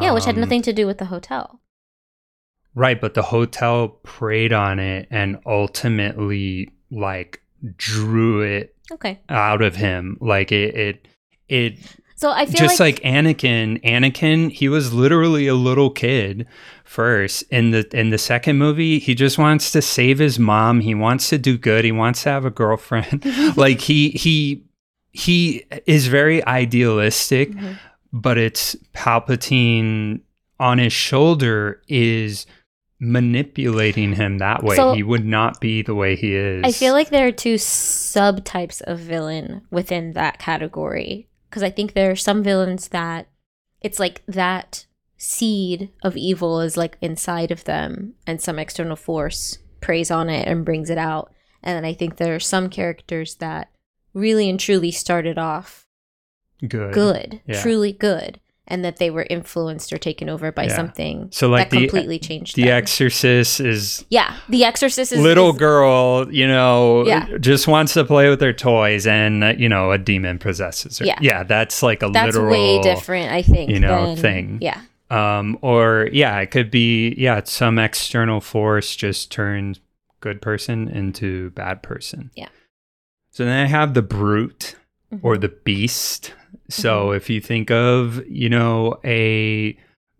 yeah, 0.00 0.12
which 0.12 0.26
had 0.26 0.34
Um, 0.34 0.42
nothing 0.42 0.60
to 0.62 0.72
do 0.74 0.86
with 0.86 0.98
the 0.98 1.06
hotel. 1.06 1.60
right. 2.74 3.00
But 3.00 3.14
the 3.14 3.22
hotel 3.22 3.88
preyed 3.88 4.52
on 4.52 4.78
it 4.78 5.08
and 5.10 5.38
ultimately 5.46 6.70
like 6.90 7.40
drew 7.76 8.42
it 8.42 8.76
Okay. 8.92 9.18
out 9.30 9.62
of 9.62 9.74
him. 9.76 10.18
Like 10.20 10.52
it 10.52 10.74
it 10.76 11.08
it 11.48 11.78
So 12.18 12.32
I 12.32 12.46
feel 12.46 12.54
just 12.56 12.80
like, 12.80 13.00
like, 13.04 13.14
Anakin. 13.14 13.80
Anakin, 13.84 14.50
he 14.50 14.68
was 14.68 14.92
literally 14.92 15.46
a 15.46 15.54
little 15.54 15.88
kid 15.88 16.48
first. 16.84 17.44
In 17.50 17.70
the 17.70 17.88
in 17.96 18.10
the 18.10 18.18
second 18.18 18.58
movie, 18.58 18.98
he 18.98 19.14
just 19.14 19.38
wants 19.38 19.70
to 19.70 19.80
save 19.80 20.18
his 20.18 20.36
mom. 20.36 20.80
He 20.80 20.96
wants 20.96 21.28
to 21.28 21.38
do 21.38 21.56
good. 21.56 21.84
He 21.84 21.92
wants 21.92 22.24
to 22.24 22.30
have 22.30 22.44
a 22.44 22.50
girlfriend. 22.50 23.24
like 23.56 23.80
he 23.80 24.10
he 24.10 24.64
he 25.12 25.64
is 25.86 26.08
very 26.08 26.44
idealistic 26.44 27.52
Mhm. 27.52 27.78
but 28.12 28.36
it's 28.36 28.74
palpatine 28.94 30.20
on 30.58 30.78
his 30.78 30.92
shoulder 30.92 31.80
is 31.86 32.46
manipulating 33.00 34.12
him 34.14 34.38
that 34.38 34.62
way 34.64 34.74
So- 34.76 34.92
he 34.94 35.02
would 35.04 35.24
not 35.24 35.60
be 35.60 35.82
the 35.82 35.94
way 35.94 36.16
he 36.16 36.34
is 36.34 36.62
I 36.64 36.72
feel 36.72 36.92
like 36.94 37.10
there 37.10 37.26
are 37.28 37.32
two 37.32 37.54
subtypes 37.54 38.82
of 38.82 38.98
villain 38.98 39.62
within 39.70 40.12
that 40.14 40.38
category. 40.38 41.27
Because 41.48 41.62
I 41.62 41.70
think 41.70 41.92
there 41.94 42.10
are 42.10 42.16
some 42.16 42.42
villains 42.42 42.88
that 42.88 43.28
it's 43.80 43.98
like 43.98 44.22
that 44.26 44.86
seed 45.16 45.90
of 46.02 46.16
evil 46.16 46.60
is 46.60 46.76
like 46.76 46.96
inside 47.00 47.50
of 47.50 47.64
them, 47.64 48.14
and 48.26 48.40
some 48.40 48.58
external 48.58 48.96
force 48.96 49.58
preys 49.80 50.10
on 50.10 50.28
it 50.28 50.46
and 50.46 50.64
brings 50.64 50.90
it 50.90 50.98
out. 50.98 51.32
And 51.62 51.76
then 51.76 51.84
I 51.84 51.94
think 51.94 52.16
there 52.16 52.34
are 52.34 52.40
some 52.40 52.68
characters 52.68 53.36
that 53.36 53.70
really 54.14 54.48
and 54.48 54.58
truly 54.60 54.90
started 54.90 55.38
off 55.38 55.86
good 56.66 56.92
good, 56.92 57.40
Yeah. 57.46 57.60
truly 57.62 57.92
good, 57.92 58.40
and 58.68 58.84
that 58.84 58.98
they 58.98 59.10
were 59.10 59.26
influenced 59.28 59.92
or 59.92 59.98
taken 59.98 60.28
over 60.28 60.52
by 60.52 60.64
Yeah. 60.64 60.76
something 60.76 61.28
so 61.32 61.48
like 61.48 61.70
that 61.70 61.76
the 61.76 61.86
completely 61.88 62.18
changed 62.18 62.54
the 62.56 62.62
them. 62.64 62.76
exorcist 62.78 63.60
is 63.60 64.04
yeah, 64.10 64.36
The 64.48 64.64
Exorcist 64.64 65.10
is 65.12 65.18
little 65.20 65.50
is- 65.50 65.58
girl 65.58 66.28
you 66.32 66.46
know 66.46 67.06
Yeah. 67.06 67.26
just 67.40 67.66
wants 67.66 67.94
to 67.94 68.04
play 68.04 68.28
with 68.28 68.40
her 68.40 68.52
toys 68.52 69.06
and 69.06 69.42
uh, 69.42 69.54
you 69.58 69.68
know 69.68 69.90
a 69.92 69.98
demon 69.98 70.38
possesses 70.38 70.98
her 70.98 71.06
Yeah. 71.06 71.18
yeah 71.20 71.42
that's 71.42 71.82
like 71.82 72.02
a 72.02 72.08
That's 72.08 72.36
literal 72.36 72.52
way 72.52 72.80
different, 72.82 73.32
I 73.32 73.42
think. 73.42 73.70
you 73.70 73.80
know, 73.80 74.14
than- 74.14 74.16
thing. 74.16 74.58
Yeah. 74.60 74.80
um 75.10 75.58
or 75.62 76.08
yeah 76.12 76.38
it 76.40 76.50
could 76.50 76.70
be 76.70 77.14
yeah 77.16 77.40
some 77.44 77.78
external 77.78 78.40
force 78.42 78.94
just 78.94 79.32
turns 79.32 79.80
good 80.20 80.42
person 80.42 80.88
into 80.88 81.48
bad 81.50 81.82
person 81.82 82.30
Yeah. 82.34 82.48
so 83.30 83.44
then 83.46 83.64
i 83.64 83.66
have 83.68 83.94
the 83.94 84.02
brute 84.02 84.74
Mhm. 85.14 85.20
or 85.22 85.38
the 85.38 85.48
beast 85.48 86.34
so 86.68 87.06
Mm-hmm. 87.08 87.16
if 87.16 87.30
you 87.30 87.40
think 87.40 87.70
of 87.70 88.22
you 88.28 88.48
know 88.48 88.98
a 89.04 89.76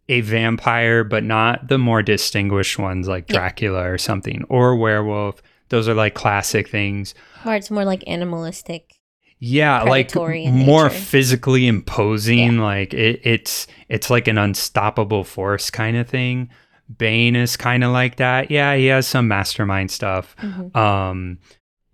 a 0.09 0.21
vampire 0.23 1.05
but 1.05 1.23
not 1.25 1.69
the 1.69 1.79
more 1.79 2.03
distinguished 2.03 2.79
ones 2.79 3.07
like 3.09 3.25
Yeah. 3.29 3.35
dracula 3.37 3.91
or 3.91 3.99
something 3.99 4.45
or 4.49 4.75
werewolf 4.77 5.43
those 5.69 5.87
are 5.89 5.95
like 5.95 6.15
classic 6.15 6.69
things 6.69 7.15
Or 7.45 7.55
it's 7.55 7.71
more 7.71 7.85
like 7.85 8.03
animalistic. 8.07 8.95
yeah 9.39 9.83
like 9.83 10.15
more 10.15 10.85
nature. 10.89 10.89
physically 10.91 11.67
imposing 11.67 12.59
like 12.59 12.95
it, 12.95 13.21
it's 13.23 13.67
it's 13.89 14.09
like 14.11 14.27
an 14.29 14.39
unstoppable 14.39 15.25
force 15.25 15.71
kind 15.71 15.97
of 15.97 16.09
thing 16.09 16.49
bane 16.97 17.37
is 17.37 17.57
kind 17.59 17.85
of 17.85 17.93
like 17.93 18.17
that 18.17 18.51
yeah 18.51 18.75
he 18.75 18.87
has 18.87 19.07
some 19.07 19.29
mastermind 19.29 19.91
stuff 19.91 20.35
Mhm. 20.43 20.75
um 20.75 21.39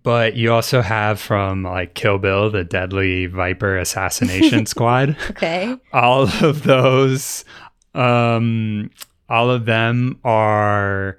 but 0.05 0.35
you 0.37 0.53
also 0.53 0.81
have 0.81 1.19
from 1.19 1.63
like 1.63 1.93
kill 1.95 2.17
bill 2.17 2.49
the 2.49 2.63
deadly 2.63 3.25
viper 3.25 3.77
assassination 3.77 4.65
squad 4.73 5.17
Okay. 5.31 5.75
all 5.91 6.21
of 6.43 6.63
those 6.63 7.43
um 7.93 8.89
all 9.27 9.49
of 9.49 9.65
them 9.65 10.19
are 10.23 11.17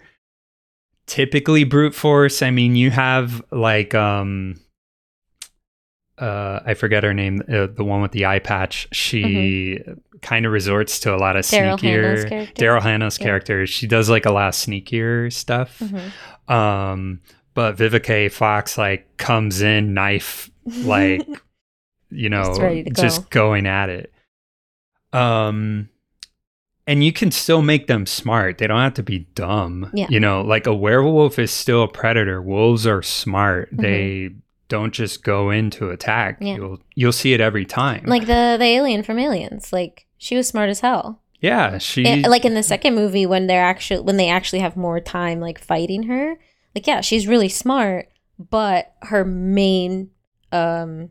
typically 1.06 1.64
brute 1.64 1.94
force 1.94 2.40
i 2.42 2.50
mean 2.50 2.74
you 2.76 2.90
have 2.90 3.42
like 3.52 3.94
um 3.94 4.58
uh 6.18 6.60
i 6.64 6.74
forget 6.74 7.04
her 7.04 7.12
name 7.14 7.42
uh, 7.48 7.66
the 7.66 7.84
one 7.84 8.00
with 8.02 8.12
the 8.12 8.24
eye 8.26 8.38
patch 8.38 8.88
she 8.92 9.78
kind 10.22 10.46
of 10.46 10.52
resorts 10.52 10.98
to 11.00 11.14
a 11.14 11.18
lot 11.18 11.36
of 11.36 11.44
Mm-hmm. 11.44 11.54
Daryl 11.54 11.80
Hannah's 11.80 12.24
sneakier 12.24 12.28
character? 12.28 12.64
daryl 12.64 12.82
hannah's 12.82 13.18
Yeah. 13.18 13.24
character 13.26 13.66
she 13.66 13.86
does 13.86 14.08
like 14.08 14.24
a 14.26 14.32
lot 14.32 14.48
of 14.48 14.54
sneakier 14.54 15.32
stuff 15.32 15.78
Mhm. 15.80 16.50
um 16.52 17.20
but 17.56 17.76
vivica 17.76 18.30
fox 18.30 18.78
like 18.78 19.16
comes 19.16 19.60
in 19.62 19.92
knife 19.94 20.48
like 20.84 21.26
you 22.10 22.28
know 22.28 22.84
Just 22.92 23.16
to 23.16 23.22
go. 23.22 23.28
going 23.30 23.66
at 23.66 23.88
it 23.88 24.12
um 25.12 25.88
and 26.86 27.02
you 27.02 27.12
can 27.12 27.32
still 27.32 27.62
make 27.62 27.88
them 27.88 28.06
smart. 28.06 28.58
They 28.58 28.68
don't 28.68 28.78
have 28.80 28.94
to 28.94 29.02
be 29.02 29.26
dumb. 29.34 29.90
Yeah. 29.92 30.06
You 30.08 30.20
know, 30.20 30.42
like 30.42 30.68
a 30.68 30.74
werewolf 30.74 31.36
is 31.36 31.50
still 31.50 31.82
a 31.82 31.88
predator. 31.88 32.40
Wolves 32.40 32.86
are 32.86 33.02
smart. 33.02 33.74
Mhm. 33.74 33.82
They 33.82 34.30
don't 34.68 34.94
just 34.94 35.24
go 35.24 35.50
in 35.50 35.70
to 35.70 35.90
attack. 35.90 36.38
Yeah. 36.40 36.54
You'll 36.54 36.78
you'll 36.94 37.10
see 37.12 37.32
it 37.32 37.40
every 37.40 37.64
time. 37.64 38.04
Like 38.06 38.26
the 38.26 38.54
the 38.56 38.66
alien 38.66 39.02
from 39.02 39.18
Aliens, 39.18 39.72
like 39.72 40.06
she 40.16 40.36
was 40.36 40.46
smart 40.46 40.70
as 40.70 40.78
hell. 40.78 41.22
yeah, 41.40 41.78
she 41.78 42.06
And, 42.06 42.22
like 42.28 42.44
in 42.44 42.54
the 42.54 42.62
second 42.62 42.94
movie 42.94 43.26
when 43.26 43.48
they're 43.48 43.64
actually 43.64 44.02
when 44.02 44.16
they 44.16 44.28
actually 44.28 44.60
have 44.60 44.76
more 44.76 45.00
time 45.00 45.40
like 45.40 45.58
fighting 45.58 46.04
her 46.04 46.38
like 46.76 46.86
yeah 46.86 47.00
she's 47.00 47.26
really 47.26 47.48
smart 47.48 48.08
but 48.38 48.92
her 49.02 49.24
main 49.24 50.10
um 50.52 51.10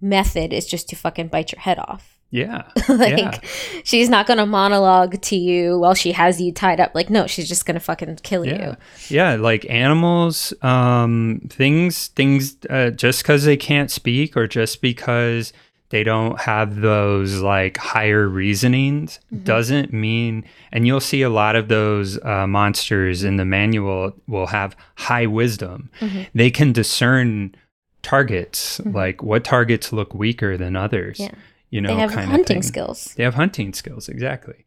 method 0.00 0.52
is 0.52 0.66
just 0.66 0.88
to 0.88 0.96
fucking 0.96 1.28
bite 1.28 1.52
your 1.52 1.60
head 1.60 1.78
off 1.78 2.16
yeah. 2.32 2.62
like 2.88 3.18
Yeah. 3.18 3.38
she's 3.82 4.08
not 4.08 4.26
gonna 4.28 4.46
monologue 4.46 5.20
to 5.22 5.36
you 5.36 5.80
while 5.80 5.94
she 5.94 6.12
has 6.12 6.40
you 6.40 6.52
tied 6.52 6.78
up 6.78 6.92
like 6.94 7.10
no 7.10 7.26
she's 7.26 7.48
just 7.48 7.66
gonna 7.66 7.80
fucking 7.80 8.20
kill 8.22 8.46
Yeah. 8.46 8.68
you 8.70 8.76
Yeah, 9.16 9.34
like 9.34 9.66
animals, 9.68 10.54
um, 10.62 11.40
things, 11.50 12.06
things, 12.06 12.56
uh, 12.70 12.90
just 12.90 13.22
because 13.24 13.42
they 13.44 13.56
can't 13.56 13.90
speak 13.90 14.36
or 14.36 14.46
just 14.46 14.80
because 14.80 15.52
they 15.90 16.02
don't 16.04 16.40
have 16.40 16.80
those 16.80 17.40
like 17.40 17.76
higher 17.76 18.28
reasonings 18.28 19.20
Mhm. 19.32 19.44
doesn't 19.44 19.92
mean, 19.92 20.44
and 20.72 20.86
you'll 20.86 21.00
see 21.00 21.22
a 21.22 21.30
lot 21.30 21.56
of 21.56 21.68
those 21.68 22.18
uh, 22.24 22.46
monsters 22.46 23.22
in 23.24 23.36
the 23.36 23.44
manual 23.44 24.14
will 24.26 24.46
have 24.48 24.74
high 24.96 25.26
wisdom. 25.26 25.90
Mhm. 26.00 26.26
They 26.34 26.50
can 26.50 26.72
discern 26.72 27.54
targets, 28.02 28.80
Mhm. 28.80 28.94
like 28.94 29.22
what 29.22 29.44
targets 29.44 29.92
look 29.92 30.14
weaker 30.14 30.56
than 30.56 30.74
others. 30.76 31.20
Yeah. 31.20 31.32
You 31.70 31.80
know, 31.80 31.94
they 31.94 32.00
have 32.00 32.14
hunting 32.14 32.62
skills 32.62 33.14
They 33.16 33.22
have 33.22 33.34
hunting 33.34 33.72
skills, 33.74 34.08
exactly. 34.08 34.64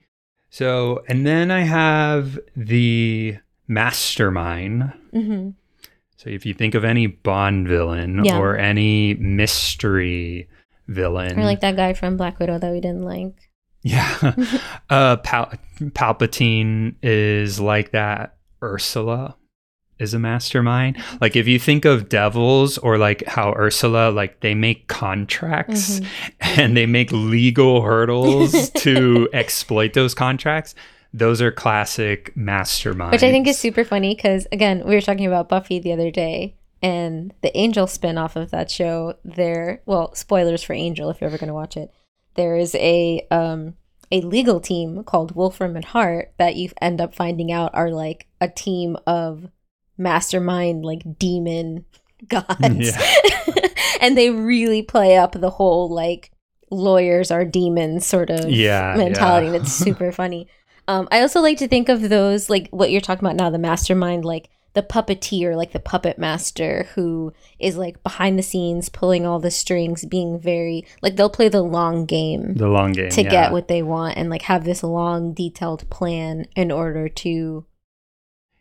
So, 0.49 1.03
and 1.07 1.25
then 1.25 1.49
I 1.51 1.61
have 1.61 2.39
the 2.55 3.37
mastermind. 3.67 4.91
hmm 5.11 5.49
So, 6.15 6.29
if 6.29 6.45
you 6.45 6.53
think 6.53 6.73
of 6.75 6.85
any 6.85 7.07
Bond 7.07 7.67
villain 7.67 8.23
Yeah. 8.23 8.37
or 8.37 8.55
any 8.57 9.15
mystery 9.15 10.47
villain, 10.87 11.39
or 11.39 11.43
like 11.43 11.61
that 11.61 11.75
guy 11.75 11.93
from 11.93 12.17
black 12.17 12.39
widow 12.39 12.57
that 12.59 12.71
we 12.71 12.81
didn't 12.81 13.03
like 13.03 13.33
yeah, 13.83 14.33
uh, 14.89 15.17
Pal- 15.17 15.51
Palpatine 15.79 16.95
is 17.03 17.59
like 17.59 17.91
that. 17.91 18.37
Ursula 18.63 19.35
is 19.99 20.13
a 20.13 20.19
mastermind. 20.19 20.97
Like 21.19 21.35
if 21.35 21.47
you 21.47 21.59
think 21.59 21.83
of 21.83 22.07
devils 22.07 22.77
or 22.77 22.97
like 22.97 23.25
how 23.27 23.53
Ursula, 23.53 24.09
like 24.09 24.39
they 24.39 24.55
make 24.55 24.87
contracts 24.87 25.99
Mhm. 25.99 26.07
and 26.59 26.77
they 26.77 26.85
make 26.85 27.11
legal 27.11 27.81
hurdles 27.81 28.69
to 28.77 29.27
exploit 29.33 29.91
those 29.93 30.13
contracts. 30.15 30.75
Those 31.13 31.41
are 31.41 31.51
classic 31.51 32.33
masterminds. 32.35 33.11
Which 33.11 33.23
I 33.23 33.31
think 33.31 33.47
is 33.47 33.59
super 33.59 33.83
funny 33.83 34.15
because, 34.15 34.47
again, 34.51 34.81
we 34.85 34.95
were 34.95 35.01
talking 35.01 35.27
about 35.27 35.47
Buffy 35.49 35.79
the 35.79 35.91
other 35.91 36.09
day 36.09 36.55
and 36.83 37.33
the 37.41 37.57
Angel 37.57 37.87
spin 37.87 38.17
off 38.19 38.35
of 38.35 38.51
that 38.51 38.69
show. 38.69 39.15
There, 39.25 39.81
well, 39.87 40.13
spoilers 40.13 40.61
for 40.61 40.73
Angel 40.73 41.09
if 41.09 41.19
you're 41.21 41.29
ever 41.29 41.39
going 41.39 41.47
to 41.47 41.53
watch 41.55 41.75
it. 41.77 41.91
There 42.35 42.55
is 42.57 42.75
a 42.75 43.25
um, 43.31 43.75
a 44.11 44.21
legal 44.21 44.59
team 44.59 45.03
called 45.03 45.35
Wolfram 45.35 45.75
and 45.75 45.85
Hart 45.85 46.33
that 46.37 46.55
you 46.55 46.69
end 46.81 47.01
up 47.01 47.15
finding 47.15 47.51
out 47.51 47.73
are 47.73 47.89
like 47.89 48.27
a 48.41 48.47
team 48.49 48.97
of 49.07 49.49
mastermind, 49.97 50.83
like 50.85 51.17
demon 51.17 51.85
gods. 52.27 52.91
and 54.01 54.17
they 54.17 54.29
really 54.29 54.81
play 54.81 55.15
up 55.17 55.31
the 55.33 55.49
whole 55.51 55.89
like 55.89 56.31
lawyers 56.71 57.29
are 57.31 57.45
demons 57.45 58.05
sort 58.05 58.29
of 58.29 58.49
Yeah, 58.49 58.95
mentality. 58.97 59.47
yeah. 59.47 59.53
and 59.53 59.61
It's 59.63 59.71
super 59.85 60.11
funny. 60.11 60.47
Um, 60.87 61.07
I 61.11 61.21
also 61.21 61.39
like 61.39 61.59
to 61.59 61.67
think 61.67 61.87
of 61.87 62.09
those 62.09 62.49
like 62.49 62.67
what 62.71 62.91
you're 62.91 62.99
talking 63.01 63.25
about 63.25 63.37
now, 63.37 63.49
the 63.49 63.57
mastermind, 63.59 64.25
like 64.25 64.49
the 64.73 64.83
puppeteer, 64.83 65.55
like 65.55 65.71
the 65.71 65.79
puppet 65.79 66.17
master 66.17 66.87
who 66.95 67.31
is 67.59 67.77
like 67.77 68.01
behind 68.03 68.37
the 68.39 68.43
scenes 68.43 68.89
pulling 68.89 69.25
all 69.25 69.39
the 69.39 69.51
strings, 69.51 70.05
being 70.05 70.39
very 70.39 70.85
like 71.01 71.15
they'll 71.15 71.29
play 71.29 71.49
the 71.49 71.61
long 71.61 72.05
game 72.05 72.55
the 72.55 72.67
long 72.67 72.91
game 72.91 73.09
to 73.11 73.23
yeah. 73.23 73.29
get 73.29 73.51
what 73.51 73.67
they 73.67 73.83
want 73.83 74.17
and 74.17 74.29
like 74.29 74.43
have 74.43 74.63
this 74.65 74.83
long 74.83 75.33
detailed 75.33 75.87
plan 75.89 76.45
in 76.55 76.71
order 76.71 77.07
to 77.07 77.65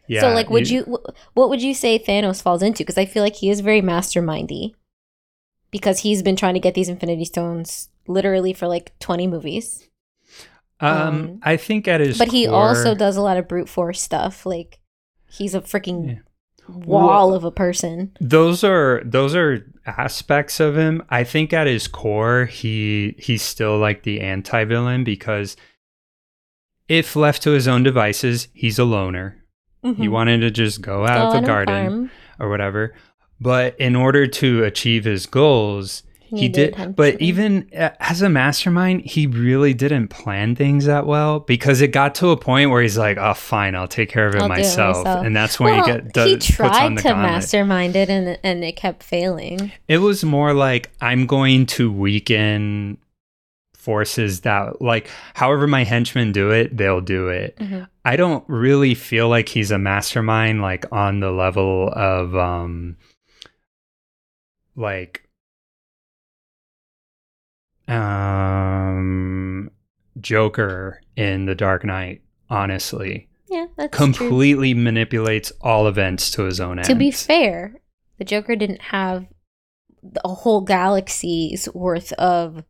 Yeah, 0.07 0.21
so 0.23 0.29
like 0.31 0.51
would 0.51 0.69
you 0.69 0.83
wh- 0.85 1.37
what 1.37 1.49
would 1.49 1.63
you 1.63 1.75
say 1.75 1.99
Thanos 1.99 2.43
falls 2.43 2.63
into 2.63 2.79
because 2.85 2.99
I 2.99 3.07
feel 3.07 3.23
like 3.23 3.37
he 3.37 3.49
is 3.51 3.61
very 3.61 3.81
mastermindy 3.81 4.75
because 5.71 6.01
he's 6.01 6.23
been 6.23 6.37
trying 6.37 6.55
to 6.55 6.61
get 6.61 6.75
these 6.75 6.89
infinity 6.91 7.25
stones 7.25 7.89
literally 8.07 8.53
for 8.53 8.67
like 8.69 8.93
20 8.99 9.27
movies 9.29 9.89
Um, 10.81 10.91
um, 11.09 11.39
I 11.43 11.57
think 11.57 11.89
at 11.89 12.01
his 12.01 12.19
but 12.19 12.29
he 12.33 12.47
core- 12.47 12.55
also 12.57 12.95
does 12.95 13.17
a 13.17 13.23
lot 13.23 13.37
of 13.39 13.49
brute 13.49 13.69
force 13.69 14.01
stuff 14.03 14.45
like 14.45 14.81
he's 15.33 15.55
a 15.55 15.61
freaking 15.61 16.07
Yeah. 16.09 16.19
wall 16.69 17.29
Well- 17.29 17.35
of 17.35 17.45
a 17.45 17.51
person 17.51 18.13
those 18.21 18.63
are 18.65 19.03
those 19.05 19.35
are 19.35 19.67
aspects 19.87 20.61
of 20.61 20.77
him 20.77 21.03
i 21.11 21.25
think 21.25 21.53
at 21.53 21.67
his 21.67 21.89
core 21.89 22.45
he 22.47 23.17
he's 23.19 23.43
still 23.43 23.79
like 23.79 24.05
the 24.05 24.21
anti-villain 24.21 25.03
because 25.05 25.57
if 26.89 27.17
left 27.17 27.43
to 27.43 27.51
his 27.51 27.67
own 27.69 27.83
devices 27.83 28.49
he's 28.55 28.79
a 28.79 28.85
loner 28.85 29.39
he 29.83 29.89
Mhm. 29.93 30.11
wanted 30.11 30.39
to 30.43 30.51
just 30.53 30.81
go 30.81 30.99
Go 30.99 31.07
out 31.07 31.35
on 31.35 31.43
the 31.43 31.47
garden 31.47 31.87
farm. 31.89 32.11
or 32.39 32.49
whatever 32.49 32.95
but 33.41 33.75
in 33.81 33.97
order 33.97 34.29
to 34.29 34.63
achieve 34.63 35.05
his 35.05 35.27
goals 35.27 36.05
he 36.35 36.49
did 36.49 36.95
but 36.97 37.21
even 37.21 37.69
uh, 37.77 37.91
as 38.01 38.23
a 38.23 38.29
mastermind 38.29 39.01
he 39.03 39.27
really 39.27 39.75
didn't 39.75 40.09
plan 40.09 40.57
things 40.57 40.87
that 40.87 41.07
well 41.07 41.41
because 41.41 41.81
it 41.81 41.89
got 41.89 42.15
to 42.15 42.31
a 42.31 42.37
point 42.37 42.71
where 42.71 42.81
he's 42.83 42.97
like 42.99 43.19
oh 43.19 43.35
fine 43.35 43.75
i'll 43.75 43.87
take 43.89 44.09
care 44.09 44.27
of 44.27 44.35
it, 44.35 44.39
I'll 44.41 44.47
it 44.47 44.49
myself. 44.49 44.99
myself. 45.05 45.27
and 45.27 45.37
that's 45.37 45.61
when 45.61 45.77
well, 45.77 45.85
he 45.87 45.93
get 45.93 46.13
does, 46.13 46.27
he 46.47 46.53
tried 46.55 46.71
to 46.97 47.03
gauntlet. 47.03 47.17
mastermind 47.17 47.97
it 47.97 48.09
and 48.09 48.39
and 48.43 48.65
it 48.65 48.77
kept 48.77 49.03
failing 49.03 49.71
It 49.89 49.99
was 49.99 50.25
more 50.25 50.55
like 50.55 50.91
I'm 51.01 51.27
going 51.27 51.67
to 51.67 51.93
weaken 51.93 52.99
forces 53.75 54.43
that 54.43 54.81
like 54.81 55.11
however 55.35 55.67
my 55.67 55.83
henchmen 55.83 56.31
do 56.31 56.53
it, 56.53 56.77
they'll 56.77 57.01
do 57.01 57.29
it. 57.29 57.57
Mhm. 57.57 57.89
I 58.05 58.15
don't 58.15 58.45
really 58.49 58.95
feel 58.95 59.29
like 59.29 59.49
he's 59.49 59.73
a 59.73 59.79
mastermind 59.79 60.63
like 60.63 60.85
on 60.93 61.19
the 61.21 61.33
level 61.33 61.89
of 61.93 62.37
um 62.37 62.97
like 64.77 65.22
um 67.89 69.71
Joker 70.21 71.01
in 71.17 71.47
The 71.47 71.55
Dark 71.55 71.85
Knight, 71.85 72.23
honestly. 72.51 73.29
yeah 73.49 73.67
that's 73.77 73.97
true. 73.97 74.07
Completely 74.13 74.75
manipulates 74.75 75.53
all 75.61 75.87
events 75.87 76.31
to 76.33 76.43
his 76.45 76.61
own 76.61 76.79
end. 76.79 76.87
To 76.89 76.95
be 76.95 77.11
fair, 77.11 77.75
the 78.19 78.25
Joker 78.25 78.57
didn't 78.57 78.83
have 78.83 79.27
a 80.25 80.29
whole 80.29 80.61
galaxy's 80.63 81.69
worth 81.75 82.13
of 82.15 82.65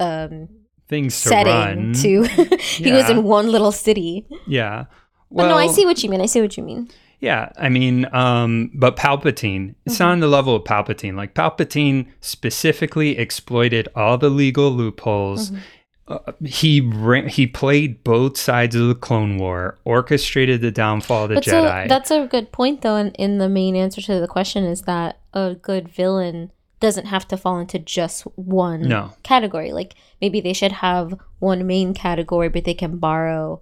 um 0.00 0.48
things 0.88 1.20
to 1.22 1.28
setting 1.28 1.52
run. 1.52 1.92
to 1.94 2.22
he 2.60 2.92
was 2.92 3.08
in 3.10 3.22
one 3.24 3.50
little 3.50 3.72
city. 3.72 4.26
yeah. 4.46 4.86
But 5.30 5.48
no, 5.48 5.56
I 5.56 5.66
see 5.66 5.84
what 5.84 6.02
you 6.02 6.08
mean. 6.08 6.22
I 6.22 6.26
see 6.26 6.40
what 6.40 6.56
you 6.56 6.62
mean. 6.62 6.88
Yeah, 7.20 7.50
I 7.58 7.68
mean, 7.68 8.06
um, 8.14 8.70
but 8.74 8.96
Palpatine, 8.96 9.74
it's 9.84 9.96
Mm-hmm. 9.96 10.04
not 10.04 10.12
on 10.12 10.20
the 10.20 10.28
level 10.28 10.54
of 10.54 10.62
Palpatine. 10.64 11.16
Like 11.16 11.34
Palpatine 11.34 12.06
specifically 12.20 13.18
exploited 13.18 13.88
all 13.96 14.18
the 14.18 14.30
legal 14.30 14.70
loopholes. 14.70 15.50
Mhm. 15.50 15.58
Uh, 16.06 16.32
he 16.44 16.80
ra- 16.80 17.26
he 17.28 17.46
played 17.46 18.02
both 18.02 18.38
sides 18.38 18.74
of 18.74 18.88
the 18.88 18.94
Clone 18.94 19.36
War, 19.36 19.78
orchestrated 19.84 20.60
the 20.62 20.70
downfall 20.70 21.24
of 21.24 21.28
the 21.30 21.34
but 21.34 21.44
so 21.44 21.64
Jedi. 21.64 21.86
that's 21.88 22.10
a 22.10 22.26
good 22.26 22.50
point 22.50 22.80
though 22.80 22.96
and 22.96 23.14
in 23.16 23.36
the 23.36 23.48
main 23.48 23.76
answer 23.76 24.00
to 24.00 24.18
the 24.18 24.26
question 24.28 24.64
is 24.64 24.82
that 24.82 25.18
a 25.34 25.54
good 25.60 25.86
villain 25.86 26.50
doesn't 26.80 27.06
have 27.06 27.28
to 27.28 27.36
fall 27.36 27.58
into 27.58 27.78
just 27.78 28.22
one 28.36 28.88
no, 28.88 29.10
category. 29.22 29.70
Like 29.72 29.96
maybe 30.22 30.40
they 30.40 30.54
should 30.54 30.72
have 30.72 31.12
one 31.40 31.66
main 31.66 31.92
category 31.92 32.48
but 32.48 32.64
they 32.64 32.72
can 32.74 32.96
borrow 32.96 33.60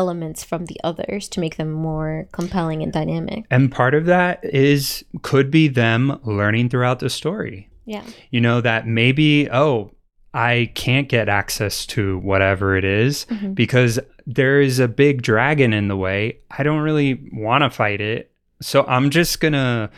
elements 0.00 0.44
from 0.44 0.66
the 0.66 0.78
others 0.84 1.28
to 1.30 1.40
make 1.40 1.56
them 1.56 1.72
more 1.72 2.28
compelling 2.32 2.82
and 2.82 2.92
dynamic. 2.92 3.44
and 3.50 3.72
part 3.72 3.94
of 3.94 4.04
that 4.06 4.34
is 4.44 5.04
could 5.22 5.50
be 5.50 5.66
them 5.68 6.20
learning 6.24 6.68
throughout 6.68 6.98
the 7.00 7.08
story. 7.10 7.68
Yeah. 7.86 8.02
You 8.30 8.40
know 8.40 8.60
that 8.60 8.86
maybe 8.86 9.48
oh 9.50 9.90
I 10.34 10.70
can't 10.74 11.08
get 11.08 11.28
access 11.30 11.86
to 11.94 12.18
whatever 12.18 12.76
it 12.76 12.84
is 12.84 13.24
Mhm. 13.30 13.54
because 13.54 13.98
there 14.26 14.60
is 14.60 14.78
a 14.78 14.88
big 14.88 15.22
dragon 15.22 15.72
in 15.72 15.88
the 15.88 15.96
way. 15.96 16.20
I 16.58 16.62
don't 16.62 16.80
really 16.88 17.10
want 17.32 17.62
to 17.64 17.70
fight 17.70 18.00
it. 18.02 18.32
So 18.60 18.84
I'm 18.86 19.08
just 19.10 19.40
going 19.40 19.54
to 19.54 19.88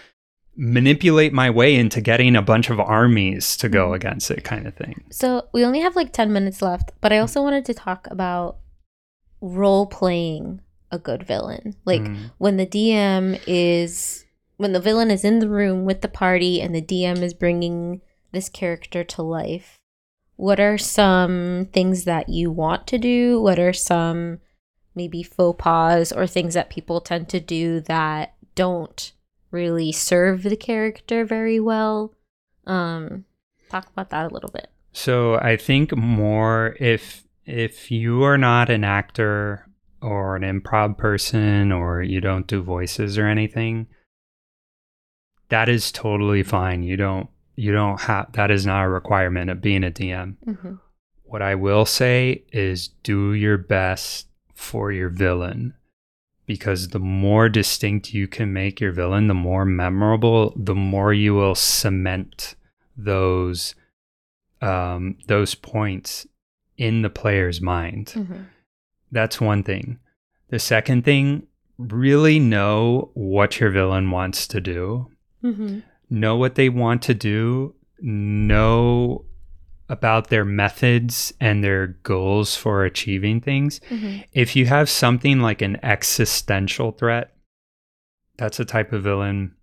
manipulate 0.57 1.32
my 1.32 1.51
way 1.51 1.74
into 1.76 2.01
getting 2.01 2.36
a 2.36 2.42
bunch 2.42 2.68
of 2.70 2.78
armies 2.80 3.57
to 3.57 3.68
go 3.68 3.90
Mhm. 3.90 3.94
against 3.96 4.30
it 4.30 4.44
kind 4.44 4.66
of 4.66 4.74
thing. 4.74 5.03
So 5.11 5.46
we 5.53 5.64
only 5.64 5.80
have 5.80 5.96
like 5.96 6.12
10 6.12 6.32
minutes 6.32 6.61
left, 6.62 6.90
but 7.01 7.12
I 7.12 7.18
also 7.18 7.42
wanted 7.42 7.64
to 7.66 7.74
talk 7.74 8.07
about 8.11 8.57
role 9.41 9.86
playing 9.86 10.61
a 10.91 10.99
good 10.99 11.22
villain. 11.22 11.74
Like 11.84 12.01
Mm. 12.03 12.30
when 12.39 12.57
the 12.57 12.66
DM 12.66 13.39
is 13.47 14.24
when 14.57 14.72
the 14.72 14.80
villain 14.80 15.11
is 15.11 15.24
in 15.24 15.39
the 15.39 15.49
room 15.49 15.84
with 15.84 16.01
the 16.01 16.09
party 16.09 16.61
and 16.61 16.74
the 16.74 16.82
DM 16.82 17.22
is 17.22 17.32
bringing 17.34 18.01
this 18.32 18.49
character 18.49 19.05
to 19.05 19.22
life. 19.22 19.78
what 20.41 20.61
are 20.61 20.78
some 20.78 21.66
things 21.72 22.05
that 22.05 22.28
you 22.28 22.49
want 22.49 22.86
to 22.86 22.97
do? 22.97 23.41
What 23.43 23.59
are 23.59 23.72
some 23.72 24.39
maybe 24.95 25.20
faux 25.22 25.61
pas 25.61 26.12
or 26.12 26.26
things 26.28 26.55
that 26.55 26.70
people 26.70 27.01
tend 27.01 27.28
to 27.30 27.41
do 27.41 27.80
that 27.80 28.34
don't 28.55 29.12
really 29.51 29.91
serve 29.91 30.45
the 30.45 30.57
character 30.57 31.24
very 31.24 31.59
well? 31.59 32.14
Um, 32.68 33.24
talk 33.68 33.89
about 33.91 34.11
that 34.11 34.30
a 34.30 34.34
little 34.34 34.51
bit. 34.51 34.68
So 34.93 35.34
I 35.41 35.57
think 35.57 35.97
more 35.97 36.76
if 36.78 37.24
if 37.49 37.90
you 37.90 38.22
are 38.24 38.36
not 38.36 38.68
an 38.68 38.84
actor 38.84 39.66
or 40.03 40.36
an 40.36 40.42
improv 40.42 40.99
person 40.99 41.72
or 41.72 42.03
you 42.03 42.20
don't 42.20 42.46
do 42.46 42.62
voices 42.62 43.16
or 43.16 43.26
anything, 43.26 43.86
that 45.49 45.68
is 45.68 45.90
totally 45.90 46.42
fine. 46.42 46.82
You 46.82 46.99
don't 46.99 47.30
you 47.57 47.72
don't 47.72 48.03
have 48.03 48.30
that 48.32 48.51
is 48.51 48.66
not 48.66 48.84
a 48.84 48.88
requirement 48.88 49.49
of 49.51 49.62
being 49.62 49.82
a 49.82 49.90
DM. 49.90 50.36
Mm-hmm. 50.46 50.74
What 51.24 51.40
I 51.40 51.55
will 51.55 51.86
say 51.86 52.44
is 52.53 52.88
do 53.03 53.32
your 53.32 53.57
best 53.57 54.28
for 54.55 54.92
your 54.92 55.09
villain 55.09 55.72
because 56.44 56.88
the 56.88 56.99
more 56.99 57.49
distinct 57.49 58.12
you 58.12 58.28
can 58.28 58.53
make 58.53 58.78
your 58.78 58.92
villain, 58.92 59.26
the 59.26 59.34
more 59.34 59.64
memorable, 59.64 60.53
the 60.57 60.74
more 60.74 61.14
you 61.14 61.34
will 61.34 61.55
cement 61.55 62.57
those 62.94 63.74
um, 64.61 65.16
those 65.26 65.55
points 65.55 66.26
in 66.79 67.03
the 67.03 67.11
player's 67.11 67.61
mind. 67.61 68.07
Mm-hmm. 68.14 68.43
That's 69.11 69.41
one 69.41 69.62
thing. 69.62 69.99
The 70.49 70.59
second 70.59 71.05
thing, 71.05 71.47
really 71.76 72.39
know 72.39 73.11
what 73.14 73.61
your 73.61 73.70
villain 73.70 74.11
wants 74.11 74.47
to 74.49 74.61
do. 74.61 75.11
Mm-hmm. 75.45 75.81
Know 76.11 76.37
what 76.37 76.55
they 76.55 76.68
want 76.68 77.03
to 77.03 77.14
do. 77.14 77.74
Know 78.01 79.24
about 79.89 80.29
their 80.29 80.45
methods 80.45 81.33
and 81.41 81.64
their 81.64 81.87
goals 81.87 82.55
for 82.55 82.85
achieving 82.85 83.41
things. 83.41 83.81
Mm-hmm. 83.91 84.20
If 84.33 84.55
you 84.55 84.66
have 84.66 84.89
something 84.89 85.41
like 85.41 85.62
an 85.62 85.79
existential 85.83 86.93
threat, 86.93 87.35
that's 88.37 88.61
a 88.61 88.64
type 88.64 88.93
of 88.93 89.03
villain 89.03 89.55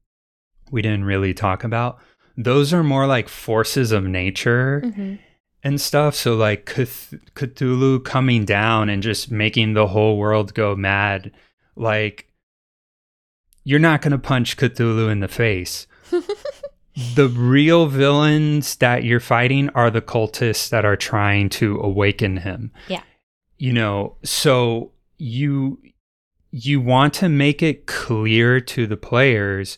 we 0.71 0.81
didn't 0.81 1.05
really 1.05 1.33
talk 1.33 1.63
about. 1.63 1.99
Those 2.37 2.73
are 2.73 2.83
more 2.83 3.07
like 3.07 3.29
forces 3.29 3.91
of 3.91 4.03
nature 4.03 4.81
Mm-hmm. 4.85 5.15
And 5.65 5.81
stuff. 5.81 6.15
So 6.15 6.35
like 6.35 6.67
Cth- 6.67 7.19
Cthulhu 7.33 8.05
coming 8.05 8.45
down 8.45 8.87
and 8.87 9.01
just 9.01 9.31
making 9.31 9.73
the 9.73 9.87
whole 9.87 10.17
world 10.17 10.53
go 10.53 10.75
mad. 10.75 11.31
Like 11.75 12.29
you're 13.63 13.79
not 13.79 14.01
going 14.01 14.11
to 14.11 14.19
punch 14.19 14.55
Cthulhu 14.55 15.11
in 15.11 15.19
the 15.19 15.27
face. 15.27 15.87
the 17.15 17.27
real 17.27 17.87
villains 17.87 18.75
that 18.75 19.03
you're 19.03 19.19
fighting 19.19 19.69
are 19.69 19.89
the 19.89 20.03
cultists 20.03 20.69
that 20.69 20.85
are 20.85 20.95
trying 20.95 21.49
to 21.49 21.79
awaken 21.79 22.37
him. 22.37 22.71
Yeah. 22.87 23.01
You 23.57 23.73
know, 23.73 24.17
so 24.23 24.91
you 25.17 25.79
you 26.51 26.79
want 26.79 27.13
to 27.15 27.27
make 27.27 27.63
it 27.63 27.87
clear 27.87 28.61
to 28.61 28.85
the 28.85 28.97
players 28.97 29.77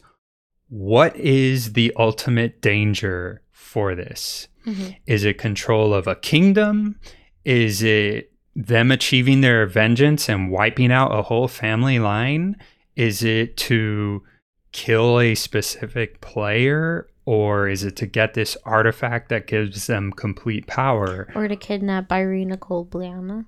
what 0.70 1.16
is 1.16 1.74
the 1.74 1.94
ultimate 1.98 2.62
danger 2.62 3.42
for 3.52 3.96
this? 3.96 4.50
Mm-hmm. 4.68 4.90
Is 5.06 5.24
it 5.24 5.38
control 5.38 5.94
of 5.94 6.08
a 6.08 6.16
kingdom? 6.16 7.00
Is 7.46 7.82
it 7.82 8.32
them 8.56 8.92
achieving 8.92 9.42
their 9.42 9.66
vengeance 9.66 10.28
and 10.28 10.52
wiping 10.52 10.92
out 10.92 11.18
a 11.18 11.22
whole 11.22 11.48
family 11.48 12.00
line? 12.00 12.56
Is 12.96 13.24
it 13.24 13.56
to 13.58 14.24
kill 14.72 15.20
a 15.20 15.36
specific 15.36 16.20
player? 16.22 17.08
Or 17.26 17.68
is 17.68 17.84
it 17.84 17.96
to 17.98 18.06
get 18.06 18.34
this 18.34 18.56
artifact 18.64 19.30
that 19.30 19.48
gives 19.48 19.88
them 19.88 20.12
complete 20.14 20.66
power? 20.68 21.28
Or 21.36 21.48
to 21.48 21.56
kidnap 21.58 22.08
Ireena 22.10 22.58
Kolyana. 22.58 23.46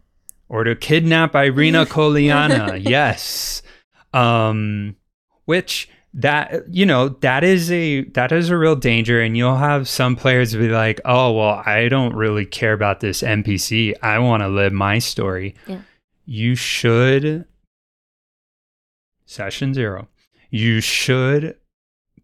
Or 0.49 0.63
to 0.65 0.75
kidnap 0.75 1.31
Ireena 1.33 1.85
Kolyana? 1.87 2.81
yes. 2.87 3.61
Um, 4.13 4.95
which 5.45 5.89
that 6.13 6.67
you 6.69 6.85
know 6.85 7.09
that 7.09 7.43
is 7.43 7.71
a 7.71 8.03
that 8.11 8.31
is 8.31 8.49
a 8.49 8.57
real 8.57 8.75
danger. 8.75 9.21
And 9.21 9.37
you'll 9.37 9.57
have 9.57 9.87
some 9.87 10.15
players 10.15 10.55
be 10.55 10.69
like 10.69 10.99
oh 11.05 11.33
well 11.33 11.61
i 11.65 11.87
don't 11.87 12.15
really 12.15 12.45
care 12.45 12.73
about 12.73 12.99
this 12.99 13.21
npc 13.21 13.93
i 14.01 14.17
want 14.19 14.41
to 14.41 14.47
live 14.47 14.73
my 14.73 14.99
story. 14.99 15.55
Yeah. 15.67 15.81
you 16.25 16.55
should 16.55 17.45
session 19.25 19.73
zero 19.73 20.07
you 20.49 20.81
should 20.81 21.55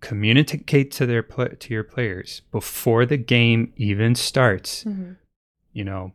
communicate 0.01 0.91
to 0.91 1.05
their 1.05 1.21
to 1.21 1.73
your 1.73 1.83
players 1.83 2.41
before 2.51 3.05
the 3.05 3.17
game 3.17 3.71
even 3.75 4.15
starts. 4.15 4.83
Mm-hmm. 4.83 5.13
you 5.73 5.83
know 5.83 6.13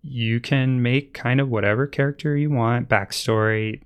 you 0.00 0.40
can 0.40 0.80
make 0.80 1.12
kind 1.12 1.40
of 1.40 1.48
whatever 1.48 1.86
character 1.86 2.36
you 2.36 2.50
want 2.50 2.88
backstory 2.88 3.82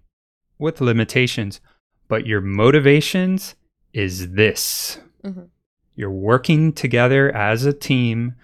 with 0.59 0.81
limitations 0.81 1.61
but 2.09 2.27
your 2.27 2.41
motivations 2.41 3.55
is 3.93 4.33
this 4.33 4.99
Mhm. 5.25 5.49
you're 5.95 6.11
working 6.11 6.73
together 6.73 7.35
as 7.35 7.65
a 7.65 7.73
team 7.73 8.35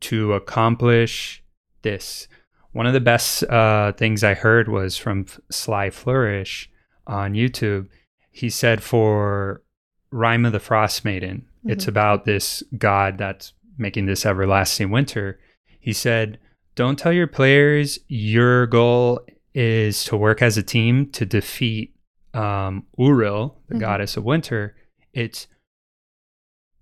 to 0.00 0.32
accomplish 0.32 1.42
this 1.82 2.28
one 2.72 2.86
of 2.86 2.92
the 2.94 3.00
best 3.00 3.42
uh, 3.44 3.92
things 3.92 4.22
i 4.24 4.34
heard 4.34 4.68
was 4.68 4.96
from 4.96 5.26
sly 5.50 5.90
flourish 5.90 6.70
on 7.06 7.34
youtube 7.34 7.88
he 8.30 8.48
said 8.48 8.82
for 8.82 9.62
rime 10.10 10.44
of 10.46 10.52
the 10.52 10.60
frost 10.60 11.04
maiden 11.04 11.44
it's 11.66 11.84
Mhm. 11.84 11.88
about 11.88 12.24
this 12.24 12.62
god 12.78 13.18
that's 13.18 13.52
making 13.78 14.06
this 14.06 14.24
everlasting 14.26 14.90
winter 14.90 15.38
he 15.80 15.92
said 15.92 16.38
don't 16.74 16.98
tell 16.98 17.12
your 17.12 17.26
players 17.26 17.98
your 18.08 18.66
goal 18.66 19.20
is 19.54 20.04
to 20.04 20.16
work 20.16 20.40
as 20.40 20.56
a 20.56 20.62
team 20.62 21.06
to 21.10 21.26
defeat 21.26 21.94
um, 22.34 22.86
Auril, 22.98 23.54
the 23.68 23.74
Mhm. 23.74 23.80
goddess 23.80 24.16
of 24.16 24.24
winter. 24.24 24.74
It's 25.12 25.46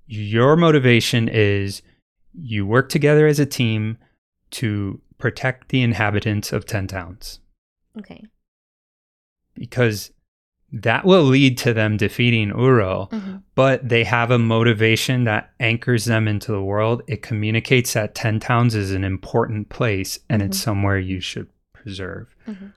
your 0.07 0.57
motivation 0.57 1.29
is 1.29 1.83
you 2.33 2.67
work 2.67 2.89
together 2.89 3.27
as 3.27 3.39
a 3.41 3.47
team 3.47 3.99
to 4.51 5.01
protect 5.19 5.69
the 5.69 5.83
inhabitants 5.83 6.53
of 6.53 6.65
10 6.67 6.87
towns 6.87 7.41
Okay. 7.99 8.25
because 9.55 10.13
that 10.73 11.05
will 11.05 11.25
lead 11.25 11.59
to 11.59 11.75
them 11.75 11.97
defeating 11.97 12.51
Auril 12.51 13.11
Mm-hmm. 13.11 13.37
but 13.57 13.89
they 13.89 14.05
have 14.05 14.31
a 14.31 14.39
motivation 14.39 15.25
that 15.25 15.51
anchors 15.59 16.05
them 16.05 16.29
into 16.29 16.53
the 16.53 16.63
world. 16.63 17.03
It 17.09 17.23
communicates 17.23 17.93
that 17.95 18.15
10 18.15 18.39
towns 18.41 18.75
is 18.77 18.93
an 18.93 19.03
important 19.05 19.69
place 19.69 20.19
and 20.29 20.43
it's 20.43 20.59
Mhm. 20.59 20.63
somewhere 20.63 20.99
you 20.99 21.21
should 21.21 21.49
preserve. 21.73 22.35
Mhm. 22.47 22.73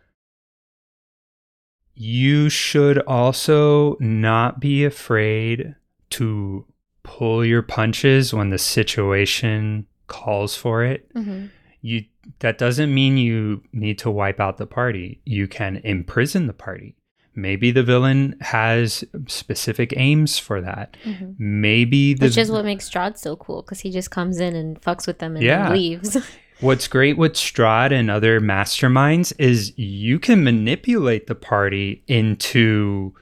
You 1.96 2.50
should 2.50 3.00
also 3.00 3.98
not 4.00 4.60
be 4.60 4.84
afraid 4.84 5.76
to 6.12 6.66
pull 7.04 7.46
your 7.46 7.62
punches 7.62 8.34
when 8.34 8.50
the 8.50 8.58
situation 8.58 9.86
calls 10.08 10.56
for 10.56 10.84
it. 10.84 11.14
Mm-hmm. 11.14 11.48
You 11.82 12.06
that 12.40 12.58
doesn't 12.58 12.94
mean 12.94 13.18
you 13.18 13.62
need 13.74 14.00
to 14.00 14.10
wipe 14.10 14.40
out 14.40 14.58
the 14.58 14.66
party. 14.66 15.20
You 15.26 15.48
can 15.48 15.78
imprison 15.84 16.48
the 16.48 16.54
party. 16.54 16.96
Maybe 17.36 17.72
the 17.72 17.84
villain 17.84 18.36
has 18.42 19.04
specific 19.28 19.94
aims 19.98 20.38
for 20.38 20.62
that. 20.62 20.96
Mm-hmm. 21.04 21.32
Maybe 21.38 22.14
the 22.14 22.28
Which 22.28 22.38
is 22.38 22.52
what 22.52 22.64
makes 22.64 22.90
Strahd 22.90 23.18
so 23.18 23.36
cool 23.36 23.64
because 23.64 23.80
he 23.82 23.92
just 23.92 24.12
comes 24.12 24.40
in 24.40 24.56
and 24.56 24.80
fucks 24.82 25.08
with 25.08 25.20
them 25.20 25.36
and 25.36 25.44
Yeah. 25.44 25.72
leaves. 25.72 26.16
What's 26.64 26.88
great 26.88 27.18
with 27.18 27.34
Strahd 27.34 27.92
and 27.92 28.10
other 28.10 28.40
masterminds 28.40 29.34
is 29.38 29.78
you 29.78 30.18
can 30.18 30.46
manipulate 30.46 31.28
the 31.28 31.36
party 31.36 32.06
into 32.08 33.14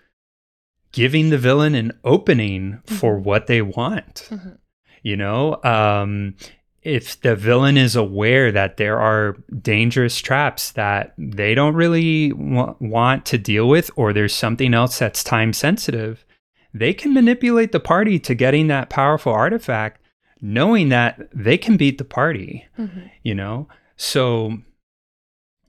giving 0.92 1.32
the 1.32 1.40
villain 1.40 1.74
an 1.74 1.94
opening 2.04 2.82
for 2.86 3.18
what 3.18 3.48
they 3.48 3.64
want. 3.64 4.28
Mhm. 4.30 4.58
You 5.02 5.18
know, 5.18 5.60
um, 5.64 6.36
if 6.84 7.20
the 7.22 7.36
villain 7.36 7.78
is 7.78 7.96
aware 7.96 8.52
that 8.52 8.78
there 8.78 9.00
are 9.00 9.38
dangerous 9.60 10.20
traps 10.20 10.72
that 10.74 11.14
they 11.18 11.56
don't 11.56 11.74
really 11.74 12.34
wa- 12.34 12.76
want 12.80 13.26
to 13.26 13.40
deal 13.40 13.68
with, 13.68 13.90
or 13.96 14.14
there's 14.14 14.36
something 14.36 14.76
else 14.76 15.00
that's 15.00 15.24
time 15.24 15.52
sensitive, 15.54 16.24
they 16.76 16.94
can 16.94 17.12
manipulate 17.14 17.72
the 17.72 17.80
party 17.80 18.20
to 18.20 18.36
getting 18.36 18.68
that 18.68 18.90
powerful 18.92 19.34
artifact, 19.34 20.01
knowing 20.42 20.90
that 20.90 21.20
they 21.34 21.58
can 21.58 21.78
beat 21.78 21.98
the 21.98 22.04
party 22.04 22.66
Mhm. 22.78 23.10
you 23.24 23.36
know 23.36 23.68
so 23.96 24.58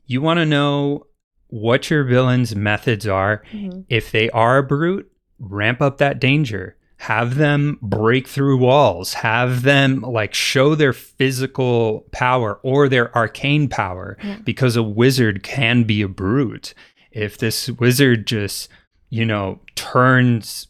you 0.07 0.21
want 0.23 0.39
to 0.39 0.47
know 0.47 1.07
what 1.49 1.91
your 1.91 2.05
villain's 2.05 2.57
methods 2.57 3.07
are 3.07 3.43
Mhm. 3.53 3.85
if 3.89 4.11
they 4.11 4.31
are 4.31 4.59
a 4.59 4.63
brute 4.63 5.11
ramp 5.39 5.81
up 5.83 5.99
that 5.99 6.21
danger 6.21 6.77
have 6.99 7.35
them 7.35 7.79
break 7.83 8.29
through 8.29 8.57
walls 8.57 9.15
have 9.15 9.63
them 9.63 10.01
like 10.03 10.33
show 10.33 10.75
their 10.75 10.93
physical 10.93 12.07
power 12.13 12.61
or 12.63 12.89
their 12.89 13.15
arcane 13.17 13.69
power 13.69 14.17
Yeah. 14.23 14.39
because 14.45 14.77
a 14.77 14.83
wizard 14.83 15.43
can 15.43 15.83
be 15.83 16.01
a 16.03 16.09
brute 16.09 16.75
if 17.11 17.37
this 17.37 17.69
wizard 17.69 18.27
just 18.27 18.69
you 19.11 19.27
know 19.27 19.61
turns 19.75 20.69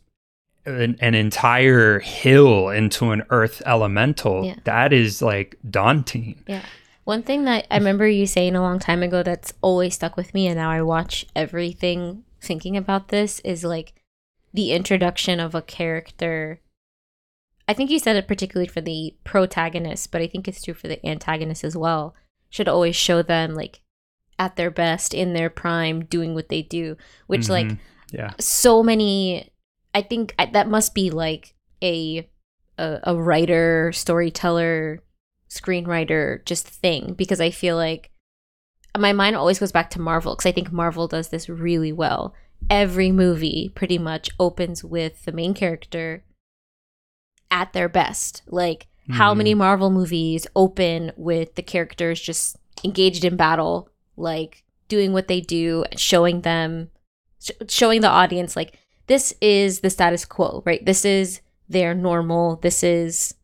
an, 0.65 0.97
an 1.01 1.15
entire 1.15 1.99
hill 2.01 2.69
into 2.69 3.11
an 3.11 3.23
earth 3.31 3.63
elemental. 3.67 4.45
Yeah. 4.45 4.57
That 4.65 4.93
is 4.93 5.21
like 5.23 5.57
daunting. 5.69 6.43
Yeah. 6.47 6.63
One 7.05 7.23
thing 7.25 7.45
that 7.45 7.67
I 7.71 7.79
remember 7.79 8.07
you 8.07 8.27
saying 8.27 8.55
a 8.55 8.61
long 8.63 8.79
time 8.79 9.03
ago 9.03 9.23
that's 9.25 9.53
always 9.61 9.95
stuck 9.95 10.17
with 10.17 10.33
me, 10.35 10.47
and 10.47 10.57
now 10.57 10.71
I 10.71 10.83
watch 10.83 11.27
everything 11.35 12.25
thinking 12.41 12.77
about 12.77 13.09
this 13.09 13.41
is 13.41 13.65
like 13.65 13.95
the 14.55 14.73
introduction 14.73 15.41
of 15.41 15.55
a 15.55 15.63
character. 15.63 16.61
I 17.67 17.75
think 17.75 17.91
you 17.91 17.99
said 17.99 18.17
it 18.17 18.29
particularly 18.29 18.69
for 18.69 18.81
the 18.81 19.15
protagonist, 19.25 20.13
but 20.13 20.21
I 20.21 20.27
think 20.29 20.47
it's 20.47 20.63
true 20.63 20.75
for 20.75 20.89
the 20.89 21.05
antagonist 21.07 21.65
as 21.65 21.77
well. 21.77 22.15
Should 22.51 22.69
always 22.69 22.95
show 22.97 23.23
them 23.23 23.55
like 23.55 23.81
at 24.39 24.57
their 24.57 24.71
best, 24.71 25.15
in 25.15 25.33
their 25.33 25.51
prime, 25.51 26.05
doing 26.05 26.35
what 26.35 26.49
they 26.51 26.63
do, 26.63 26.97
which 27.27 27.49
like 27.49 27.67
Mhm. 27.67 27.79
yeah. 28.13 28.31
so 28.39 28.83
many 28.83 29.52
i 29.95 30.03
think 30.03 30.35
I, 30.39 30.47
that 30.47 30.69
must 30.69 30.95
be 30.95 31.11
like 31.11 31.55
a, 31.83 32.29
a 32.79 32.99
a 33.05 33.17
writer 33.17 33.91
storyteller 33.93 35.03
screenwriter 35.51 36.45
just 36.45 36.67
thing 36.67 37.15
because 37.15 37.41
i 37.41 37.51
feel 37.51 37.77
like 37.77 38.11
my 38.99 39.13
mind 39.13 39.37
always 39.37 39.59
goes 39.59 39.73
back 39.73 39.91
to 39.91 40.01
marvel 40.01 40.35
because 40.35 40.47
i 40.49 40.53
think 40.53 40.73
marvel 40.73 41.09
does 41.09 41.29
this 41.29 41.49
really 41.49 41.93
well 41.93 42.35
every 42.71 43.11
movie 43.13 43.71
pretty 43.75 43.99
much 43.99 44.31
opens 44.39 44.85
with 44.85 45.25
the 45.25 45.33
main 45.33 45.53
character 45.55 46.25
at 47.51 47.73
their 47.73 47.89
best 47.89 48.43
like 48.47 48.87
how 49.11 49.35
Mhm. 49.35 49.39
many 49.39 49.55
marvel 49.55 49.91
movies 49.91 50.47
open 50.55 51.13
with 51.17 51.55
the 51.57 51.63
characters 51.63 52.21
just 52.21 52.57
engaged 52.85 53.25
in 53.25 53.37
battle 53.37 53.89
like 54.17 54.63
doing 54.89 55.13
what 55.13 55.29
they 55.29 55.41
do 55.41 55.85
showing 55.97 56.43
them 56.43 56.91
sh- 57.41 57.51
showing 57.69 58.01
the 58.01 58.09
audience 58.09 58.57
like 58.57 58.79
this 59.07 59.35
is 59.41 59.81
the 59.81 59.91
status 59.91 60.25
quo 60.25 60.63
right? 60.65 60.85
This 60.85 61.05
is 61.05 61.41
their 61.69 61.95
normal 61.95 62.57
this 62.57 62.83
is 62.83 63.35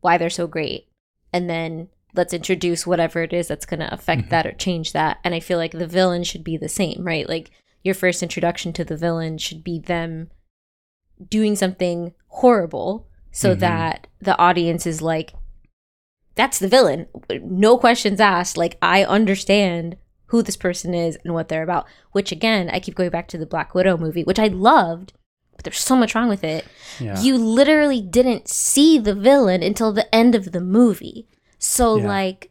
why 0.00 0.16
they're 0.18 0.30
so 0.30 0.46
great. 0.46 0.88
And 1.32 1.48
then 1.50 1.88
let's 2.14 2.32
introduce 2.32 2.86
whatever 2.86 3.22
it 3.22 3.32
is 3.32 3.48
that's 3.48 3.66
going 3.66 3.80
to 3.80 3.92
affect 3.92 4.22
Mhm. 4.22 4.28
that 4.30 4.46
or 4.46 4.52
change 4.52 4.92
that. 4.92 5.18
And 5.24 5.34
i 5.34 5.40
feel 5.40 5.58
like 5.58 5.72
the 5.72 5.86
villain 5.86 6.24
should 6.24 6.44
be 6.44 6.56
the 6.56 6.68
same 6.68 7.02
right? 7.04 7.28
Like 7.28 7.50
your 7.84 7.94
first 7.94 8.22
introduction 8.22 8.72
to 8.74 8.84
the 8.84 8.96
villain 8.96 9.38
should 9.38 9.62
be 9.62 9.78
them 9.78 10.30
doing 11.28 11.56
something 11.56 12.12
horrible 12.28 13.06
so 13.32 13.54
Mhm. 13.54 13.60
that 13.60 14.06
the 14.20 14.36
audience 14.38 14.86
is 14.86 15.02
like 15.02 15.32
that's 16.34 16.58
the 16.60 16.68
villain. 16.68 17.08
No 17.42 17.76
questions 17.76 18.20
asked. 18.20 18.56
Like 18.56 18.78
i 18.80 19.04
understand 19.04 19.96
who 20.28 20.42
this 20.42 20.56
person 20.56 20.94
is 20.94 21.18
and 21.24 21.34
what 21.34 21.48
they're 21.48 21.62
about 21.62 21.86
which 22.12 22.32
again 22.32 22.70
i 22.70 22.80
keep 22.80 22.94
going 22.94 23.10
back 23.10 23.28
to 23.28 23.36
the 23.38 23.46
black 23.46 23.74
widow 23.74 23.96
movie 23.96 24.24
which 24.24 24.38
i 24.38 24.46
loved 24.46 25.12
but 25.54 25.64
there's 25.64 25.80
so 25.80 25.96
much 25.96 26.14
wrong 26.14 26.28
with 26.28 26.44
it 26.44 26.64
Yeah. 27.00 27.20
you 27.20 27.36
literally 27.36 28.00
didn't 28.00 28.48
see 28.48 28.98
the 28.98 29.14
villain 29.14 29.62
until 29.62 29.92
the 29.92 30.12
end 30.14 30.34
of 30.34 30.52
the 30.52 30.60
movie 30.60 31.26
so 31.58 31.96
Yeah. 31.96 32.06
like 32.06 32.50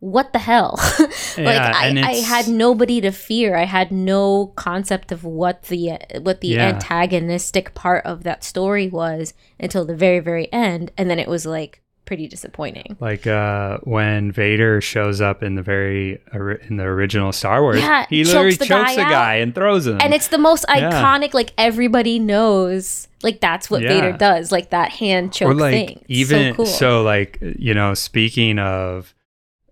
what 0.00 0.32
the 0.32 0.38
hell 0.38 0.76
like 0.98 1.10
Yeah, 1.36 1.72
I, 1.74 1.88
I 2.02 2.14
had 2.16 2.48
nobody 2.48 3.02
to 3.02 3.10
fear 3.12 3.54
i 3.56 3.64
had 3.64 3.92
no 3.92 4.46
concept 4.56 5.12
of 5.12 5.24
what 5.24 5.64
the 5.64 5.98
what 6.22 6.40
the 6.40 6.48
Yeah. 6.48 6.68
antagonistic 6.68 7.74
part 7.74 8.04
of 8.06 8.22
that 8.24 8.42
story 8.42 8.88
was 8.88 9.34
until 9.58 9.84
the 9.84 9.94
very 9.94 10.20
very 10.20 10.50
end 10.52 10.90
and 10.96 11.10
then 11.10 11.18
it 11.18 11.28
was 11.28 11.44
like 11.44 11.82
pretty 12.10 12.26
disappointing 12.26 12.96
Like 12.98 13.24
uh, 13.28 13.78
when 13.84 14.32
Vader 14.32 14.80
shows 14.80 15.20
up 15.20 15.44
in 15.44 15.54
the 15.54 15.62
very 15.62 16.20
ori- 16.34 16.58
in 16.68 16.76
the 16.76 16.82
original 16.82 17.30
Star 17.30 17.62
Wars, 17.62 17.78
Yeah, 17.78 18.04
he 18.10 18.24
chokes 18.24 18.34
literally 18.34 18.54
the 18.56 18.66
chokes 18.66 18.90
guy 18.90 18.94
the 18.96 19.02
out. 19.02 19.10
guy 19.10 19.34
and 19.36 19.54
throws 19.54 19.86
him. 19.86 19.98
and 20.00 20.12
it's 20.12 20.26
the 20.26 20.38
most 20.38 20.64
Yeah. 20.68 20.90
iconic 20.90 21.34
like 21.34 21.52
everybody 21.56 22.18
knows 22.18 23.06
like 23.22 23.38
that's 23.38 23.70
what 23.70 23.82
Yeah. 23.82 23.90
vader 23.94 24.12
does 24.18 24.50
like 24.50 24.70
that 24.70 24.90
hand 24.90 25.32
choke 25.32 25.50
or 25.50 25.54
like 25.54 25.72
thing 25.72 26.04
even 26.08 26.56
so, 26.56 26.64
so, 26.64 27.02
like 27.04 27.38
you 27.40 27.74
know 27.74 27.94
speaking 27.94 28.58
of 28.58 29.14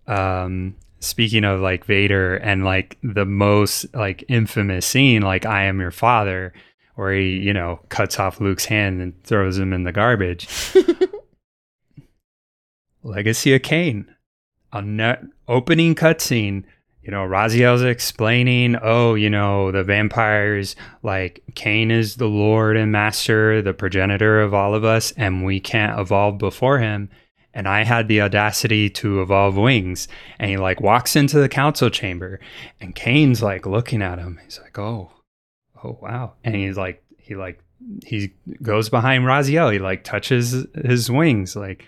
um 0.07 0.75
speaking 1.01 1.43
of 1.43 1.59
like 1.59 1.83
Vader 1.85 2.35
and 2.37 2.63
like 2.63 2.97
the 3.03 3.25
most 3.25 3.85
like 3.93 4.23
infamous 4.29 4.85
scene 4.85 5.21
like 5.21 5.45
I 5.45 5.63
am 5.63 5.79
your 5.81 5.91
father 5.91 6.53
where 6.95 7.13
he 7.13 7.37
you 7.37 7.53
know 7.53 7.79
cuts 7.89 8.17
off 8.17 8.39
Luke's 8.41 8.65
hand 8.65 9.01
and 9.01 9.21
throws 9.23 9.57
him 9.57 9.71
in 9.73 9.83
the 9.83 9.91
garbage 9.91 10.47
Legacy 13.03 13.53
of 13.53 13.61
Kain 13.61 14.13
a 14.71 14.81
net 14.81 15.23
opening 15.47 15.95
cutscene 15.95 16.63
you 17.01 17.11
know 17.11 17.23
Raziel's 17.23 17.81
explaining 17.81 18.75
oh 18.81 19.15
you 19.15 19.29
know 19.29 19.71
the 19.71 19.83
vampires 19.83 20.75
like 21.01 21.43
Kain 21.55 21.91
is 21.91 22.17
the 22.17 22.27
lord 22.27 22.77
and 22.77 22.91
master 22.91 23.61
the 23.61 23.73
progenitor 23.73 24.41
of 24.41 24.53
all 24.53 24.75
of 24.75 24.83
us 24.83 25.11
and 25.13 25.43
we 25.43 25.59
can't 25.59 25.99
evolve 25.99 26.37
before 26.37 26.79
him. 26.79 27.09
And 27.51 27.67
I 27.67 27.83
had 27.83 28.07
the 28.07 28.21
audacity 28.21 28.91
to 28.91 29.23
evolve 29.23 29.57
wings. 29.57 30.07
And 30.37 30.51
he 30.51 30.57
like 30.57 30.81
walks 30.81 31.15
into 31.15 31.39
the 31.39 31.49
council 31.49 31.89
chamber 31.89 32.39
and 32.79 32.95
Kain's 32.95 33.41
like 33.41 33.65
looking 33.65 34.03
at 34.03 34.19
him. 34.19 34.39
He's 34.43 34.59
like 34.61 34.77
oh 34.77 35.11
oh 35.83 35.97
wow. 36.01 36.33
And 36.43 36.53
he's 36.53 36.77
like 36.77 37.03
he 37.17 37.35
like 37.35 37.63
he 38.05 38.33
goes 38.61 38.89
behind 38.89 39.23
Raziel. 39.23 39.73
He 39.73 39.79
like 39.79 40.03
touches 40.03 40.67
his 40.75 41.09
wings. 41.09 41.55
Like 41.55 41.85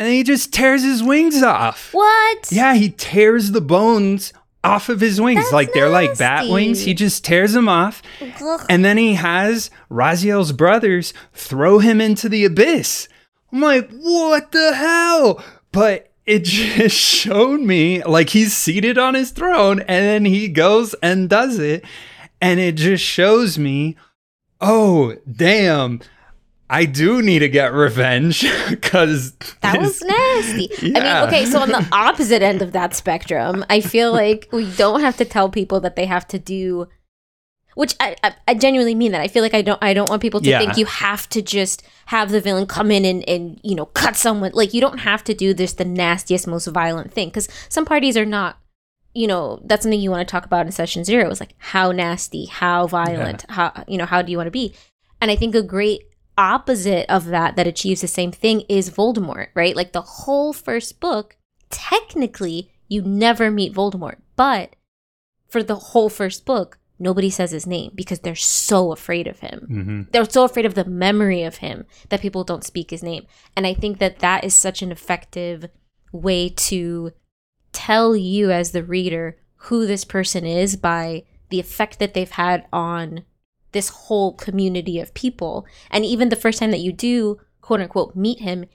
and 0.00 0.06
then 0.06 0.14
he 0.14 0.22
just 0.22 0.50
tears 0.54 0.82
his 0.82 1.02
wings 1.02 1.42
off 1.42 1.92
what 1.92 2.50
yeah, 2.50 2.72
he 2.72 2.88
tears 2.88 3.50
the 3.50 3.60
bones 3.60 4.32
off 4.64 4.88
of 4.88 4.98
his 4.98 5.20
wings. 5.20 5.40
That's 5.40 5.52
like 5.52 5.74
they're 5.74 5.90
like 5.90 6.16
bat 6.16 6.48
wings. 6.48 6.80
He 6.80 6.94
just 6.94 7.22
tears 7.22 7.52
them 7.52 7.68
off. 7.68 8.00
Ugh. 8.22 8.66
And 8.70 8.82
then 8.82 8.96
he 8.96 9.14
has 9.14 9.70
Raziel's 9.90 10.52
brothers 10.52 11.12
throw 11.34 11.80
him 11.80 12.00
into 12.00 12.30
the 12.30 12.46
abyss. 12.46 13.08
I'm 13.52 13.60
like, 13.60 13.90
what 13.90 14.52
the 14.52 14.74
hell? 14.74 15.44
But 15.70 16.10
it 16.24 16.44
just 16.44 16.96
showed 16.96 17.60
me 17.60 18.02
like 18.02 18.30
he's 18.30 18.56
seated 18.56 18.96
on 18.96 19.12
his 19.12 19.32
throne 19.32 19.80
and 19.80 20.04
then 20.06 20.24
he 20.24 20.48
goes 20.48 20.94
and 21.02 21.28
does 21.28 21.58
it. 21.58 21.84
And 22.40 22.58
it 22.58 22.76
just 22.76 23.04
shows 23.04 23.58
me, 23.58 23.96
oh, 24.62 25.16
damn. 25.30 26.00
I 26.72 26.84
do 26.84 27.20
need 27.20 27.40
to 27.40 27.48
get 27.48 27.72
revenge 27.72 28.46
because 28.70 29.32
That 29.60 29.78
was 29.80 30.00
nasty. 30.00 30.68
I 30.72 30.86
Yeah. 30.86 31.00
mean, 31.20 31.28
okay, 31.28 31.44
so 31.44 31.58
on 31.60 31.68
the 31.70 31.84
opposite 31.92 32.42
end 32.42 32.62
of 32.62 32.70
that 32.72 32.94
spectrum, 32.94 33.64
I 33.68 33.80
feel 33.80 34.12
like 34.12 34.48
we 34.52 34.70
don't 34.76 35.00
have 35.00 35.16
to 35.16 35.24
tell 35.24 35.48
people 35.50 35.80
that 35.80 35.96
they 35.96 36.06
have 36.06 36.26
to 36.28 36.38
do 36.38 36.86
which 37.76 37.94
I, 38.00 38.16
I, 38.24 38.34
I 38.48 38.54
genuinely 38.54 38.96
mean 38.96 39.12
that. 39.12 39.20
I 39.20 39.28
feel 39.28 39.42
like 39.44 39.54
I 39.54 39.62
don't 39.62 39.82
I 39.82 39.94
don't 39.94 40.10
want 40.10 40.20
people 40.20 40.40
to 40.40 40.48
Yeah. 40.50 40.58
think 40.58 40.76
you 40.76 40.86
have 40.86 41.28
to 41.30 41.40
just 41.40 41.82
have 42.06 42.30
the 42.30 42.40
villain 42.40 42.66
come 42.66 42.90
in 42.90 43.04
and, 43.04 43.26
and 43.28 43.60
you 43.62 43.76
know 43.76 43.86
cut 43.86 44.16
someone. 44.16 44.50
Like 44.54 44.74
you 44.74 44.80
don't 44.80 44.98
have 44.98 45.22
to 45.24 45.34
do 45.34 45.54
this 45.54 45.72
the 45.74 45.84
nastiest, 45.84 46.48
most 46.48 46.66
violent 46.66 47.12
thing 47.14 47.28
because 47.28 47.48
some 47.68 47.84
parties 47.84 48.16
are 48.16 48.26
not. 48.26 48.58
You 49.14 49.28
know 49.28 49.60
that's 49.64 49.82
something 49.84 50.00
you 50.00 50.10
want 50.10 50.26
to 50.26 50.30
talk 50.30 50.44
about 50.44 50.66
in 50.66 50.72
session 50.72 51.04
zero. 51.04 51.30
Is 51.30 51.40
like 51.40 51.54
how 51.58 51.92
nasty, 51.92 52.46
how 52.46 52.88
violent, 52.88 53.44
how 53.48 53.84
you 53.86 53.98
know 53.98 54.04
how 54.06 54.20
do 54.20 54.30
you 54.32 54.36
want 54.36 54.48
to 54.48 54.52
be? 54.52 54.74
And 55.20 55.30
I 55.30 55.36
think 55.36 55.54
a 55.54 55.62
great 55.62 56.02
opposite 56.36 57.06
of 57.08 57.26
that 57.26 57.56
that 57.56 57.66
achieves 57.66 58.00
the 58.00 58.08
same 58.08 58.32
thing 58.32 58.62
is 58.68 58.90
Voldemort, 58.90 59.48
right? 59.54 59.76
Like 59.76 59.92
the 59.92 60.02
whole 60.02 60.52
first 60.52 61.00
book, 61.00 61.36
technically 61.70 62.72
you 62.88 63.02
never 63.02 63.50
meet 63.50 63.74
Voldemort, 63.74 64.16
but 64.36 64.74
for 65.48 65.62
the 65.62 65.76
whole 65.76 66.08
first 66.08 66.44
book, 66.44 66.78
nobody 66.98 67.30
says 67.30 67.50
his 67.50 67.66
name 67.66 67.92
because 67.94 68.20
they're 68.20 68.34
so 68.34 68.92
afraid 68.92 69.26
of 69.26 69.40
him. 69.40 69.66
hmm 69.68 70.02
They're 70.12 70.28
so 70.28 70.44
afraid 70.44 70.66
of 70.66 70.74
the 70.74 70.84
memory 70.84 71.42
of 71.42 71.56
him 71.56 71.86
that 72.08 72.20
people 72.20 72.44
don't 72.44 72.64
speak 72.64 72.90
his 72.90 73.02
name. 73.02 73.26
And 73.56 73.66
I 73.66 73.74
think 73.74 73.98
that 73.98 74.20
that 74.20 74.44
is 74.44 74.54
such 74.54 74.82
an 74.82 74.92
effective 74.92 75.68
way 76.12 76.48
to 76.48 77.12
tell 77.72 78.16
you 78.16 78.50
as 78.50 78.72
the 78.72 78.84
reader 78.84 79.38
who 79.64 79.86
this 79.86 80.04
person 80.04 80.44
is 80.44 80.76
by 80.76 81.24
the 81.50 81.60
effect 81.60 81.98
that 81.98 82.14
they've 82.14 82.30
had 82.30 82.66
on 82.72 83.24
this 83.72 83.88
whole 83.88 84.32
community 84.34 84.98
of 85.00 85.14
people. 85.14 85.66
And 85.90 86.04
even 86.04 86.28
the 86.28 86.36
first 86.36 86.58
time 86.58 86.70
that 86.72 86.80
you 86.80 86.92
do, 86.92 87.40
quote 87.60 87.80
unquote, 87.80 88.16
meet 88.16 88.40
him, 88.40 88.66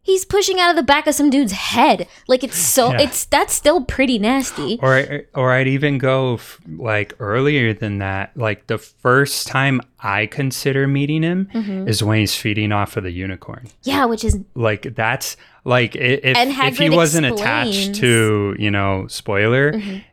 he's 0.00 0.24
pushing 0.24 0.58
out 0.58 0.70
of 0.70 0.76
the 0.76 0.82
back 0.82 1.06
of 1.06 1.14
some 1.14 1.28
dude's 1.28 1.52
head. 1.52 2.08
Like 2.28 2.42
it's 2.42 2.56
so, 2.56 2.92
Yeah. 2.92 3.02
it's 3.02 3.26
that's 3.26 3.52
still 3.52 3.84
pretty 3.84 4.18
nasty. 4.18 4.78
Or 4.82 4.94
I- 4.94 5.24
or 5.34 5.52
I'd 5.52 5.68
even 5.68 5.98
go 5.98 6.34
f- 6.34 6.58
like 6.66 7.12
earlier 7.18 7.74
than 7.74 7.98
that. 7.98 8.34
Like 8.34 8.68
the 8.68 8.78
first 8.78 9.48
time 9.48 9.82
I 10.00 10.24
consider 10.26 10.86
meeting 10.86 11.22
him 11.22 11.48
Mhm. 11.54 11.88
is 11.88 12.02
when 12.02 12.20
he's 12.20 12.34
feeding 12.34 12.72
off 12.72 12.96
of 12.96 13.04
the 13.04 13.10
unicorn. 13.12 13.66
Yeah, 13.82 14.06
which 14.06 14.24
is 14.24 14.38
Like 14.54 14.94
that's 14.94 15.36
like 15.64 15.94
if 15.96 16.20
if 16.38 16.78
he 16.78 16.88
wasn't 16.88 17.26
explains- 17.26 17.76
attached 17.76 17.94
to 18.00 18.56
you 18.58 18.70
know 18.70 19.06
spoiler. 19.08 19.72
Mhm. 19.74 20.04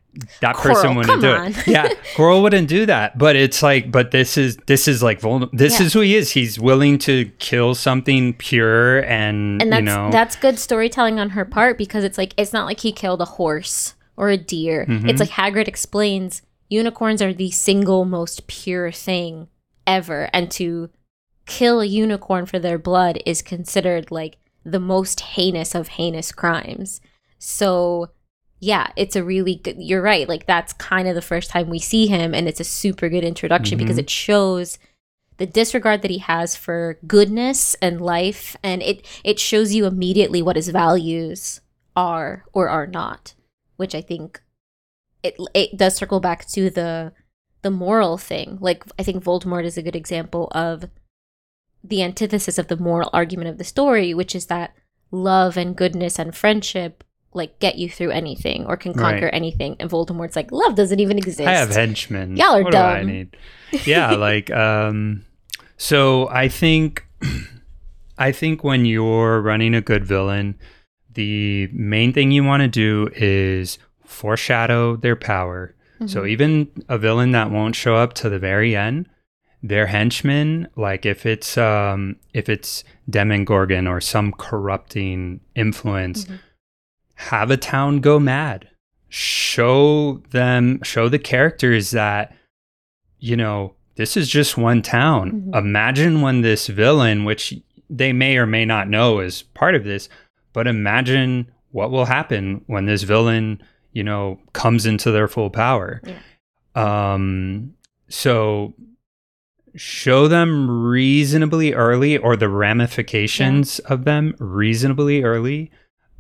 That 0.41 0.55
Coral, 0.55 0.75
person 0.75 0.95
wouldn't 0.95 1.21
do 1.21 1.31
on. 1.31 1.47
it. 1.53 1.67
Yeah, 1.67 1.89
Coral 2.15 2.41
wouldn't 2.41 2.67
do 2.67 2.85
that. 2.85 3.17
But 3.17 3.35
it's 3.35 3.61
like, 3.61 3.91
but 3.91 4.11
this 4.11 4.37
is 4.37 4.57
this 4.65 4.87
is 4.87 5.03
like 5.03 5.19
vulnerable. 5.19 5.55
This 5.57 5.79
Yeah. 5.79 5.85
is 5.87 5.93
who 5.93 5.99
he 6.01 6.15
is. 6.15 6.31
He's 6.31 6.59
willing 6.59 6.97
to 6.99 7.25
kill 7.39 7.75
something 7.75 8.33
pure, 8.33 8.99
and, 9.03 9.61
and 9.61 9.71
that's 9.71 9.79
you 9.79 9.85
know, 9.85 10.09
that's 10.11 10.35
good 10.35 10.57
storytelling 10.59 11.19
on 11.19 11.31
her 11.31 11.45
part 11.45 11.77
because 11.77 12.03
it's 12.03 12.17
like 12.17 12.33
it's 12.37 12.53
not 12.53 12.65
like 12.65 12.79
he 12.79 12.91
killed 12.91 13.21
a 13.21 13.25
horse 13.25 13.95
or 14.17 14.29
a 14.29 14.37
deer. 14.37 14.85
Mhm. 14.87 15.09
It's 15.09 15.19
like 15.19 15.29
Hagrid 15.29 15.67
explains 15.67 16.41
unicorns 16.69 17.21
are 17.21 17.33
the 17.33 17.51
single 17.51 18.05
most 18.05 18.47
pure 18.47 18.91
thing 18.91 19.47
ever, 19.85 20.29
and 20.33 20.49
to 20.51 20.89
kill 21.45 21.79
a 21.81 21.85
unicorn 21.85 22.45
for 22.45 22.57
their 22.57 22.79
blood 22.79 23.21
is 23.25 23.41
considered 23.43 24.09
like 24.09 24.37
the 24.63 24.79
most 24.79 25.19
heinous 25.19 25.75
of 25.75 25.89
heinous 25.89 26.31
crimes. 26.31 27.01
So, 27.37 28.09
yeah, 28.59 28.87
it's 28.95 29.15
a 29.15 29.23
really 29.23 29.55
good. 29.55 29.75
You're 29.79 30.01
right. 30.01 30.27
Like, 30.27 30.45
that's 30.45 30.73
kind 30.73 31.07
of 31.07 31.15
the 31.15 31.21
first 31.21 31.49
time 31.49 31.69
we 31.69 31.79
see 31.79 32.07
him, 32.07 32.33
and 32.33 32.47
it's 32.47 32.59
a 32.59 32.63
super 32.63 33.09
good 33.09 33.23
introduction 33.23 33.77
because 33.77 33.97
Mhm. 33.97 34.01
it 34.01 34.09
shows 34.09 34.77
the 35.37 35.45
disregard 35.45 36.01
that 36.01 36.11
he 36.11 36.19
has 36.19 36.55
for 36.55 36.97
goodness 37.05 37.75
and 37.81 37.99
life 37.99 38.55
and 38.63 38.81
it 38.81 39.05
it 39.23 39.37
shows 39.37 39.73
you 39.73 39.85
immediately 39.85 40.41
what 40.41 40.55
his 40.55 40.69
values 40.69 41.59
are 41.93 42.45
or 42.53 42.69
are 42.69 42.87
not 42.87 43.33
which 43.75 43.93
i 43.93 43.99
think 43.99 44.41
it 45.23 45.35
it 45.53 45.75
does 45.75 45.93
circle 45.97 46.21
back 46.21 46.47
to 46.47 46.69
the 46.69 47.11
the 47.63 47.69
moral 47.69 48.17
thing 48.17 48.57
like 48.61 48.85
i 48.97 49.03
think 49.03 49.21
voldemort 49.21 49.65
is 49.65 49.77
a 49.77 49.81
good 49.81 49.95
example 49.95 50.47
of 50.53 50.85
the 51.83 52.01
antithesis 52.01 52.57
of 52.57 52.67
the 52.69 52.77
moral 52.77 53.09
argument 53.11 53.49
of 53.49 53.57
the 53.57 53.63
story 53.65 54.13
which 54.13 54.35
is 54.35 54.45
that 54.45 54.73
love 55.11 55.57
and 55.57 55.75
goodness 55.75 56.17
and 56.17 56.33
friendship 56.33 57.03
like 57.35 57.59
get 57.59 57.77
you 57.77 57.89
through 57.89 58.11
anything 58.11 58.65
or 58.65 58.77
can 58.77 58.93
conquer 58.93 59.25
Right. 59.25 59.33
anything 59.33 59.75
and 59.79 59.89
voldemort's 59.89 60.35
like 60.35 60.51
love 60.51 60.75
doesn't 60.75 60.99
even 60.99 61.17
exist 61.17 61.41
I 61.41 61.51
have 61.53 61.69
henchmen. 61.69 62.37
Y'all 62.37 62.55
are 62.55 62.63
what 62.63 62.71
Do 62.71 62.77
I 62.77 63.03
need? 63.03 63.35
Yeah, 63.85 64.11
like 64.15 64.49
um 64.51 65.25
so 65.77 66.29
I 66.29 66.47
think 66.47 67.05
I 68.17 68.31
think 68.31 68.63
when 68.63 68.85
you're 68.85 69.41
running 69.41 69.75
a 69.75 69.81
good 69.81 70.05
villain, 70.05 70.57
the 71.13 71.67
main 71.73 72.13
thing 72.13 72.31
you 72.31 72.43
want 72.43 72.61
to 72.61 72.67
do 72.69 73.09
is 73.15 73.77
foreshadow 74.05 74.95
their 74.95 75.15
power. 75.15 75.75
So 76.07 76.21
Mhm. 76.23 76.29
even 76.29 76.67
a 76.89 76.97
villain 76.97 77.31
that 77.31 77.51
won't 77.51 77.75
show 77.75 77.95
up 77.95 78.13
to 78.15 78.29
the 78.29 78.39
very 78.39 78.75
end, 78.75 79.07
their 79.63 79.87
henchmen, 79.87 80.67
like 80.75 81.05
if 81.05 81.25
it's 81.25 81.57
um 81.57 82.17
if 82.33 82.49
it's 82.49 82.83
Demogorgon 83.09 83.87
or 83.87 83.99
some 84.01 84.31
corrupting 84.33 85.39
influence, 85.55 86.25
Mhm. 86.25 86.39
Have 87.15 87.51
a 87.51 87.57
town 87.57 87.99
go 87.99 88.19
mad. 88.19 88.67
Show 89.09 90.21
them 90.31 90.79
show 90.83 91.09
the 91.09 91.19
characters 91.19 91.91
that 91.91 92.35
you 93.19 93.35
know, 93.37 93.73
this 93.95 94.17
is 94.17 94.27
just 94.29 94.57
one 94.57 94.81
town. 94.81 95.31
Mhm. 95.31 95.55
Imagine 95.57 96.21
when 96.21 96.41
this 96.41 96.67
villain, 96.67 97.23
which 97.23 97.53
they 97.89 98.13
may 98.13 98.37
or 98.37 98.45
may 98.45 98.65
not 98.65 98.89
know 98.89 99.19
is 99.19 99.41
part 99.41 99.73
of 99.73 99.83
this, 99.83 100.09
but 100.53 100.67
imagine 100.67 101.47
what 101.71 101.91
will 101.91 102.05
happen 102.05 102.61
when 102.67 102.85
this 102.85 103.03
villain, 103.03 103.61
you 103.93 104.03
know, 104.03 104.39
comes 104.53 104.85
into 104.85 105.11
their 105.11 105.27
full 105.27 105.49
power. 105.49 106.01
Um, 106.75 107.73
so 108.09 108.73
show 109.75 110.27
them 110.27 110.69
reasonably 110.69 111.73
early 111.73 112.17
or 112.17 112.35
the 112.35 112.49
ramifications 112.49 113.79
of 113.79 114.03
them 114.05 114.35
reasonably 114.39 115.23
early. 115.23 115.71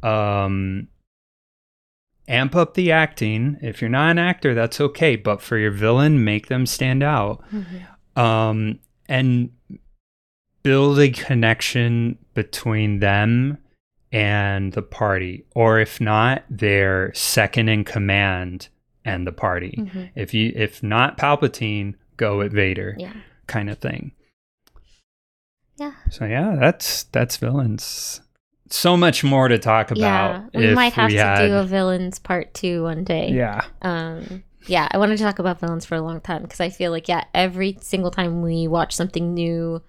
Um, 0.05 0.87
amp 2.27 2.55
up 2.55 2.73
the 2.73 2.91
acting. 2.91 3.57
If 3.61 3.81
you're 3.81 3.89
not 3.89 4.11
an 4.11 4.19
actor, 4.19 4.53
that's 4.53 4.81
okay. 4.81 5.15
But 5.15 5.41
for 5.41 5.57
your 5.57 5.71
villain, 5.71 6.23
make 6.23 6.47
them 6.47 6.65
stand 6.65 7.03
out. 7.03 7.43
Mhm. 7.51 8.19
Um, 8.21 8.79
and 9.07 9.51
build 10.63 10.99
a 10.99 11.09
connection 11.09 12.17
between 12.33 12.99
them 12.99 13.57
and 14.11 14.73
the 14.73 14.81
party. 14.81 15.45
Or 15.55 15.79
if 15.79 16.01
not, 16.01 16.43
their 16.49 17.13
second 17.13 17.69
in 17.69 17.83
command 17.83 18.69
and 19.03 19.27
the 19.27 19.31
party. 19.31 19.75
Mhm. 19.77 20.09
If 20.15 20.33
you 20.33 20.51
if 20.55 20.81
not 20.81 21.17
Palpatine, 21.17 21.93
go 22.17 22.37
with 22.39 22.53
Vader 22.53 22.95
yeah 22.97 23.13
kind 23.47 23.69
of 23.69 23.77
thing. 23.77 24.11
yeah 25.77 25.91
So 26.09 26.25
yeah, 26.25 26.55
that's 26.59 27.03
that's 27.03 27.37
villains. 27.37 28.21
So 28.69 28.97
much 28.97 29.23
more 29.23 29.47
to 29.47 29.59
talk 29.59 29.91
about. 29.91 29.99
yeah 29.99 30.43
we 30.53 30.73
might 30.73 30.93
have 30.93 31.09
we 31.11 31.17
to 31.17 31.23
had- 31.23 31.47
do 31.47 31.53
a 31.55 31.63
villains 31.63 32.19
part 32.19 32.53
two 32.53 32.83
one 32.83 33.03
day 33.03 33.29
Yeah. 33.31 33.63
um 33.81 34.43
yeah 34.67 34.87
i 34.91 34.97
wanted 34.97 35.17
to 35.17 35.23
talk 35.23 35.37
about 35.37 35.59
villains 35.59 35.85
for 35.85 35.93
a 35.95 36.01
long 36.01 36.19
time 36.21 36.41
because 36.41 36.59
i 36.59 36.69
feel 36.69 36.91
like 36.91 37.07
yeah 37.07 37.23
every 37.35 37.77
single 37.81 38.09
time 38.09 38.41
we 38.41 38.67
watch 38.67 38.95
something 38.95 39.33
new 39.35 39.81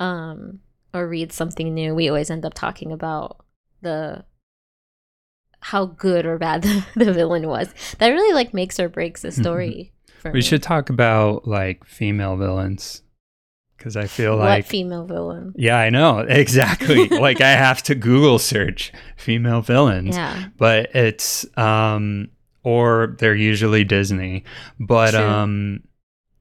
um 0.00 0.60
or 0.92 1.08
read 1.08 1.32
something 1.32 1.72
new 1.72 1.94
we 1.94 2.08
always 2.08 2.30
end 2.30 2.44
up 2.44 2.52
talking 2.54 2.92
about 2.92 3.44
the 3.80 4.24
how 5.60 5.86
good 5.86 6.26
or 6.26 6.38
bad 6.38 6.62
the, 6.62 6.84
the 6.96 7.12
villain 7.12 7.48
was 7.48 7.72
that 7.98 8.08
really 8.08 8.34
like 8.34 8.52
makes 8.54 8.78
or 8.78 8.88
breaks 8.88 9.22
the 9.22 9.32
story 9.32 9.92
Mm-hmm. 10.22 10.30
We 10.32 10.38
me. 10.38 10.42
should 10.42 10.64
talk 10.64 10.90
about 10.90 11.46
like 11.46 11.84
female 11.84 12.36
villains 12.36 13.02
because 13.78 13.96
I 13.96 14.06
feel 14.06 14.36
what 14.36 14.44
like 14.44 14.66
female 14.66 15.06
villain 15.06 15.54
yeah, 15.56 15.78
I 15.78 15.88
know 15.90 16.18
exactly. 16.28 17.08
like 17.08 17.40
I 17.40 17.52
have 17.52 17.82
to 17.84 17.94
Google 17.94 18.38
search 18.38 18.92
female 19.16 19.62
villains, 19.62 20.16
yeah 20.16 20.48
but 20.58 20.94
it's 20.94 21.46
um 21.56 22.28
or 22.64 23.16
they're 23.18 23.34
usually 23.34 23.84
Disney, 23.84 24.44
but 24.78 25.12
True. 25.12 25.20
um 25.20 25.82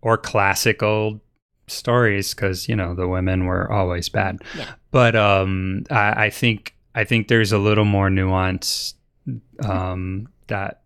or 0.01 0.17
classic 0.17 0.83
old 0.83 1.21
stories 1.67 2.33
because 2.33 2.67
you 2.67 2.75
know 2.75 2.95
the 2.95 3.07
women 3.07 3.45
were 3.45 3.71
always 3.71 4.09
bad. 4.09 4.41
Yeah. 4.57 4.73
But 4.91 5.15
um, 5.15 5.83
I, 5.89 6.25
I 6.25 6.29
think 6.29 6.75
I 6.95 7.03
think 7.03 7.27
there's 7.27 7.51
a 7.51 7.57
little 7.57 7.85
more 7.85 8.09
nuance 8.09 8.93
um 9.63 10.29
that 10.47 10.81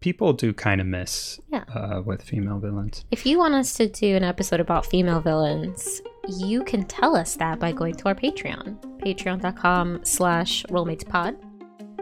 people 0.00 0.32
do 0.32 0.52
kind 0.52 0.80
of 0.80 0.86
miss 0.86 1.40
Yeah. 1.50 1.64
uh, 1.74 2.02
with 2.04 2.22
female 2.22 2.58
villains. 2.58 3.04
If 3.10 3.26
you 3.26 3.38
want 3.38 3.54
us 3.54 3.72
to 3.74 3.88
do 3.88 4.14
an 4.16 4.22
episode 4.24 4.60
about 4.60 4.86
female 4.86 5.20
villains, 5.20 6.00
you 6.28 6.62
can 6.64 6.84
tell 6.84 7.16
us 7.16 7.34
that 7.36 7.58
by 7.58 7.72
going 7.72 7.94
to 7.96 8.06
our 8.08 8.14
Patreon, 8.14 8.76
patreon.com 9.00 10.00
slash 10.04 10.64
rollmatespod. 10.68 11.36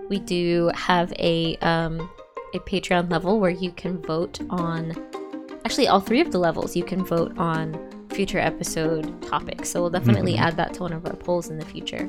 We 0.09 0.19
do 0.21 0.71
have 0.75 1.13
a 1.19 1.57
um, 1.59 2.09
a 2.55 2.59
Patreon 2.61 3.11
level 3.11 3.41
where 3.41 3.51
you 3.51 3.73
can 3.73 4.01
vote 4.03 4.41
on 4.51 4.93
actually 5.65 5.89
all 5.89 6.01
three 6.01 6.21
of 6.21 6.31
the 6.31 6.39
levels 6.39 6.77
you 6.77 6.85
can 6.85 7.05
vote 7.05 7.37
on 7.39 7.77
future 8.11 8.39
episode 8.39 9.21
topics. 9.23 9.69
So 9.69 9.81
we'll 9.81 9.91
definitely 9.91 10.35
Mhm. 10.35 10.41
add 10.41 10.57
that 10.57 10.75
to 10.75 10.83
one 10.83 10.93
of 10.93 11.05
our 11.07 11.15
polls 11.17 11.49
in 11.51 11.59
the 11.59 11.65
future. 11.65 12.09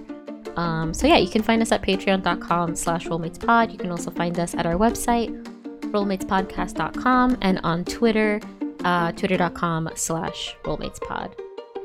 Um, 0.55 0.93
so 0.93 1.07
yeah, 1.07 1.17
you 1.17 1.27
can 1.29 1.41
find 1.41 1.61
us 1.61 1.71
at 1.71 1.81
patreon.com 1.81 2.75
slash 2.75 3.07
rollmatespod. 3.07 3.71
You 3.71 3.77
can 3.77 3.89
also 3.91 4.11
find 4.11 4.39
us 4.39 4.53
at 4.55 4.65
our 4.65 4.75
website, 4.75 5.29
rollmatespodcast.com 5.91 7.37
and 7.41 7.59
on 7.63 7.85
Twitter, 7.85 8.39
uh, 8.83 9.11
twitter.com 9.13 9.89
slash 9.95 10.55
rollmatespod. 10.63 11.33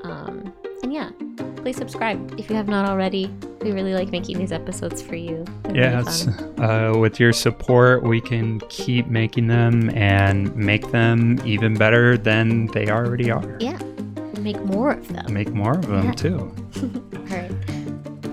Um, 0.05 0.53
and 0.83 0.93
yeah, 0.93 1.11
please 1.57 1.77
subscribe 1.77 2.39
if 2.39 2.51
you 2.51 2.57
have 2.57 2.67
not 2.69 2.89
already. 2.89 3.33
We 3.61 3.71
really 3.71 3.95
like 3.95 4.11
making 4.11 4.39
these 4.39 4.51
episodes 4.51 5.01
for 5.01 5.15
you. 5.15 5.45
They're 5.65 5.77
Yes, 5.77 6.25
fun. 6.25 6.61
uh, 6.61 6.99
with 6.99 7.21
your 7.21 7.33
support, 7.33 8.03
we 8.03 8.21
can 8.21 8.59
keep 8.69 9.07
making 9.07 9.47
them 9.47 9.89
and 9.91 10.55
make 10.57 10.91
them 10.91 11.41
even 11.45 11.75
better 11.75 12.19
than 12.19 12.67
they 12.69 12.89
already 12.89 13.31
are. 13.31 13.57
Yeah, 13.61 13.79
make 14.41 14.61
more 14.65 14.91
of 14.91 15.07
them. 15.13 15.33
Make 15.33 15.51
more 15.51 15.75
of 15.79 15.87
them 15.87 16.07
Yeah. 16.07 16.13
too. 16.13 16.39
All 17.31 17.37
right. 17.39 17.53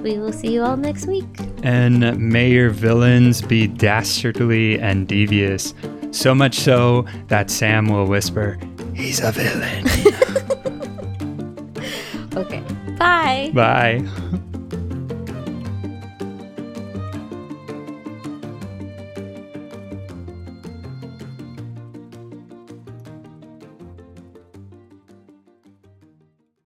We 0.01 0.17
will 0.17 0.31
see 0.31 0.53
you 0.53 0.63
all 0.63 0.77
next 0.77 1.07
week. 1.07 1.25
And 1.63 2.17
may 2.17 2.51
your 2.51 2.69
villains 2.69 3.41
be 3.41 3.67
dastardly 3.67 4.79
and 4.79 5.07
devious, 5.07 5.73
so 6.11 6.33
much 6.33 6.55
so 6.55 7.05
that 7.27 7.49
Sam 7.49 7.87
will 7.87 8.05
whisper, 8.05 8.57
He's 8.95 9.21
a 9.21 9.31
villain. 9.31 9.85
Okay. 12.35 12.63
Bye. 12.97 13.51
Bye. 13.53 14.39